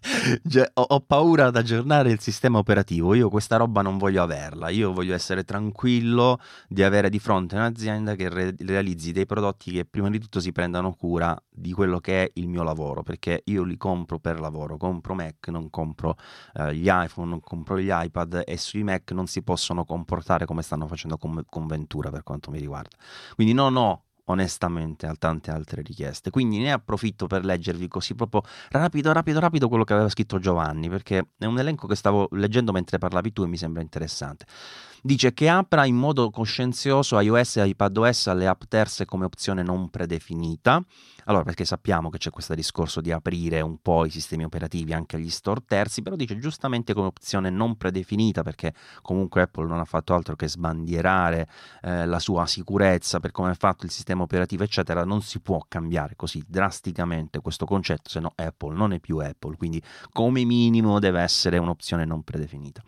cioè, 0.49 0.71
ho, 0.75 0.83
ho, 0.83 1.01
paura 1.01 1.47
ad 1.47 1.57
aggiornare 1.57 2.11
il 2.11 2.21
sistema 2.21 2.59
operativo. 2.59 3.15
Io 3.15 3.29
questa 3.29 3.57
roba 3.57 3.83
non 3.83 3.99
voglio 3.99 4.23
averla. 4.23 4.69
Io 4.69 4.93
voglio 4.93 5.15
essere 5.15 5.45
tranquillo 5.45 6.41
di 6.69 6.83
avere 6.83 7.11
di 7.11 7.19
fronte 7.19 7.57
un'azienda 7.57 8.15
che 8.15 8.29
re- 8.29 8.55
realizzi 8.59 9.13
dei 9.13 9.27
prodotti 9.27 9.73
che 9.73 9.85
prima 9.85 10.11
di 10.11 10.19
tutto 10.19 10.41
si 10.41 10.53
prendano 10.53 10.93
cura 10.95 11.41
di 11.49 11.73
quello 11.73 11.99
che 11.99 12.25
è 12.25 12.31
il 12.35 12.49
mio 12.49 12.63
lavoro 12.63 13.03
perché 13.03 13.43
io 13.47 13.63
li 13.63 13.77
compro 13.77 14.19
per 14.19 14.41
lavoro. 14.41 14.77
Compro 14.77 15.15
Mac, 15.15 15.49
non 15.49 15.71
compro 15.71 16.17
eh, 16.55 16.75
gli 16.75 16.89
iPhone, 16.89 17.29
non 17.29 17.41
compro 17.41 17.79
gli 17.79 17.91
iPad 17.91 18.43
e 18.45 18.57
sui 18.57 18.83
Mac 18.83 19.11
non 19.13 19.27
si 19.27 19.43
possono 19.43 19.85
comportare 19.85 20.47
come 20.47 20.63
stanno 20.63 20.87
facendo 20.87 21.17
con, 21.17 21.43
con 21.49 21.67
Ventura 21.67 22.11
per 22.11 22.23
quanto 22.23 22.51
mi 22.51 22.59
riguarda. 22.59 22.97
Quindi 23.35 23.53
non 23.53 23.77
ho 23.77 24.03
onestamente 24.33 25.07
a 25.07 25.15
tante 25.19 25.51
altre 25.51 25.83
richieste. 25.83 26.31
Quindi 26.31 26.59
ne 26.59 26.73
approfitto 26.73 27.27
per 27.27 27.45
leggervi 27.45 27.89
così 27.89 28.15
proprio 28.15 28.43
rapido, 28.71 29.13
rapido, 29.13 29.41
rapido 29.41 29.69
quello 29.69 29.85
che 29.85 29.93
aveva 29.93 30.09
scritto 30.09 30.39
Giovanni, 30.39 30.89
perché 30.89 31.29
è 31.39 31.45
un 31.45 31.59
elenco 31.59 31.87
che 31.87 31.95
stavo 31.95 32.29
leggendo 32.33 32.73
mentre 32.73 32.99
parlavi 32.99 33.33
tu 33.33 33.43
e 33.43 33.47
mi 33.47 33.57
sembra 33.57 33.83
interessante 33.83 34.47
dice 35.05 35.35
che 35.35 35.49
apra 35.49 35.85
in 35.85 35.97
modo 35.97 36.31
coscienzioso 36.31 37.19
iOS 37.19 37.57
e 37.57 37.67
iPadOS 37.67 38.29
alle 38.29 38.47
app 38.47 38.63
terze 38.69 39.05
come 39.05 39.25
opzione 39.25 39.63
non 39.63 39.91
predefinita. 39.91 40.83
Allora, 41.25 41.45
perché 41.45 41.65
sappiamo 41.65 42.09
che 42.09 42.19
c'è 42.19 42.31
questo 42.31 42.55
discorso 42.55 43.01
di 43.01 43.13
aprire 43.13 43.61
un 43.61 43.79
po' 43.81 44.05
i 44.05 44.11
sistemi 44.11 44.45
operativi 44.45 44.93
anche 44.93 45.17
agli 45.17 45.31
store 45.31 45.63
terzi, 45.67 46.03
però 46.03 46.17
dice 46.17 46.39
giustamente 46.39 46.95
come 46.95 47.09
opzione 47.09 47.51
non 47.51 47.77
predefinita, 47.77 48.43
perché 48.43 48.75
comunque 49.03 49.43
Apple 49.43 49.67
non 49.67 49.79
ha 49.79 49.85
fatto 49.85 50.15
altro 50.15 50.35
che 50.37 50.49
sbandierare 50.49 51.49
eh, 51.83 52.07
la 52.07 52.19
sua 52.19 52.47
sicurezza 52.47 53.21
per 53.21 53.31
come 53.31 53.53
è 53.53 53.55
fatto 53.55 53.85
il 53.85 53.91
sistema 53.91 54.23
operativo, 54.23 54.65
eccetera. 54.65 55.05
Non 55.05 55.23
si 55.23 55.41
può 55.41 55.65
cambiare 55.69 56.17
così 56.17 56.43
drasticamente 56.47 57.41
questo 57.41 57.67
concetto, 57.67 58.09
se 58.09 58.21
no 58.21 58.33
Apple 58.35 58.75
non 58.75 58.93
è 58.93 58.99
più 58.99 59.19
Apple, 59.19 59.57
quindi 59.57 59.81
come 60.13 60.45
minimo 60.45 60.99
deve 60.99 61.21
essere 61.21 61.59
un'opzione 61.59 62.05
non 62.05 62.23
predefinita 62.23 62.83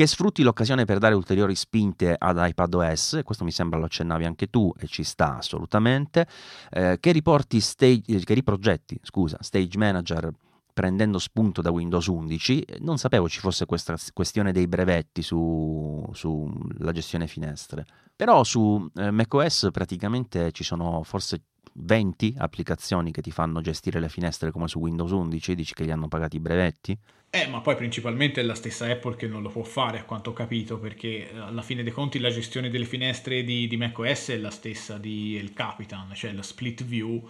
che 0.00 0.06
sfrutti 0.06 0.42
l'occasione 0.42 0.86
per 0.86 0.96
dare 0.96 1.14
ulteriori 1.14 1.54
spinte 1.54 2.16
ad 2.16 2.38
iPadOS, 2.40 3.20
questo 3.22 3.44
mi 3.44 3.50
sembra 3.50 3.78
lo 3.78 3.84
accennavi 3.84 4.24
anche 4.24 4.48
tu 4.48 4.72
e 4.78 4.86
ci 4.86 5.04
sta 5.04 5.36
assolutamente, 5.36 6.26
eh, 6.70 6.96
che, 6.98 7.12
riporti 7.12 7.60
stage, 7.60 8.20
che 8.20 8.32
riprogetti 8.32 8.98
scusa, 9.02 9.36
Stage 9.40 9.76
Manager 9.76 10.30
prendendo 10.72 11.18
spunto 11.18 11.60
da 11.60 11.70
Windows 11.70 12.06
11, 12.06 12.64
non 12.78 12.96
sapevo 12.96 13.28
ci 13.28 13.40
fosse 13.40 13.66
questa 13.66 13.94
questione 14.14 14.52
dei 14.52 14.66
brevetti 14.66 15.20
sulla 15.20 16.14
su 16.14 16.50
gestione 16.92 17.26
finestre. 17.26 17.84
Però 18.16 18.42
su 18.42 18.88
eh, 18.94 19.10
macOS 19.10 19.68
praticamente 19.70 20.50
ci 20.52 20.64
sono 20.64 21.02
forse 21.02 21.42
20 21.74 22.36
applicazioni 22.38 23.10
che 23.10 23.20
ti 23.20 23.30
fanno 23.30 23.60
gestire 23.60 24.00
le 24.00 24.08
finestre 24.08 24.50
come 24.50 24.66
su 24.66 24.78
Windows 24.78 25.10
11, 25.10 25.54
dici 25.54 25.74
che 25.74 25.84
gli 25.84 25.90
hanno 25.90 26.08
pagati 26.08 26.36
i 26.36 26.40
brevetti? 26.40 26.98
Eh, 27.32 27.46
ma 27.46 27.60
poi 27.60 27.76
principalmente 27.76 28.40
è 28.40 28.44
la 28.44 28.56
stessa 28.56 28.90
Apple 28.90 29.14
che 29.14 29.28
non 29.28 29.42
lo 29.42 29.50
può 29.50 29.62
fare, 29.62 30.00
a 30.00 30.04
quanto 30.04 30.30
ho 30.30 30.32
capito, 30.32 30.78
perché 30.78 31.30
eh, 31.30 31.38
alla 31.38 31.62
fine 31.62 31.84
dei 31.84 31.92
conti 31.92 32.18
la 32.18 32.30
gestione 32.30 32.70
delle 32.70 32.84
finestre 32.84 33.44
di, 33.44 33.68
di 33.68 33.76
macOS 33.76 34.30
è 34.30 34.36
la 34.36 34.50
stessa 34.50 34.98
di 34.98 35.36
El 35.38 35.52
Capitan, 35.52 36.12
cioè 36.12 36.32
la 36.32 36.42
split 36.42 36.82
view, 36.82 37.28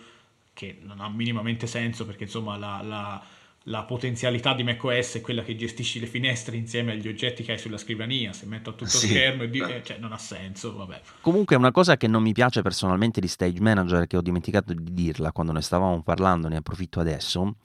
che 0.54 0.78
non 0.80 1.00
ha 1.00 1.08
minimamente 1.10 1.66
senso 1.66 2.06
perché 2.06 2.24
insomma 2.24 2.56
la, 2.56 2.80
la 2.82 3.22
la 3.70 3.84
potenzialità 3.84 4.52
di 4.52 4.64
macOS 4.64 5.16
è 5.16 5.20
quella 5.20 5.42
che 5.42 5.54
gestisci 5.54 6.00
le 6.00 6.06
finestre 6.06 6.56
insieme 6.56 6.92
agli 6.92 7.06
oggetti 7.06 7.44
che 7.44 7.52
hai 7.52 7.58
sulla 7.58 7.78
scrivania. 7.78 8.32
Se 8.32 8.44
metto 8.44 8.70
a 8.70 8.72
tutto 8.72 8.90
sì. 8.90 9.06
schermo 9.06 9.44
e 9.44 9.48
di- 9.48 9.60
eh, 9.60 9.82
cioè, 9.84 9.98
non 9.98 10.12
ha 10.12 10.18
senso. 10.18 10.74
Vabbè. 10.74 11.00
Comunque, 11.20 11.54
una 11.54 11.70
cosa 11.70 11.96
che 11.96 12.08
non 12.08 12.22
mi 12.22 12.32
piace 12.32 12.62
personalmente 12.62 13.20
di 13.20 13.28
Stage 13.28 13.60
Manager, 13.60 14.06
che 14.06 14.16
ho 14.16 14.22
dimenticato 14.22 14.74
di 14.74 14.92
dirla 14.92 15.30
quando 15.30 15.52
ne 15.52 15.62
stavamo 15.62 16.02
parlando, 16.02 16.48
ne 16.48 16.56
approfitto 16.56 16.98
adesso, 16.98 17.56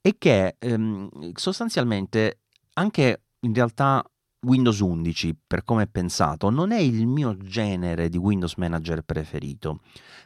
è 0.00 0.16
che 0.18 0.56
ehm, 0.58 1.32
sostanzialmente 1.34 2.40
anche 2.74 3.22
in 3.40 3.54
realtà 3.54 4.04
Windows 4.44 4.80
11, 4.80 5.36
per 5.46 5.62
come 5.62 5.84
è 5.84 5.86
pensato, 5.86 6.50
non 6.50 6.72
è 6.72 6.78
il 6.80 7.06
mio 7.06 7.36
genere 7.36 8.08
di 8.08 8.18
Windows 8.18 8.56
Manager 8.56 9.02
preferito, 9.02 9.78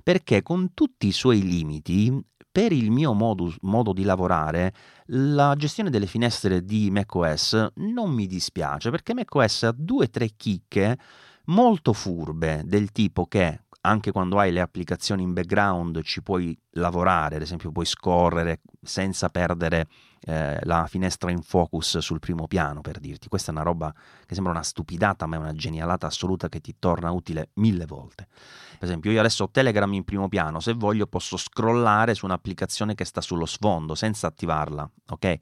perché 0.02 0.42
con 0.42 0.72
tutti 0.72 1.06
i 1.06 1.12
suoi 1.12 1.42
limiti 1.42 2.10
per 2.56 2.72
il 2.72 2.90
mio 2.90 3.12
modus, 3.12 3.54
modo 3.60 3.92
di 3.92 4.02
lavorare, 4.02 4.72
la 5.08 5.54
gestione 5.56 5.90
delle 5.90 6.06
finestre 6.06 6.64
di 6.64 6.90
macOS 6.90 7.72
non 7.74 8.10
mi 8.10 8.26
dispiace 8.26 8.88
perché 8.88 9.12
macOS 9.12 9.64
ha 9.64 9.74
due 9.76 10.04
o 10.06 10.08
tre 10.08 10.30
chicche 10.34 10.96
molto 11.48 11.92
furbe 11.92 12.62
del 12.64 12.92
tipo 12.92 13.26
che 13.26 13.64
anche 13.82 14.10
quando 14.10 14.38
hai 14.38 14.52
le 14.52 14.62
applicazioni 14.62 15.22
in 15.22 15.34
background 15.34 16.00
ci 16.00 16.22
puoi 16.22 16.58
lavorare, 16.70 17.36
ad 17.36 17.42
esempio 17.42 17.70
puoi 17.70 17.84
scorrere 17.84 18.62
senza 18.80 19.28
perdere 19.28 19.88
eh, 20.20 20.58
la 20.64 20.86
finestra 20.88 21.30
in 21.30 21.42
focus 21.42 21.98
sul 21.98 22.18
primo 22.18 22.46
piano, 22.46 22.80
per 22.80 22.98
dirti. 22.98 23.28
Questa 23.28 23.50
è 23.50 23.54
una 23.54 23.62
roba 23.62 23.92
che 24.26 24.34
sembra 24.34 24.52
una 24.52 24.62
stupidata, 24.62 25.26
ma 25.26 25.36
è 25.36 25.38
una 25.38 25.52
genialata 25.52 26.06
assoluta 26.06 26.48
che 26.48 26.60
ti 26.60 26.76
torna 26.78 27.10
utile 27.10 27.50
mille 27.54 27.86
volte. 27.86 28.26
Per 28.78 28.86
esempio, 28.86 29.10
io 29.10 29.20
adesso 29.20 29.44
ho 29.44 29.50
Telegram 29.50 29.90
in 29.94 30.04
primo 30.04 30.28
piano, 30.28 30.60
se 30.60 30.74
voglio 30.74 31.06
posso 31.06 31.36
scrollare 31.36 32.14
su 32.14 32.26
un'applicazione 32.26 32.94
che 32.94 33.04
sta 33.04 33.20
sullo 33.20 33.46
sfondo 33.46 33.94
senza 33.94 34.26
attivarla, 34.26 34.88
ok? 35.08 35.36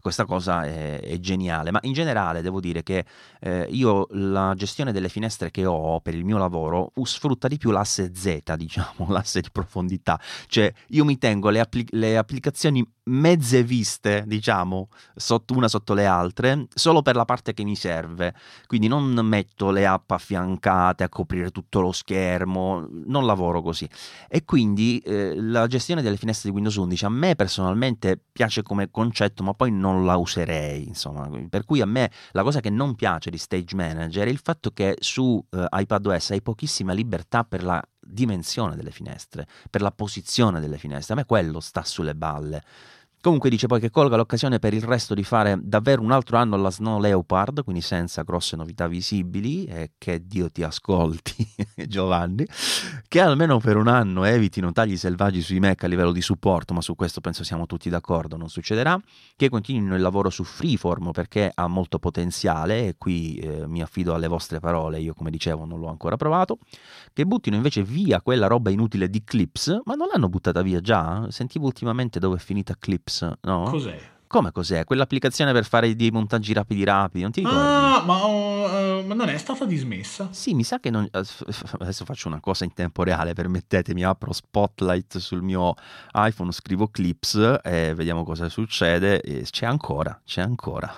Questa 0.00 0.24
cosa 0.24 0.64
è, 0.64 1.00
è 1.00 1.18
geniale, 1.18 1.70
ma 1.70 1.78
in 1.82 1.92
generale 1.92 2.40
devo 2.40 2.58
dire 2.58 2.82
che 2.82 3.04
eh, 3.40 3.66
io 3.70 4.06
la 4.10 4.54
gestione 4.56 4.92
delle 4.92 5.08
finestre 5.08 5.50
che 5.50 5.66
ho 5.66 6.00
per 6.00 6.14
il 6.14 6.24
mio 6.24 6.38
lavoro 6.38 6.92
sfrutta 7.02 7.46
di 7.46 7.58
più 7.58 7.70
l'asse 7.70 8.12
Z, 8.14 8.54
diciamo, 8.56 9.06
l'asse 9.08 9.40
di 9.40 9.50
profondità, 9.52 10.18
cioè 10.46 10.72
io 10.88 11.04
mi 11.04 11.18
tengo 11.18 11.50
le, 11.50 11.60
appli- 11.60 11.88
le 11.90 12.16
applicazioni 12.16 12.84
mezze 13.04 13.62
viste, 13.62 14.24
diciamo, 14.26 14.88
sotto 15.14 15.54
una 15.54 15.68
sotto 15.68 15.94
le 15.94 16.06
altre, 16.06 16.66
solo 16.74 17.02
per 17.02 17.16
la 17.16 17.24
parte 17.24 17.54
che 17.54 17.64
mi 17.64 17.76
serve. 17.76 18.34
Quindi 18.66 18.88
non 18.88 19.12
metto 19.24 19.70
le 19.70 19.86
app 19.86 20.10
affiancate 20.10 21.04
a 21.04 21.08
coprire 21.08 21.50
tutto 21.50 21.80
lo 21.80 21.92
schermo, 21.92 22.86
non 23.06 23.26
lavoro 23.26 23.62
così. 23.62 23.88
E 24.28 24.44
quindi 24.44 24.98
eh, 24.98 25.34
la 25.40 25.66
gestione 25.66 26.02
delle 26.02 26.16
finestre 26.16 26.48
di 26.48 26.54
Windows 26.54 26.76
11 26.76 27.04
a 27.04 27.08
me 27.08 27.34
personalmente 27.34 28.20
piace 28.30 28.62
come 28.62 28.90
concetto, 28.90 29.42
ma 29.42 29.54
poi 29.54 29.70
non 29.70 30.04
la 30.04 30.16
userei, 30.16 30.86
insomma. 30.86 31.28
Per 31.48 31.64
cui 31.64 31.80
a 31.80 31.86
me 31.86 32.10
la 32.32 32.42
cosa 32.42 32.60
che 32.60 32.70
non 32.70 32.94
piace 32.94 33.30
di 33.30 33.38
Stage 33.38 33.74
Manager 33.74 34.26
è 34.26 34.30
il 34.30 34.40
fatto 34.42 34.70
che 34.70 34.96
su 35.00 35.42
eh, 35.50 35.66
iPadOS 35.70 36.30
hai 36.30 36.42
pochissima 36.42 36.92
libertà 36.92 37.44
per 37.44 37.62
la 37.62 37.82
dimensione 38.00 38.76
delle 38.76 38.90
finestre, 38.90 39.46
per 39.68 39.82
la 39.82 39.92
posizione 39.92 40.60
delle 40.60 40.78
finestre. 40.78 41.14
A 41.14 41.16
me 41.16 41.24
quello 41.24 41.60
sta 41.60 41.84
sulle 41.84 42.14
balle. 42.14 42.62
Comunque 43.22 43.50
dice 43.50 43.66
poi 43.66 43.80
che 43.80 43.90
colga 43.90 44.16
l'occasione 44.16 44.58
per 44.58 44.72
il 44.72 44.82
resto 44.82 45.12
di 45.12 45.22
fare 45.24 45.58
davvero 45.60 46.00
un 46.00 46.10
altro 46.10 46.38
anno 46.38 46.54
alla 46.54 46.70
Snow 46.70 46.98
Leopard, 46.98 47.62
quindi 47.64 47.82
senza 47.82 48.22
grosse 48.22 48.56
novità 48.56 48.86
visibili, 48.86 49.66
e 49.66 49.90
che 49.98 50.26
Dio 50.26 50.50
ti 50.50 50.62
ascolti 50.62 51.46
Giovanni, 51.86 52.46
che 53.06 53.20
almeno 53.20 53.58
per 53.58 53.76
un 53.76 53.88
anno 53.88 54.24
evitino 54.24 54.72
tagli 54.72 54.96
selvaggi 54.96 55.42
sui 55.42 55.60
Mac 55.60 55.84
a 55.84 55.86
livello 55.86 56.12
di 56.12 56.22
supporto, 56.22 56.72
ma 56.72 56.80
su 56.80 56.94
questo 56.94 57.20
penso 57.20 57.44
siamo 57.44 57.66
tutti 57.66 57.90
d'accordo, 57.90 58.38
non 58.38 58.48
succederà, 58.48 58.98
che 59.36 59.50
continuino 59.50 59.96
il 59.96 60.00
lavoro 60.00 60.30
su 60.30 60.42
Freeform 60.42 61.10
perché 61.10 61.52
ha 61.54 61.66
molto 61.66 61.98
potenziale 61.98 62.86
e 62.86 62.94
qui 62.96 63.36
eh, 63.36 63.66
mi 63.66 63.82
affido 63.82 64.14
alle 64.14 64.28
vostre 64.28 64.60
parole, 64.60 64.98
io 64.98 65.12
come 65.12 65.30
dicevo 65.30 65.66
non 65.66 65.78
l'ho 65.78 65.88
ancora 65.88 66.16
provato, 66.16 66.56
che 67.12 67.26
buttino 67.26 67.54
invece 67.54 67.82
via 67.82 68.22
quella 68.22 68.46
roba 68.46 68.70
inutile 68.70 69.10
di 69.10 69.22
Clips, 69.22 69.80
ma 69.84 69.94
non 69.94 70.08
l'hanno 70.10 70.30
buttata 70.30 70.62
via 70.62 70.80
già? 70.80 71.26
Sentivo 71.28 71.66
ultimamente 71.66 72.18
dove 72.18 72.36
è 72.36 72.40
finita 72.40 72.74
Clips 72.78 73.08
Clips, 73.10 73.36
no? 73.42 73.64
Cos'è? 73.70 73.98
Come 74.30 74.52
cos'è? 74.52 74.84
Quell'applicazione 74.84 75.50
per 75.50 75.64
fare 75.64 75.96
dei 75.96 76.12
montaggi 76.12 76.52
rapidi 76.52 76.84
rapidi, 76.84 77.22
non 77.22 77.32
ti 77.32 77.40
ricordi? 77.40 77.58
Ah, 77.58 78.00
ma, 78.06 78.24
uh, 78.24 79.04
ma 79.04 79.14
non 79.14 79.28
è 79.28 79.36
stata 79.36 79.64
dismessa? 79.64 80.28
Sì, 80.30 80.54
mi 80.54 80.62
sa 80.62 80.78
che 80.78 80.88
non... 80.88 81.08
Adesso 81.10 82.04
faccio 82.04 82.28
una 82.28 82.38
cosa 82.38 82.62
in 82.62 82.72
tempo 82.72 83.02
reale, 83.02 83.32
permettetemi, 83.32 84.04
apro 84.04 84.32
Spotlight 84.32 85.18
sul 85.18 85.42
mio 85.42 85.74
iPhone, 86.12 86.52
scrivo 86.52 86.86
Clips 86.86 87.58
e 87.60 87.92
vediamo 87.92 88.22
cosa 88.22 88.48
succede. 88.48 89.20
E 89.20 89.42
c'è 89.50 89.66
ancora, 89.66 90.20
c'è 90.24 90.42
ancora. 90.42 90.88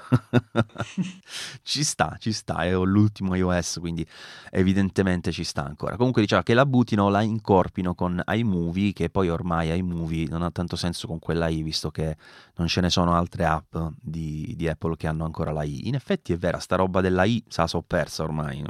ci 1.62 1.84
sta, 1.84 2.18
ci 2.20 2.32
sta, 2.32 2.64
è 2.64 2.74
l'ultimo 2.74 3.34
iOS, 3.34 3.78
quindi 3.80 4.06
evidentemente 4.50 5.32
ci 5.32 5.44
sta 5.44 5.64
ancora. 5.64 5.96
Comunque 5.96 6.20
diceva 6.20 6.42
che 6.42 6.52
la 6.52 6.66
buttino, 6.66 7.08
la 7.08 7.22
incorpino 7.22 7.94
con 7.94 8.22
iMovie, 8.26 8.92
che 8.92 9.08
poi 9.08 9.30
ormai 9.30 9.74
iMovie 9.74 10.28
non 10.28 10.42
ha 10.42 10.50
tanto 10.50 10.76
senso 10.76 11.06
con 11.06 11.18
quella 11.18 11.48
I, 11.48 11.62
visto 11.62 11.90
che 11.90 12.14
non 12.56 12.66
ce 12.68 12.82
ne 12.82 12.90
sono 12.90 13.14
altre 13.14 13.21
app 13.44 13.76
di, 14.00 14.54
di, 14.56 14.68
Apple 14.68 14.96
che 14.96 15.06
hanno 15.06 15.24
ancora 15.24 15.52
la 15.52 15.62
I. 15.62 15.88
In 15.88 15.94
effetti 15.94 16.32
è 16.32 16.36
vera, 16.36 16.58
sta 16.58 16.76
roba 16.76 17.00
della 17.00 17.24
I 17.24 17.42
sa 17.48 17.66
so 17.66 17.82
persa 17.82 18.22
ormai. 18.22 18.62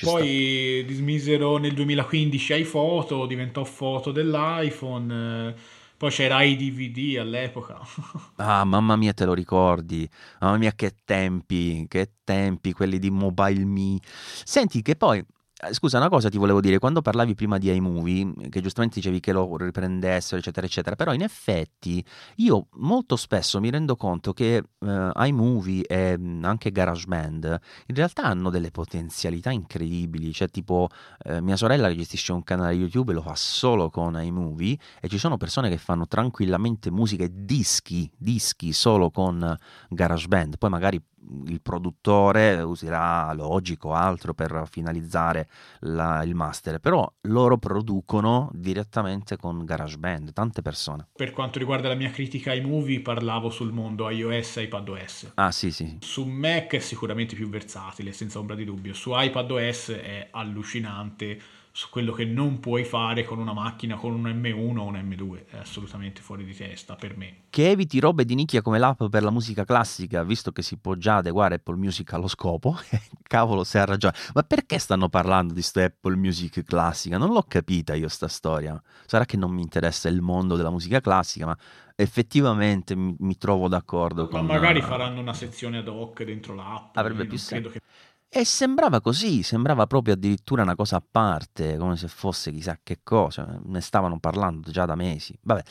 Poi 0.00 0.78
sta. 0.80 0.86
dismisero 0.86 1.56
nel 1.58 1.74
2015 1.74 2.54
iPhoto, 2.54 3.26
diventò 3.26 3.64
foto 3.64 4.12
dell'iPhone. 4.12 5.54
Poi 5.98 6.10
c'era 6.10 6.42
i 6.42 6.54
DVD 6.54 7.18
all'epoca. 7.18 7.80
ah, 8.36 8.64
mamma 8.64 8.94
mia, 8.94 9.12
te 9.12 9.24
lo 9.24 9.34
ricordi? 9.34 10.08
Mamma 10.40 10.56
mia, 10.56 10.72
che 10.72 10.94
tempi, 11.04 11.86
che 11.88 12.12
tempi, 12.22 12.72
quelli 12.72 13.00
di 13.00 13.10
Mobile 13.10 13.64
Me. 13.64 13.98
Senti 14.44 14.80
che 14.80 14.94
poi 14.94 15.24
scusa, 15.72 15.98
una 15.98 16.08
cosa 16.08 16.28
ti 16.28 16.38
volevo 16.38 16.60
dire, 16.60 16.78
quando 16.78 17.02
parlavi 17.02 17.34
prima 17.34 17.58
di 17.58 17.74
iMovie, 17.74 18.48
che 18.48 18.60
giustamente 18.60 18.96
dicevi 18.96 19.18
che 19.18 19.32
lo 19.32 19.56
riprendessero, 19.56 20.38
eccetera, 20.38 20.66
eccetera, 20.66 20.94
però 20.94 21.12
in 21.12 21.22
effetti 21.22 22.04
io 22.36 22.68
molto 22.74 23.16
spesso 23.16 23.58
mi 23.58 23.68
rendo 23.68 23.96
conto 23.96 24.32
che 24.32 24.62
eh, 24.78 25.10
iMovie 25.14 25.82
e 25.82 26.16
mm, 26.16 26.44
anche 26.44 26.70
GarageBand 26.70 27.60
in 27.86 27.94
realtà 27.94 28.24
hanno 28.24 28.50
delle 28.50 28.70
potenzialità 28.70 29.50
incredibili, 29.50 30.32
cioè 30.32 30.48
tipo 30.48 30.88
eh, 31.24 31.40
mia 31.40 31.56
sorella 31.56 31.88
che 31.88 31.96
gestisce 31.96 32.32
un 32.32 32.44
canale 32.44 32.74
YouTube 32.74 33.12
lo 33.12 33.22
fa 33.22 33.34
solo 33.34 33.90
con 33.90 34.20
iMovie 34.20 34.78
e 35.00 35.08
ci 35.08 35.18
sono 35.18 35.36
persone 35.36 35.68
che 35.68 35.78
fanno 35.78 36.06
tranquillamente 36.06 36.90
musica 36.92 37.24
e 37.24 37.30
dischi, 37.32 38.08
dischi 38.16 38.72
solo 38.72 39.10
con 39.10 39.56
GarageBand, 39.88 40.56
poi 40.56 40.70
magari 40.70 41.02
il 41.46 41.60
produttore 41.60 42.60
userà 42.62 43.32
Logic 43.32 43.84
o 43.84 43.92
altro 43.92 44.34
per 44.34 44.66
finalizzare 44.70 45.48
la, 45.80 46.22
il 46.22 46.34
master, 46.34 46.78
però 46.78 47.10
loro 47.22 47.58
producono 47.58 48.50
direttamente 48.52 49.36
con 49.36 49.64
GarageBand, 49.64 50.32
tante 50.32 50.62
persone. 50.62 51.08
Per 51.14 51.32
quanto 51.32 51.58
riguarda 51.58 51.88
la 51.88 51.94
mia 51.94 52.10
critica 52.10 52.50
ai 52.52 52.60
movie, 52.60 53.00
parlavo 53.00 53.50
sul 53.50 53.72
mondo 53.72 54.08
iOS 54.08 54.58
e 54.58 54.62
iPadOS. 54.62 55.32
Ah 55.34 55.50
sì 55.50 55.70
sì. 55.70 55.98
Su 56.00 56.24
Mac 56.24 56.74
è 56.74 56.78
sicuramente 56.78 57.34
più 57.34 57.48
versatile, 57.48 58.12
senza 58.12 58.38
ombra 58.38 58.54
di 58.54 58.64
dubbio. 58.64 58.94
Su 58.94 59.12
iPadOS 59.14 59.90
è 59.90 60.28
allucinante 60.30 61.40
su 61.78 61.90
quello 61.90 62.10
che 62.10 62.24
non 62.24 62.58
puoi 62.58 62.82
fare 62.82 63.22
con 63.22 63.38
una 63.38 63.52
macchina 63.52 63.94
con 63.94 64.12
un 64.12 64.24
M1 64.24 64.78
o 64.78 64.82
un 64.82 64.94
M2, 64.94 65.46
è 65.46 65.58
assolutamente 65.58 66.20
fuori 66.22 66.44
di 66.44 66.52
testa 66.52 66.96
per 66.96 67.16
me. 67.16 67.42
Che 67.50 67.70
eviti 67.70 68.00
robe 68.00 68.24
di 68.24 68.34
nicchia 68.34 68.62
come 68.62 68.80
l'app 68.80 69.04
per 69.04 69.22
la 69.22 69.30
musica 69.30 69.64
classica, 69.64 70.24
visto 70.24 70.50
che 70.50 70.62
si 70.62 70.76
può 70.78 70.96
già 70.96 71.18
adeguare 71.18 71.54
Apple 71.54 71.76
Music 71.76 72.12
allo 72.14 72.26
scopo, 72.26 72.76
cavolo 73.22 73.62
se 73.62 73.78
ha 73.78 73.84
ragione, 73.84 74.16
ma 74.34 74.42
perché 74.42 74.80
stanno 74.80 75.08
parlando 75.08 75.54
di 75.54 75.62
sto 75.62 75.78
Apple 75.78 76.16
Music 76.16 76.64
classica? 76.64 77.16
Non 77.16 77.30
l'ho 77.30 77.44
capita 77.46 77.94
io 77.94 78.08
sta 78.08 78.26
storia, 78.26 78.82
sarà 79.06 79.24
che 79.24 79.36
non 79.36 79.52
mi 79.52 79.62
interessa 79.62 80.08
il 80.08 80.20
mondo 80.20 80.56
della 80.56 80.70
musica 80.70 81.00
classica, 81.00 81.46
ma 81.46 81.56
effettivamente 82.00 82.94
mi, 82.94 83.14
mi 83.18 83.36
trovo 83.36 83.66
d'accordo 83.66 84.22
ma 84.22 84.28
con... 84.28 84.46
Ma 84.46 84.54
magari 84.54 84.80
faranno 84.80 85.20
una 85.20 85.32
sezione 85.32 85.78
ad 85.78 85.88
hoc 85.88 86.22
dentro 86.22 86.54
l'app. 86.54 86.96
Avrebbe 86.96 87.26
più 87.26 87.38
senso. 87.38 87.70
Che... 87.70 87.80
E 88.30 88.44
sembrava 88.44 89.00
così, 89.00 89.42
sembrava 89.42 89.86
proprio 89.86 90.12
addirittura 90.12 90.62
una 90.62 90.74
cosa 90.74 90.96
a 90.96 91.02
parte, 91.08 91.78
come 91.78 91.96
se 91.96 92.08
fosse 92.08 92.52
chissà 92.52 92.78
che 92.82 93.00
cosa, 93.02 93.58
ne 93.64 93.80
stavano 93.80 94.18
parlando 94.18 94.70
già 94.70 94.84
da 94.84 94.94
mesi. 94.94 95.36
Vabbè. 95.40 95.62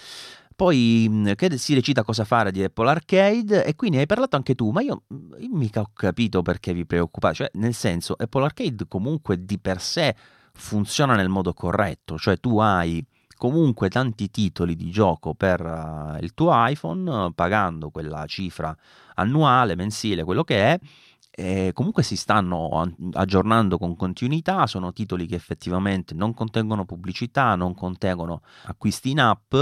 Poi 0.55 1.33
che 1.35 1.55
si 1.59 1.75
recita 1.75 2.03
cosa 2.03 2.25
fare 2.25 2.51
di 2.51 2.63
Apple 2.63 2.89
Arcade 2.89 3.63
e 3.63 3.75
qui 3.75 3.91
ne 3.91 3.99
hai 3.99 4.05
parlato 4.07 4.35
anche 4.37 4.55
tu, 4.55 4.71
ma 4.71 4.81
io, 4.81 5.03
io 5.37 5.49
mica 5.51 5.81
ho 5.81 5.91
capito 5.93 6.41
perché 6.41 6.73
vi 6.73 6.83
preoccupate, 6.83 7.35
cioè 7.35 7.49
nel 7.53 7.75
senso 7.75 8.15
Apple 8.17 8.45
Arcade 8.45 8.87
comunque 8.87 9.45
di 9.45 9.59
per 9.59 9.79
sé 9.79 10.15
funziona 10.53 11.13
nel 11.13 11.29
modo 11.29 11.53
corretto, 11.53 12.17
cioè 12.17 12.39
tu 12.39 12.57
hai 12.57 13.05
comunque 13.37 13.89
tanti 13.89 14.31
titoli 14.31 14.75
di 14.75 14.89
gioco 14.89 15.35
per 15.35 15.61
uh, 15.61 16.17
il 16.23 16.33
tuo 16.33 16.49
iPhone 16.53 17.31
pagando 17.33 17.91
quella 17.91 18.25
cifra 18.25 18.75
annuale, 19.13 19.75
mensile, 19.75 20.23
quello 20.23 20.43
che 20.43 20.73
è 20.73 20.79
e 21.39 21.69
comunque 21.71 22.01
si 22.01 22.15
stanno 22.15 22.91
aggiornando 23.13 23.77
con 23.77 23.95
continuità, 23.95 24.65
sono 24.65 24.91
titoli 24.91 25.27
che 25.27 25.35
effettivamente 25.35 26.15
non 26.15 26.33
contengono 26.33 26.83
pubblicità, 26.83 27.53
non 27.53 27.75
contengono 27.75 28.41
acquisti 28.63 29.11
in 29.11 29.19
app, 29.19 29.53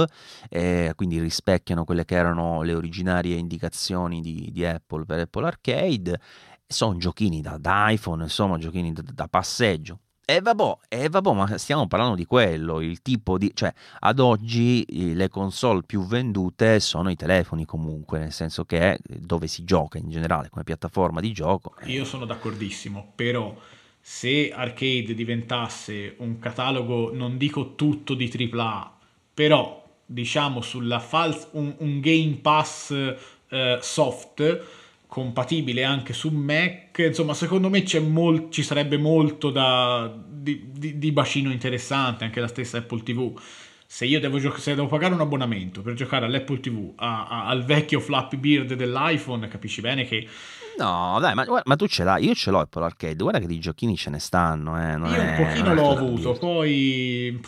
eh, 0.47 0.93
quindi 0.95 1.19
rispecchiano 1.19 1.83
quelle 1.83 2.05
che 2.05 2.15
erano 2.15 2.61
le 2.61 2.73
originarie 2.73 3.35
indicazioni 3.35 4.21
di, 4.21 4.51
di 4.53 4.63
Apple 4.63 5.03
per 5.03 5.19
Apple 5.19 5.47
Arcade. 5.47 6.17
Sono 6.65 6.95
giochini 6.95 7.41
da, 7.41 7.57
da 7.57 7.89
iPhone, 7.89 8.23
insomma, 8.23 8.57
giochini 8.57 8.93
da, 8.93 9.03
da 9.13 9.27
passeggio. 9.27 9.99
E 10.27 10.41
vabbè, 10.41 10.77
e 10.89 11.07
vabbè, 11.07 11.33
ma 11.33 11.57
stiamo 11.59 11.85
parlando 11.85 12.15
di 12.15 12.25
quello, 12.25 12.81
il 12.81 13.03
tipo 13.03 13.37
di... 13.37 13.51
cioè 13.53 13.71
ad 13.99 14.19
oggi 14.19 14.83
le 15.13 15.29
console 15.29 15.83
più 15.83 16.03
vendute 16.03 16.79
sono 16.79 17.11
i 17.11 17.15
telefoni 17.15 17.63
comunque, 17.63 18.17
nel 18.17 18.31
senso 18.31 18.65
che 18.65 18.97
dove 19.05 19.45
si 19.45 19.63
gioca 19.63 19.99
in 19.99 20.09
generale 20.09 20.49
come 20.49 20.63
piattaforma 20.63 21.21
di 21.21 21.31
gioco. 21.31 21.75
Eh. 21.79 21.91
Io 21.91 22.05
sono 22.05 22.25
d'accordissimo, 22.25 23.11
però 23.13 23.55
se 24.01 24.51
Arcade 24.51 25.13
diventasse 25.13 26.15
un 26.17 26.39
catalogo, 26.39 27.13
non 27.13 27.37
dico 27.37 27.75
tutto 27.75 28.15
di 28.15 28.31
AAA, 28.51 28.97
però 29.31 29.87
diciamo 30.03 30.61
sulla 30.61 30.99
fals- 30.99 31.49
un, 31.51 31.75
un 31.77 31.99
Game 31.99 32.39
Pass 32.41 33.15
eh, 33.47 33.77
soft 33.79 34.63
compatibile 35.07 35.83
anche 35.83 36.13
su 36.13 36.29
Mac. 36.29 36.97
Insomma, 36.97 37.33
secondo 37.33 37.69
me 37.69 37.83
mol- 38.01 38.49
ci 38.49 38.63
sarebbe 38.63 38.97
molto 38.97 39.49
da, 39.49 40.13
di, 40.27 40.69
di, 40.71 40.97
di, 40.97 41.11
bacino 41.11 41.51
interessante, 41.51 42.23
anche 42.23 42.39
la 42.39 42.47
stessa 42.47 42.77
Apple 42.77 43.03
TV. 43.03 43.39
Se 43.87 44.05
io 44.05 44.19
devo, 44.19 44.39
gio- 44.39 44.57
se 44.57 44.75
devo 44.75 44.87
pagare 44.87 45.13
un 45.13 45.21
abbonamento 45.21 45.81
per 45.81 45.93
giocare 45.93 46.25
all'Apple 46.25 46.59
TV 46.59 46.93
a, 46.95 47.27
a, 47.27 47.45
al 47.47 47.63
vecchio 47.63 47.99
Flappy 47.99 48.37
Bird 48.37 48.73
dell'iPhone, 48.73 49.47
capisci 49.47 49.81
bene 49.81 50.05
che 50.05 50.27
No, 50.77 51.19
dai, 51.21 51.33
ma, 51.33 51.45
ma, 51.63 51.75
tu 51.75 51.87
ce 51.87 52.03
l'hai, 52.03 52.25
io 52.25 52.33
ce 52.33 52.51
l'ho 52.51 52.59
Apple 52.59 52.83
Arcade, 52.83 53.15
guarda 53.15 53.39
che 53.39 53.47
di 53.47 53.59
giochini 53.59 53.95
ce 53.95 54.09
ne 54.09 54.19
stanno. 54.19 54.77
Eh. 54.77 54.91
io 54.91 55.21
un 55.21 55.35
pochino 55.37 55.73
l'ho 55.73 55.91
avuto, 55.91 56.33
poi 56.33 57.39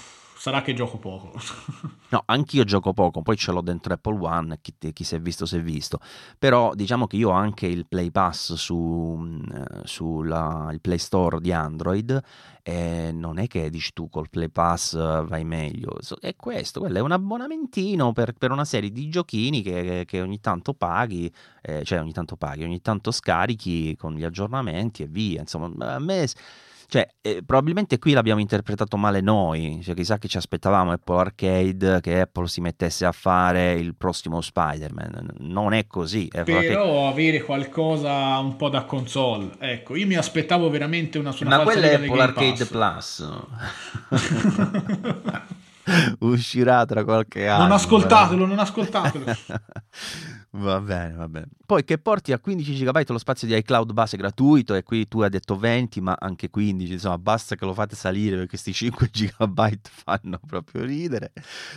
sarà 0.48 0.62
che 0.62 0.74
gioco 0.74 0.98
poco. 0.98 1.34
no, 2.10 2.24
anch'io 2.26 2.64
gioco 2.64 2.94
poco, 2.94 3.22
poi 3.22 3.36
ce 3.36 3.52
l'ho 3.52 3.60
dentro 3.60 3.94
Apple 3.94 4.18
One, 4.18 4.60
chi, 4.62 4.74
chi 4.94 5.04
si 5.04 5.16
è 5.16 5.20
visto 5.20 5.46
si 5.46 5.58
è 5.58 5.62
visto. 5.62 6.00
Però 6.40 6.74
diciamo 6.74 7.06
che 7.06 7.18
io 7.18 7.30
ho 7.30 7.34
anche 7.34 7.68
il 7.68 7.86
Play 7.86 8.12
Pass 8.12 8.54
su, 8.54 9.42
eh, 9.54 9.82
sul 9.84 10.78
Play 10.80 10.98
Store 10.98 11.42
di 11.42 11.52
Android 11.52 12.18
e 12.64 13.12
non 13.12 13.40
è 13.40 13.48
che 13.48 13.70
dici 13.70 13.92
tu 13.92 14.10
col 14.10 14.30
Play 14.30 14.48
Pass 14.48 14.96
vai 15.26 15.44
meglio, 15.44 15.98
è 16.22 16.36
questo, 16.38 16.80
quello 16.80 16.98
è 16.98 17.02
un 17.02 17.12
abbonamentino 17.12 18.14
per, 18.14 18.32
per 18.32 18.52
una 18.52 18.66
serie 18.66 18.90
di 18.90 19.10
giochini 19.10 19.62
che, 19.62 20.04
che 20.06 20.22
ogni 20.22 20.40
tanto 20.40 20.74
paghi, 20.74 21.30
eh, 21.62 21.84
cioè 21.84 22.00
ogni 22.00 22.14
tanto 22.14 22.38
paghi, 22.38 22.64
ogni 22.64 22.80
tanto 22.80 23.12
scarichi 23.12 23.98
con 23.98 24.16
gli 24.16 24.24
aggiornamenti 24.24 25.04
e 25.04 25.08
via, 25.08 25.42
insomma 25.42 25.94
a 25.96 26.00
me 26.00 26.26
cioè, 26.90 27.06
eh, 27.20 27.44
probabilmente 27.46 28.00
qui 28.00 28.14
l'abbiamo 28.14 28.40
interpretato 28.40 28.96
male 28.96 29.20
noi, 29.20 29.82
cioè, 29.84 29.94
chissà 29.94 30.18
che 30.18 30.30
ci 30.30 30.38
aspettavamo 30.38 30.94
Apple 30.94 31.20
Arcade, 31.20 32.00
che 32.00 32.22
Apple 32.22 32.48
si 32.48 32.62
mettesse 32.62 33.06
a 33.06 33.12
fare 33.12 33.74
il 33.74 33.94
prossimo 33.96 34.40
Spider-Man. 34.40 35.34
Non 35.40 35.74
è 35.74 35.86
così. 35.86 36.30
Apple 36.32 36.66
Però 36.68 36.84
Arcade... 36.84 37.08
avere 37.08 37.42
qualcosa 37.44 38.38
un 38.38 38.56
po' 38.56 38.70
da 38.70 38.86
console. 38.86 39.52
Ecco, 39.60 39.98
io 39.98 40.08
mi 40.08 40.16
aspettavo 40.16 40.70
veramente 40.70 41.18
una, 41.18 41.36
una 41.42 41.58
Ma 41.58 41.64
quella 41.64 41.88
è 41.88 41.96
Apple 41.96 42.22
Arcade 42.22 42.66
Plus. 42.66 43.30
Uscirà 46.20 46.86
tra 46.86 47.04
qualche 47.04 47.50
anno. 47.50 47.64
Non 47.64 47.72
ascoltatelo, 47.74 48.46
non 48.46 48.60
ascoltatelo. 48.60 49.26
Va 50.52 50.80
bene, 50.80 51.14
va 51.14 51.28
bene. 51.28 51.48
Poi 51.66 51.84
che 51.84 51.98
porti 51.98 52.32
a 52.32 52.40
15 52.40 52.84
GB 52.84 53.10
lo 53.10 53.18
spazio 53.18 53.48
di 53.48 53.56
iCloud 53.58 53.92
base 53.92 54.16
gratuito 54.16 54.76
e 54.76 54.84
qui 54.84 55.08
tu 55.08 55.20
hai 55.20 55.30
detto 55.30 55.58
20, 55.58 56.00
ma 56.00 56.16
anche 56.18 56.50
15, 56.50 56.94
insomma, 56.94 57.18
basta 57.18 57.56
che 57.56 57.66
lo 57.66 57.74
fate 57.74 57.96
salire 57.96 58.36
perché 58.36 58.50
questi 58.50 58.74
5 58.74 59.10
GB 59.12 59.80
fanno 59.84 60.40
proprio 60.46 60.86
ridere. 60.86 61.34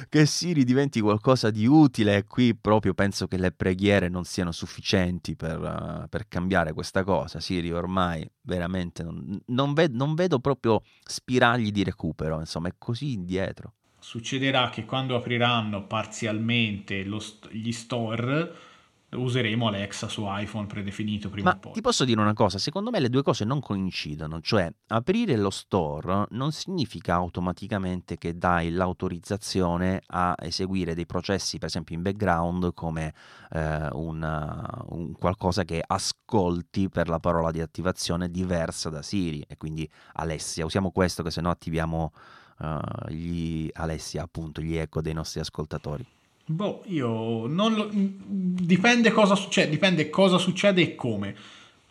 Che 0.09 0.25
Siri 0.25 0.65
diventi 0.65 1.01
qualcosa 1.01 1.51
di 1.51 1.67
utile 1.67 2.17
e 2.19 2.27
qui 2.27 2.55
proprio 2.55 2.95
penso 2.95 3.27
che 3.27 3.37
le 3.37 3.51
preghiere 3.51 4.09
non 4.09 4.25
siano 4.25 4.53
sufficienti 4.53 5.35
per, 5.35 5.59
uh, 5.59 6.09
per 6.09 6.29
cambiare 6.29 6.73
questa 6.73 7.03
cosa. 7.03 7.41
Siri 7.41 7.73
ormai 7.73 8.29
veramente 8.43 9.03
non, 9.03 9.39
non, 9.47 9.75
ved- 9.75 9.95
non 9.95 10.15
vedo 10.15 10.39
proprio 10.39 10.83
spiragli 11.03 11.73
di 11.73 11.83
recupero, 11.83 12.39
insomma, 12.39 12.69
è 12.69 12.75
così 12.79 13.13
indietro. 13.13 13.75
Succederà 14.01 14.71
che 14.71 14.85
quando 14.85 15.15
apriranno 15.15 15.87
parzialmente 15.87 17.05
lo, 17.05 17.23
gli 17.51 17.73
store 17.73 18.69
useremo 19.13 19.67
Alexa 19.67 20.09
su 20.09 20.25
iPhone 20.27 20.67
predefinito 20.67 21.29
prima 21.29 21.51
Ma 21.51 21.57
o 21.57 21.59
poi. 21.59 21.73
Ti 21.73 21.81
posso 21.81 22.05
dire 22.05 22.21
una 22.21 22.33
cosa, 22.33 22.59
secondo 22.59 22.91
me 22.91 23.01
le 23.01 23.09
due 23.09 23.23
cose 23.23 23.45
non 23.45 23.61
coincidono, 23.61 24.41
cioè 24.41 24.73
aprire 24.89 25.37
lo 25.37 25.51
store 25.51 26.27
non 26.31 26.53
significa 26.53 27.15
automaticamente 27.15 28.17
che 28.19 28.37
dai 28.37 28.71
l'autorizzazione 28.71 30.03
a 30.07 30.35
eseguire 30.39 30.95
dei 30.95 31.07
processi, 31.07 31.59
per 31.59 31.69
esempio 31.69 31.97
in 31.97 32.03
background, 32.03 32.73
come 32.75 33.13
eh, 33.51 33.89
un, 33.93 34.79
un 34.91 35.13
qualcosa 35.13 35.65
che 35.65 35.83
ascolti 35.85 36.89
per 36.89 37.09
la 37.09 37.19
parola 37.19 37.51
di 37.51 37.61
attivazione 37.61 38.31
diversa 38.31 38.91
da 38.91 39.03
Siri 39.03 39.45
e 39.47 39.57
quindi 39.57 39.89
Alessia, 40.15 40.65
usiamo 40.65 40.91
questo 40.93 41.23
che 41.23 41.31
se 41.31 41.41
no 41.41 41.51
attiviamo 41.51 42.13
uh, 42.61 43.11
gli 43.11 43.69
Alessia, 43.73 44.23
appunto, 44.23 44.61
gli 44.61 44.77
eco 44.77 45.01
dei 45.01 45.13
nostri 45.13 45.41
ascoltatori. 45.41 46.05
Boh, 46.45 46.83
io 46.87 47.47
non 47.47 47.75
lo... 47.75 47.89
dipende 47.93 49.11
cosa 49.11 49.35
succede, 49.35 49.71
dipende 49.71 50.11
cosa 50.11 50.39
succede 50.39 50.83
e 50.83 50.95
come. 50.95 51.35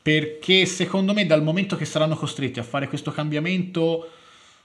Perché 0.02 0.66
secondo 0.66 1.14
me 1.14 1.26
dal 1.26 1.44
momento 1.44 1.76
che 1.76 1.86
saranno 1.86 2.16
costretti 2.16 2.60
a 2.60 2.64
fare 2.64 2.88
questo 2.88 3.12
cambiamento 3.12 4.10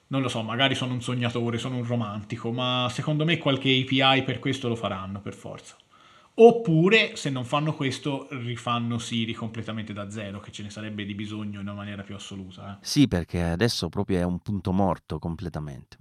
non 0.06 0.20
lo 0.20 0.28
so, 0.28 0.42
magari 0.42 0.74
sono 0.74 0.92
un 0.92 1.02
sognatore, 1.02 1.58
sono 1.58 1.76
un 1.76 1.86
romantico, 1.86 2.52
ma 2.52 2.88
secondo 2.90 3.24
me 3.24 3.38
qualche 3.38 3.84
API 3.84 4.22
per 4.22 4.38
questo 4.38 4.68
lo 4.68 4.76
faranno 4.76 5.20
per 5.20 5.34
forza. 5.34 5.76
Oppure, 6.36 7.14
se 7.14 7.30
non 7.30 7.44
fanno 7.44 7.74
questo, 7.74 8.26
rifanno 8.30 8.98
Siri 8.98 9.34
completamente 9.34 9.92
da 9.92 10.10
zero, 10.10 10.40
che 10.40 10.50
ce 10.50 10.64
ne 10.64 10.70
sarebbe 10.70 11.04
di 11.04 11.14
bisogno 11.14 11.60
in 11.60 11.66
una 11.66 11.74
maniera 11.74 12.02
più 12.02 12.16
assoluta. 12.16 12.74
Eh. 12.74 12.84
Sì, 12.84 13.06
perché 13.06 13.40
adesso 13.40 13.88
proprio 13.88 14.18
è 14.18 14.24
un 14.24 14.40
punto 14.40 14.72
morto 14.72 15.20
completamente. 15.20 15.96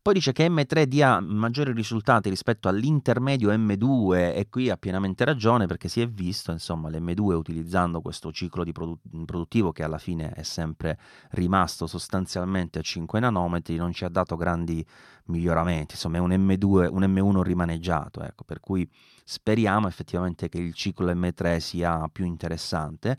Poi 0.00 0.14
dice 0.14 0.32
che 0.32 0.48
M3 0.48 0.84
dia 0.84 1.20
maggiori 1.20 1.72
risultati 1.72 2.30
rispetto 2.30 2.68
all'intermedio 2.68 3.50
M2 3.50 4.34
e 4.34 4.46
qui 4.48 4.70
ha 4.70 4.76
pienamente 4.78 5.24
ragione 5.24 5.66
perché 5.66 5.88
si 5.88 6.00
è 6.00 6.08
visto, 6.08 6.50
insomma, 6.50 6.88
l'M2 6.88 7.34
utilizzando 7.34 8.00
questo 8.00 8.32
ciclo 8.32 8.64
produ- 8.72 9.00
produttivo 9.26 9.72
che 9.72 9.82
alla 9.82 9.98
fine 9.98 10.30
è 10.30 10.44
sempre 10.44 10.98
rimasto 11.32 11.86
sostanzialmente 11.86 12.78
a 12.78 12.82
5 12.82 13.20
nanometri, 13.20 13.76
non 13.76 13.92
ci 13.92 14.04
ha 14.04 14.08
dato 14.08 14.36
grandi 14.36 14.82
miglioramenti, 15.26 15.94
insomma 15.94 16.16
è 16.16 16.20
un 16.20 16.30
M2, 16.30 16.88
un 16.90 17.02
M1 17.02 17.42
rimaneggiato, 17.42 18.22
ecco, 18.22 18.44
per 18.44 18.60
cui 18.60 18.88
speriamo 19.28 19.88
effettivamente 19.88 20.48
che 20.48 20.56
il 20.56 20.72
ciclo 20.72 21.12
M3 21.12 21.58
sia 21.58 22.08
più 22.10 22.24
interessante. 22.24 23.18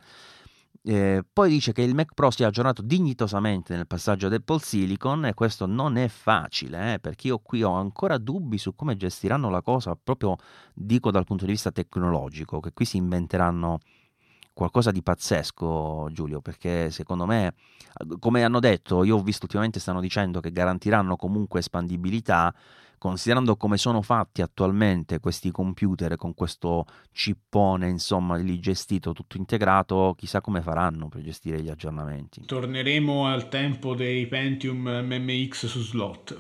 Eh, 0.82 1.24
poi 1.32 1.49
dice 1.49 1.72
che 1.72 1.84
il 1.84 1.93
Mac 1.93 2.16
Pro 2.16 2.32
si 2.32 2.41
è 2.41 2.45
aggiornato 2.45 2.82
dignitosamente 2.82 3.76
nel 3.76 3.86
passaggio 3.86 4.26
ad 4.26 4.34
Apple 4.34 4.60
Silicon 4.60 5.26
e 5.26 5.36
questo 5.36 5.68
non 5.68 5.97
è 5.97 6.07
facile 6.07 6.93
eh, 6.93 6.99
perché 6.99 7.28
io 7.28 7.39
qui 7.39 7.62
ho 7.62 7.74
ancora 7.74 8.18
dubbi 8.18 8.57
su 8.57 8.74
come 8.74 8.95
gestiranno 8.95 9.49
la 9.49 9.62
cosa 9.62 9.95
proprio 10.01 10.38
dico 10.74 11.12
dal 11.12 11.26
punto 11.26 11.45
di 11.45 11.51
vista 11.51 11.72
tecnologico 11.72 12.62
che 12.62 12.72
qui 12.74 12.86
si 12.86 12.95
inventeranno 12.95 13.80
qualcosa 14.53 14.91
di 14.91 15.03
pazzesco 15.03 16.07
Giulio 16.12 16.39
perché 16.39 16.89
secondo 16.91 17.26
me 17.26 17.55
come 18.18 18.45
hanno 18.45 18.62
detto 18.62 19.03
io 19.03 19.18
ho 19.18 19.22
visto 19.22 19.43
ultimamente 19.43 19.82
stanno 19.82 19.99
dicendo 19.99 20.39
che 20.39 20.51
garantiranno 20.51 21.18
comunque 21.18 21.60
espandibilità 21.60 22.53
considerando 23.00 23.58
come 23.58 23.78
sono 23.78 24.04
fatti 24.04 24.43
attualmente 24.43 25.20
questi 25.20 25.50
computer 25.50 26.16
con 26.16 26.36
questo 26.36 26.86
cippone, 27.12 27.89
insomma, 27.89 28.36
lì 28.36 28.60
gestito 28.60 29.14
tutto 29.14 29.38
integrato, 29.38 30.14
chissà 30.16 30.41
come 30.41 30.62
faranno 30.62 31.08
per 31.08 31.22
gestire 31.22 31.60
gli 31.62 31.70
aggiornamenti. 31.70 32.45
Torneremo 32.45 33.26
al 33.26 33.50
tempo 33.50 33.95
dei 33.95 34.28
Pentium 34.28 34.88
MMX 34.88 35.66
su 35.66 35.82
slot. 35.82 36.38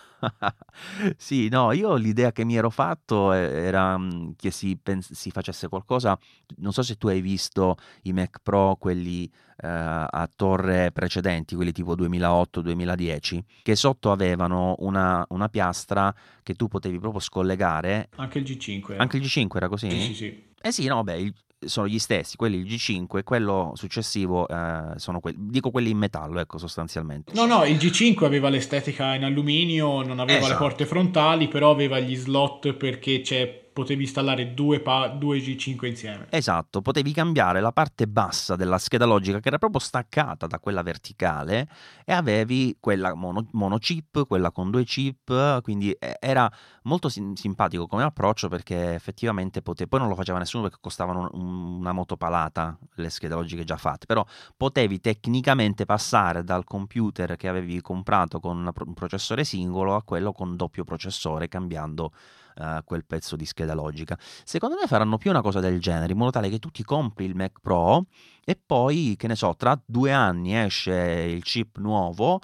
sì, 1.16 1.48
no, 1.48 1.72
io 1.72 1.94
l'idea 1.94 2.32
che 2.32 2.44
mi 2.44 2.56
ero 2.56 2.70
fatto 2.70 3.32
eh, 3.32 3.38
era 3.38 3.96
mm, 3.96 4.30
che 4.36 4.50
si, 4.50 4.76
pens- 4.80 5.12
si, 5.12 5.30
facesse 5.30 5.68
qualcosa, 5.68 6.18
non 6.56 6.72
so 6.72 6.82
se 6.82 6.96
tu 6.96 7.08
hai 7.08 7.20
visto 7.20 7.76
i 8.02 8.12
Mac 8.12 8.38
Pro, 8.42 8.76
quelli 8.78 9.24
eh, 9.24 9.66
a 9.68 10.28
torre 10.34 10.92
precedenti, 10.92 11.54
quelli 11.54 11.72
tipo 11.72 11.94
2008-2010, 11.94 13.40
che 13.62 13.76
sotto 13.76 14.10
avevano 14.10 14.74
una, 14.78 15.24
una, 15.30 15.48
piastra 15.48 16.14
che 16.42 16.54
tu 16.54 16.68
potevi 16.68 16.98
proprio 16.98 17.20
scollegare. 17.20 18.08
Anche 18.16 18.38
il 18.38 18.44
G5. 18.44 18.96
Anche 18.96 19.16
il 19.16 19.22
G5 19.24 19.48
era 19.56 19.68
così? 19.68 19.90
Sì, 19.90 20.00
sì, 20.00 20.14
sì. 20.14 20.46
Eh 20.60 20.72
sì, 20.72 20.86
no, 20.86 21.04
beh, 21.04 21.18
il, 21.18 21.34
sono 21.66 21.88
gli 21.88 21.98
stessi, 21.98 22.36
quelli 22.36 22.58
il 22.58 22.64
G5 22.64 23.18
e 23.18 23.22
quello 23.24 23.72
successivo 23.74 24.46
eh, 24.48 24.92
sono 24.96 25.20
quelli, 25.20 25.38
dico 25.40 25.70
quelli 25.70 25.90
in 25.90 25.98
metallo, 25.98 26.38
ecco 26.40 26.58
sostanzialmente. 26.58 27.32
No, 27.34 27.46
no, 27.46 27.64
il 27.64 27.76
G5 27.76 28.24
aveva 28.24 28.48
l'estetica 28.48 29.14
in 29.14 29.24
alluminio, 29.24 30.02
non 30.02 30.20
aveva 30.20 30.38
esatto. 30.38 30.52
le 30.52 30.58
porte 30.58 30.86
frontali, 30.86 31.48
però 31.48 31.70
aveva 31.70 31.98
gli 31.98 32.14
slot 32.14 32.74
perché 32.74 33.20
c'è 33.20 33.67
potevi 33.78 34.02
installare 34.02 34.54
due, 34.54 34.80
pa- 34.80 35.06
due, 35.06 35.38
G5 35.38 35.86
insieme. 35.86 36.26
Esatto, 36.30 36.82
potevi 36.82 37.12
cambiare 37.12 37.60
la 37.60 37.70
parte 37.70 38.08
bassa 38.08 38.56
della 38.56 38.76
scheda 38.76 39.04
logica 39.04 39.38
che 39.38 39.46
era 39.46 39.58
proprio 39.58 39.78
staccata 39.78 40.48
da 40.48 40.58
quella 40.58 40.82
verticale 40.82 41.68
e 42.04 42.12
avevi 42.12 42.76
quella 42.80 43.14
mono, 43.14 43.46
mono 43.52 43.78
chip, 43.78 44.26
quella 44.26 44.50
con 44.50 44.72
due 44.72 44.82
chip, 44.82 45.62
quindi 45.62 45.96
era 46.18 46.50
molto 46.82 47.08
sim- 47.08 47.36
simpatico 47.36 47.86
come 47.86 48.02
approccio 48.02 48.48
perché 48.48 48.94
effettivamente 48.94 49.62
potevi, 49.62 49.88
poi 49.88 50.00
non 50.00 50.08
lo 50.08 50.16
faceva 50.16 50.38
nessuno 50.38 50.64
perché 50.64 50.78
costavano 50.80 51.30
un, 51.34 51.78
una 51.78 51.92
motopalata 51.92 52.76
le 52.96 53.10
schede 53.10 53.34
logiche 53.34 53.62
già 53.62 53.76
fatte, 53.76 54.06
però 54.06 54.26
potevi 54.56 54.98
tecnicamente 54.98 55.84
passare 55.84 56.42
dal 56.42 56.64
computer 56.64 57.36
che 57.36 57.46
avevi 57.46 57.80
comprato 57.80 58.40
con 58.40 58.56
un 58.58 58.94
processore 58.94 59.44
singolo 59.44 59.94
a 59.94 60.02
quello 60.02 60.32
con 60.32 60.56
doppio 60.56 60.82
processore 60.82 61.46
cambiando 61.46 62.10
uh, 62.58 62.84
quel 62.84 63.04
pezzo 63.04 63.36
di 63.36 63.46
scheda 63.46 63.74
logica. 63.74 64.18
Secondo 64.44 64.76
me 64.80 64.86
faranno 64.86 65.16
più 65.16 65.30
una 65.30 65.42
cosa 65.42 65.60
del 65.60 65.80
genere, 65.80 66.12
in 66.12 66.18
modo 66.18 66.30
tale 66.30 66.48
che 66.48 66.58
tu 66.58 66.70
ti 66.70 66.82
compri 66.82 67.24
il 67.24 67.34
Mac 67.34 67.60
Pro 67.60 68.06
e 68.44 68.56
poi, 68.56 69.14
che 69.16 69.26
ne 69.26 69.36
so, 69.36 69.54
tra 69.56 69.80
due 69.84 70.12
anni 70.12 70.56
esce 70.56 70.92
il 70.92 71.42
chip 71.42 71.78
nuovo, 71.78 72.40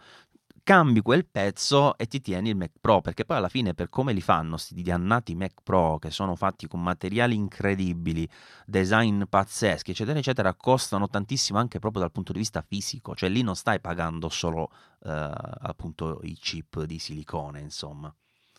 cambi 0.64 1.02
quel 1.02 1.26
pezzo 1.26 1.96
e 1.98 2.06
ti 2.06 2.20
tieni 2.20 2.48
il 2.48 2.56
Mac 2.56 2.72
Pro, 2.80 3.02
perché 3.02 3.24
poi 3.24 3.36
alla 3.36 3.48
fine 3.48 3.74
per 3.74 3.90
come 3.90 4.12
li 4.12 4.22
fanno 4.22 4.52
questi 4.52 4.82
dannati 4.82 5.34
Mac 5.34 5.60
Pro 5.62 5.98
che 5.98 6.10
sono 6.10 6.34
fatti 6.34 6.66
con 6.66 6.82
materiali 6.82 7.34
incredibili, 7.34 8.28
design 8.64 9.24
pazzeschi, 9.28 9.90
eccetera, 9.90 10.18
eccetera, 10.18 10.54
costano 10.54 11.08
tantissimo 11.08 11.58
anche 11.58 11.78
proprio 11.78 12.02
dal 12.02 12.12
punto 12.12 12.32
di 12.32 12.38
vista 12.38 12.64
fisico, 12.66 13.14
cioè 13.14 13.28
lì 13.28 13.42
non 13.42 13.56
stai 13.56 13.78
pagando 13.78 14.28
solo 14.30 14.70
eh, 15.04 15.10
appunto 15.10 16.20
i 16.22 16.34
chip 16.34 16.82
di 16.84 16.98
silicone, 16.98 17.60
insomma 17.60 18.12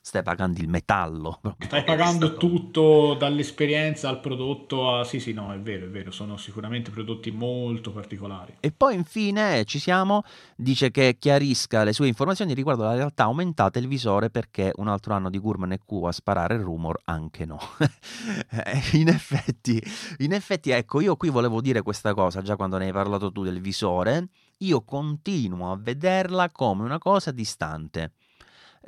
stai 0.05 0.21
pagando 0.21 0.59
il 0.61 0.69
metallo. 0.69 1.39
Stai 1.57 1.83
pagando 1.83 2.27
stato... 2.27 2.37
tutto 2.37 3.15
dall'esperienza 3.15 4.07
al 4.07 4.19
prodotto 4.19 4.93
a... 4.93 5.03
Sì, 5.03 5.19
sì, 5.19 5.33
no, 5.33 5.51
è 5.51 5.59
vero, 5.59 5.87
è 5.87 5.89
vero, 5.89 6.11
sono 6.11 6.37
sicuramente 6.37 6.91
prodotti 6.91 7.31
molto 7.31 7.91
particolari. 7.91 8.57
E 8.59 8.71
poi 8.71 8.93
infine 8.93 9.65
ci 9.65 9.79
siamo, 9.79 10.21
dice 10.55 10.91
che 10.91 11.17
chiarisca 11.17 11.83
le 11.83 11.91
sue 11.91 12.05
informazioni 12.07 12.53
riguardo 12.53 12.83
alla 12.83 12.93
realtà 12.93 13.23
aumentata 13.23 13.79
il 13.79 13.87
visore 13.87 14.29
perché 14.29 14.71
un 14.75 14.89
altro 14.89 15.15
anno 15.15 15.31
di 15.31 15.39
Gurman 15.39 15.71
e 15.71 15.79
Q 15.79 16.03
a 16.05 16.11
sparare 16.11 16.53
il 16.53 16.61
rumor, 16.61 17.01
anche 17.05 17.45
no. 17.45 17.59
in 18.93 19.07
effetti, 19.07 19.81
in 20.19 20.33
effetti, 20.33 20.69
ecco, 20.69 21.01
io 21.01 21.15
qui 21.15 21.29
volevo 21.29 21.61
dire 21.61 21.81
questa 21.81 22.13
cosa 22.13 22.43
già 22.43 22.55
quando 22.55 22.77
ne 22.77 22.85
hai 22.85 22.93
parlato 22.93 23.31
tu 23.31 23.41
del 23.41 23.59
visore, 23.59 24.27
io 24.59 24.83
continuo 24.83 25.71
a 25.71 25.77
vederla 25.77 26.51
come 26.51 26.83
una 26.83 26.99
cosa 26.99 27.31
distante 27.31 28.11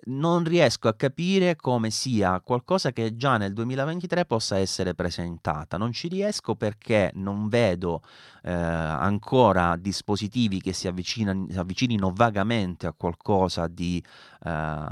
non 0.05 0.43
riesco 0.43 0.87
a 0.87 0.93
capire 0.93 1.55
come 1.55 1.89
sia 1.89 2.39
qualcosa 2.41 2.91
che 2.91 3.15
già 3.15 3.37
nel 3.37 3.53
2023 3.53 4.25
possa 4.25 4.57
essere 4.57 4.93
presentata. 4.93 5.77
Non 5.77 5.91
ci 5.91 6.07
riesco 6.07 6.55
perché 6.55 7.11
non 7.15 7.47
vedo 7.49 8.01
eh, 8.43 8.51
ancora 8.51 9.75
dispositivi 9.75 10.61
che 10.61 10.73
si 10.73 10.87
avvicinino 10.87 12.11
vagamente 12.13 12.87
a 12.87 12.93
qualcosa 12.93 13.67
di 13.67 14.01
eh, 14.43 14.85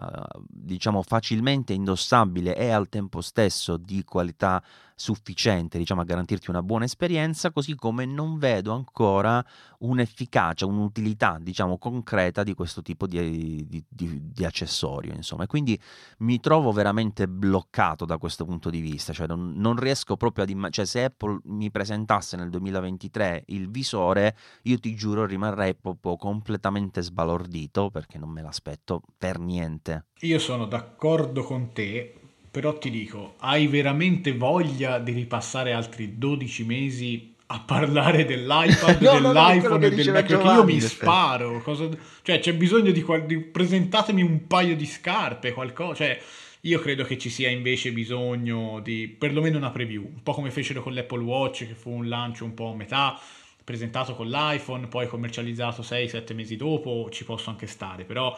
diciamo 0.48 1.02
facilmente 1.02 1.74
indossabile 1.74 2.56
e 2.56 2.70
al 2.70 2.90
tempo 2.90 3.22
stesso 3.22 3.78
di 3.78 4.04
qualità 4.04 4.64
sufficiente 4.98 5.78
diciamo, 5.78 6.02
a 6.02 6.06
garantirti 6.06 6.50
una 6.50 6.64
buona 6.64 6.86
esperienza, 6.86 7.52
così 7.52 7.76
come 7.76 8.06
non 8.06 8.38
vedo 8.38 8.72
ancora 8.72 9.46
un'efficacia, 9.80 10.66
un'utilità 10.66 11.38
diciamo, 11.40 11.78
concreta 11.78 12.44
di 12.44 12.54
questo 12.54 12.82
tipo 12.82 13.06
di, 13.06 13.68
di, 13.68 13.84
di, 13.88 14.32
di 14.32 14.46
accessorio. 14.46 15.14
Insomma. 15.14 15.44
E 15.44 15.48
quindi 15.48 15.80
mi 16.20 16.40
trovo 16.40 16.72
veramente 16.72 17.28
bloccato 17.28 18.06
da 18.06 18.18
questo 18.18 18.46
punto 18.46 18.70
di 18.70 18.80
vista, 18.80 19.12
cioè 19.12 19.28
non, 19.28 19.54
non 19.56 19.76
riesco 19.76 20.16
proprio 20.16 20.46
ad 20.46 20.50
immaginare, 20.50 20.74
cioè 20.74 20.86
se 20.86 21.04
Apple 21.04 21.40
mi 21.44 21.70
presentasse 21.70 22.38
nel 22.38 22.50
2023 22.50 23.44
il 23.48 23.70
visore, 23.70 24.36
io 24.64 24.80
ti 24.80 24.96
giuro 24.96 25.26
rimarrei 25.26 25.76
proprio 25.76 26.16
completamente 26.16 27.02
sbalordito 27.02 27.90
perché 27.90 28.18
non 28.18 28.30
me 28.30 28.42
l'aspetto 28.42 29.02
per 29.18 29.35
niente. 29.38 30.06
Io 30.22 30.40
sono 30.40 30.66
d'accordo 30.66 31.44
con 31.44 31.74
te, 31.74 32.14
però 32.52 32.78
ti 32.78 32.90
dico, 32.90 33.36
hai 33.40 33.68
veramente 33.68 34.34
voglia 34.34 35.00
di 35.00 35.12
ripassare 35.12 35.74
altri 35.74 36.18
12 36.18 36.64
mesi 36.64 37.36
a 37.48 37.60
parlare 37.60 38.26
dell'iPad, 38.26 39.02
no, 39.02 39.12
dell'iPhone 39.12 39.62
no, 39.62 39.78
no, 39.78 39.86
e 39.86 39.90
del 39.92 40.12
Mac? 40.12 40.26
Perché 40.26 40.48
io 40.48 40.64
mi 40.64 40.80
sparo. 40.80 41.62
Cosa... 41.62 41.90
Cioè, 42.22 42.40
c'è 42.40 42.54
bisogno 42.56 42.92
di, 42.92 43.06
di, 43.26 43.40
Presentatemi 43.40 44.22
un 44.22 44.48
paio 44.48 44.76
di 44.76 44.86
scarpe, 44.86 45.54
qualcosa. 45.54 45.96
Cioè, 45.96 46.22
io 46.62 46.80
credo 46.80 47.04
che 47.04 47.18
ci 47.18 47.30
sia 47.30 47.50
invece 47.50 47.92
bisogno 47.92 48.80
di 48.80 49.08
perlomeno 49.08 49.58
una 49.58 49.70
preview, 49.70 50.04
un 50.04 50.24
po' 50.24 50.34
come 50.34 50.50
fecero 50.50 50.82
con 50.82 50.94
l'Apple 50.94 51.22
Watch, 51.22 51.68
che 51.68 51.76
fu 51.76 51.92
un 51.92 52.08
lancio 52.08 52.44
un 52.44 52.56
po' 52.56 52.72
a 52.72 52.76
metà, 52.76 53.20
presentato 53.64 54.16
con 54.16 54.28
l'iPhone, 54.28 54.88
poi 54.88 55.08
commercializzato 55.08 55.84
6-7 55.84 56.34
mesi 56.34 56.56
dopo, 56.56 57.10
ci 57.12 57.24
posso 57.24 57.52
anche 57.52 57.68
stare, 57.68 58.04
però 58.04 58.36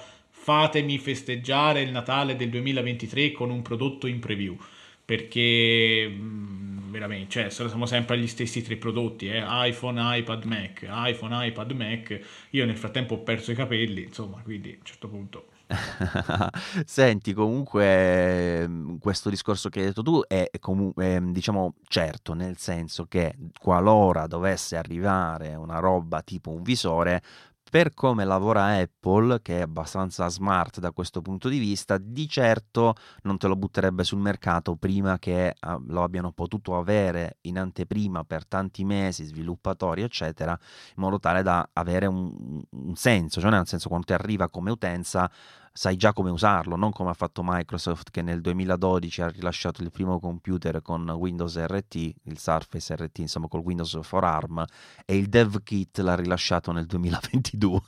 fatemi 0.48 0.98
festeggiare 0.98 1.82
il 1.82 1.91
Natale 1.91 2.38
del 2.38 2.50
2023 2.50 3.34
con 3.34 3.50
un 3.50 3.62
prodotto 3.62 4.08
in 4.08 4.20
preview 4.20 4.58
perché 5.04 6.08
mm, 6.10 6.89
veramente 6.89 7.50
cioè, 7.50 7.50
siamo 7.50 7.86
sempre 7.86 8.16
agli 8.16 8.28
stessi 8.28 8.62
tre 8.62 8.78
prodotti 8.78 9.28
eh? 9.28 9.43
iPhone, 9.45 10.00
iPad, 10.18 10.45
Mac 10.45 10.88
iPhone, 10.89 11.48
iPad, 11.48 11.72
Mac 11.72 12.20
io 12.52 12.66
nel 12.66 12.78
frattempo 12.78 13.16
ho 13.16 13.24
perso 13.24 13.52
i 13.52 13.56
capelli 13.56 14.04
insomma 14.04 14.39
quindi 14.41 14.70
a 14.70 14.76
un 14.78 14.86
certo 14.86 15.10
punto 15.10 15.48
Senti, 16.86 17.34
comunque 17.34 18.68
mm, 18.68 18.98
questo 18.98 19.30
discorso 19.30 19.70
che 19.70 19.80
hai 19.80 19.86
detto 19.88 20.02
tu 20.02 20.22
è, 20.26 20.50
comunque, 20.60 21.22
diciamo, 21.26 21.76
certo, 21.88 22.34
nel 22.34 22.58
senso 22.58 23.06
che 23.06 23.36
qualora 23.60 24.28
dovesse 24.28 24.78
arrivare 24.78 25.56
una 25.56 25.80
roba 25.80 26.22
tipo 26.22 26.52
un 26.52 26.62
visore, 26.62 27.22
per 27.70 27.93
come 27.93 28.24
lavora 28.26 28.78
Apple, 28.78 29.41
che 29.41 29.59
è 29.59 29.61
abbastanza 29.61 30.27
smart 30.30 30.80
da 30.80 30.91
questo 30.91 31.22
punto 31.22 31.49
di 31.49 31.60
vista, 31.60 31.98
di 31.98 32.27
certo 32.27 32.95
non 33.23 33.38
te 33.38 33.48
lo 33.48 33.56
butterebbe 33.56 34.03
sul 34.03 34.19
mercato 34.19 34.76
prima 34.76 35.19
che 35.19 35.56
uh, 35.60 35.84
lo 35.88 36.03
abbiano 36.03 36.31
potuto 36.31 36.77
avere 36.77 37.38
in 37.41 37.57
anteprima 37.57 38.23
per 38.23 38.45
tanti 38.45 38.84
mesi, 38.84 39.26
sviluppatori, 39.26 40.02
eccetera, 40.02 40.52
in 40.95 41.03
modo 41.03 41.19
tale 41.19 41.44
da 41.44 41.68
avere 41.73 42.06
un, 42.06 42.61
un 42.69 42.95
senso, 42.95 43.41
cioè 43.41 43.52
nel 43.52 43.68
senso 43.68 43.89
quando 43.89 44.07
ti 44.07 44.14
arriva 44.14 44.49
come 44.49 44.72
utenza 44.72 45.30
sai 45.78 45.95
già 45.95 46.12
come 46.12 46.32
usarlo, 46.32 46.76
non 46.76 46.91
come 46.91 47.12
ha 47.12 47.14
fatto 47.14 47.44
Microsoft 47.45 48.10
che 48.10 48.24
nel 48.24 48.41
2012 48.41 49.22
ha 49.22 49.28
rilasciato 49.28 49.84
il 49.84 49.91
primo 49.91 50.20
computer 50.20 50.82
con 50.82 51.08
Windows 51.08 51.56
RT, 51.56 51.95
il 52.24 52.40
Surface 52.40 52.95
RT, 52.95 53.20
insomma 53.20 53.48
col 53.48 53.60
Windows 53.60 53.99
for 54.02 54.24
ARM, 54.24 54.66
e 55.06 55.16
il 55.16 55.28
dev 55.28 55.62
kit 55.62 55.99
l'ha 55.99 56.16
rilasciato 56.16 56.72
nel 56.72 56.88
2022. 56.88 57.80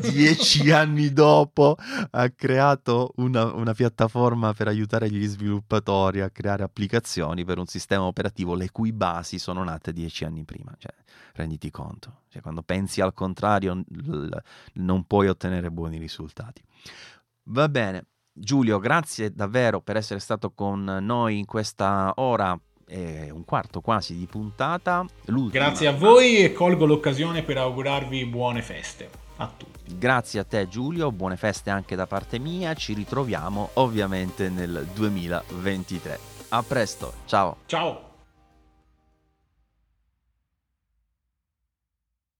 Dieci 0.10 0.70
anni 0.70 1.12
dopo 1.12 1.76
ha 2.12 2.30
creato 2.30 3.12
una, 3.16 3.52
una, 3.52 3.74
piattaforma 3.74 4.54
per 4.54 4.68
aiutare 4.68 5.10
gli 5.10 5.26
sviluppatori 5.26 6.22
a 6.22 6.30
creare 6.30 6.62
applicazioni 6.62 7.44
per 7.44 7.58
un 7.58 7.66
sistema 7.66 8.04
operativo 8.04 8.54
le 8.54 8.70
cui 8.70 8.94
basi 8.94 9.38
sono 9.38 9.62
nate 9.62 9.92
dieci 9.92 10.24
anni 10.24 10.44
prima. 10.44 10.74
Cioè, 10.78 10.94
renditi 11.34 11.70
conto, 11.70 12.22
cioè, 12.36 12.42
quando 12.42 12.62
pensi 12.62 13.00
al 13.00 13.14
contrario 13.14 13.82
non 14.74 15.04
puoi 15.06 15.28
ottenere 15.28 15.70
buoni 15.70 15.98
risultati. 15.98 16.62
Va 17.44 17.68
bene, 17.68 18.06
Giulio, 18.32 18.78
grazie 18.78 19.32
davvero 19.32 19.80
per 19.80 19.96
essere 19.96 20.20
stato 20.20 20.52
con 20.52 20.84
noi 20.84 21.38
in 21.38 21.46
questa 21.46 22.12
ora 22.16 22.58
e 22.88 23.30
un 23.30 23.44
quarto 23.44 23.80
quasi 23.80 24.16
di 24.16 24.26
puntata. 24.26 25.04
L'ultima. 25.26 25.64
Grazie 25.64 25.88
a 25.88 25.92
voi 25.92 26.38
e 26.38 26.52
colgo 26.52 26.86
l'occasione 26.86 27.42
per 27.42 27.58
augurarvi 27.58 28.26
buone 28.26 28.62
feste 28.62 29.08
a 29.36 29.50
tutti. 29.54 29.96
Grazie 29.96 30.40
a 30.40 30.44
te 30.44 30.68
Giulio, 30.68 31.12
buone 31.12 31.36
feste 31.36 31.70
anche 31.70 31.96
da 31.96 32.06
parte 32.06 32.38
mia, 32.38 32.74
ci 32.74 32.92
ritroviamo 32.92 33.70
ovviamente 33.74 34.48
nel 34.48 34.86
2023. 34.92 36.18
A 36.50 36.62
presto, 36.62 37.12
ciao. 37.26 37.58
Ciao. 37.66 38.05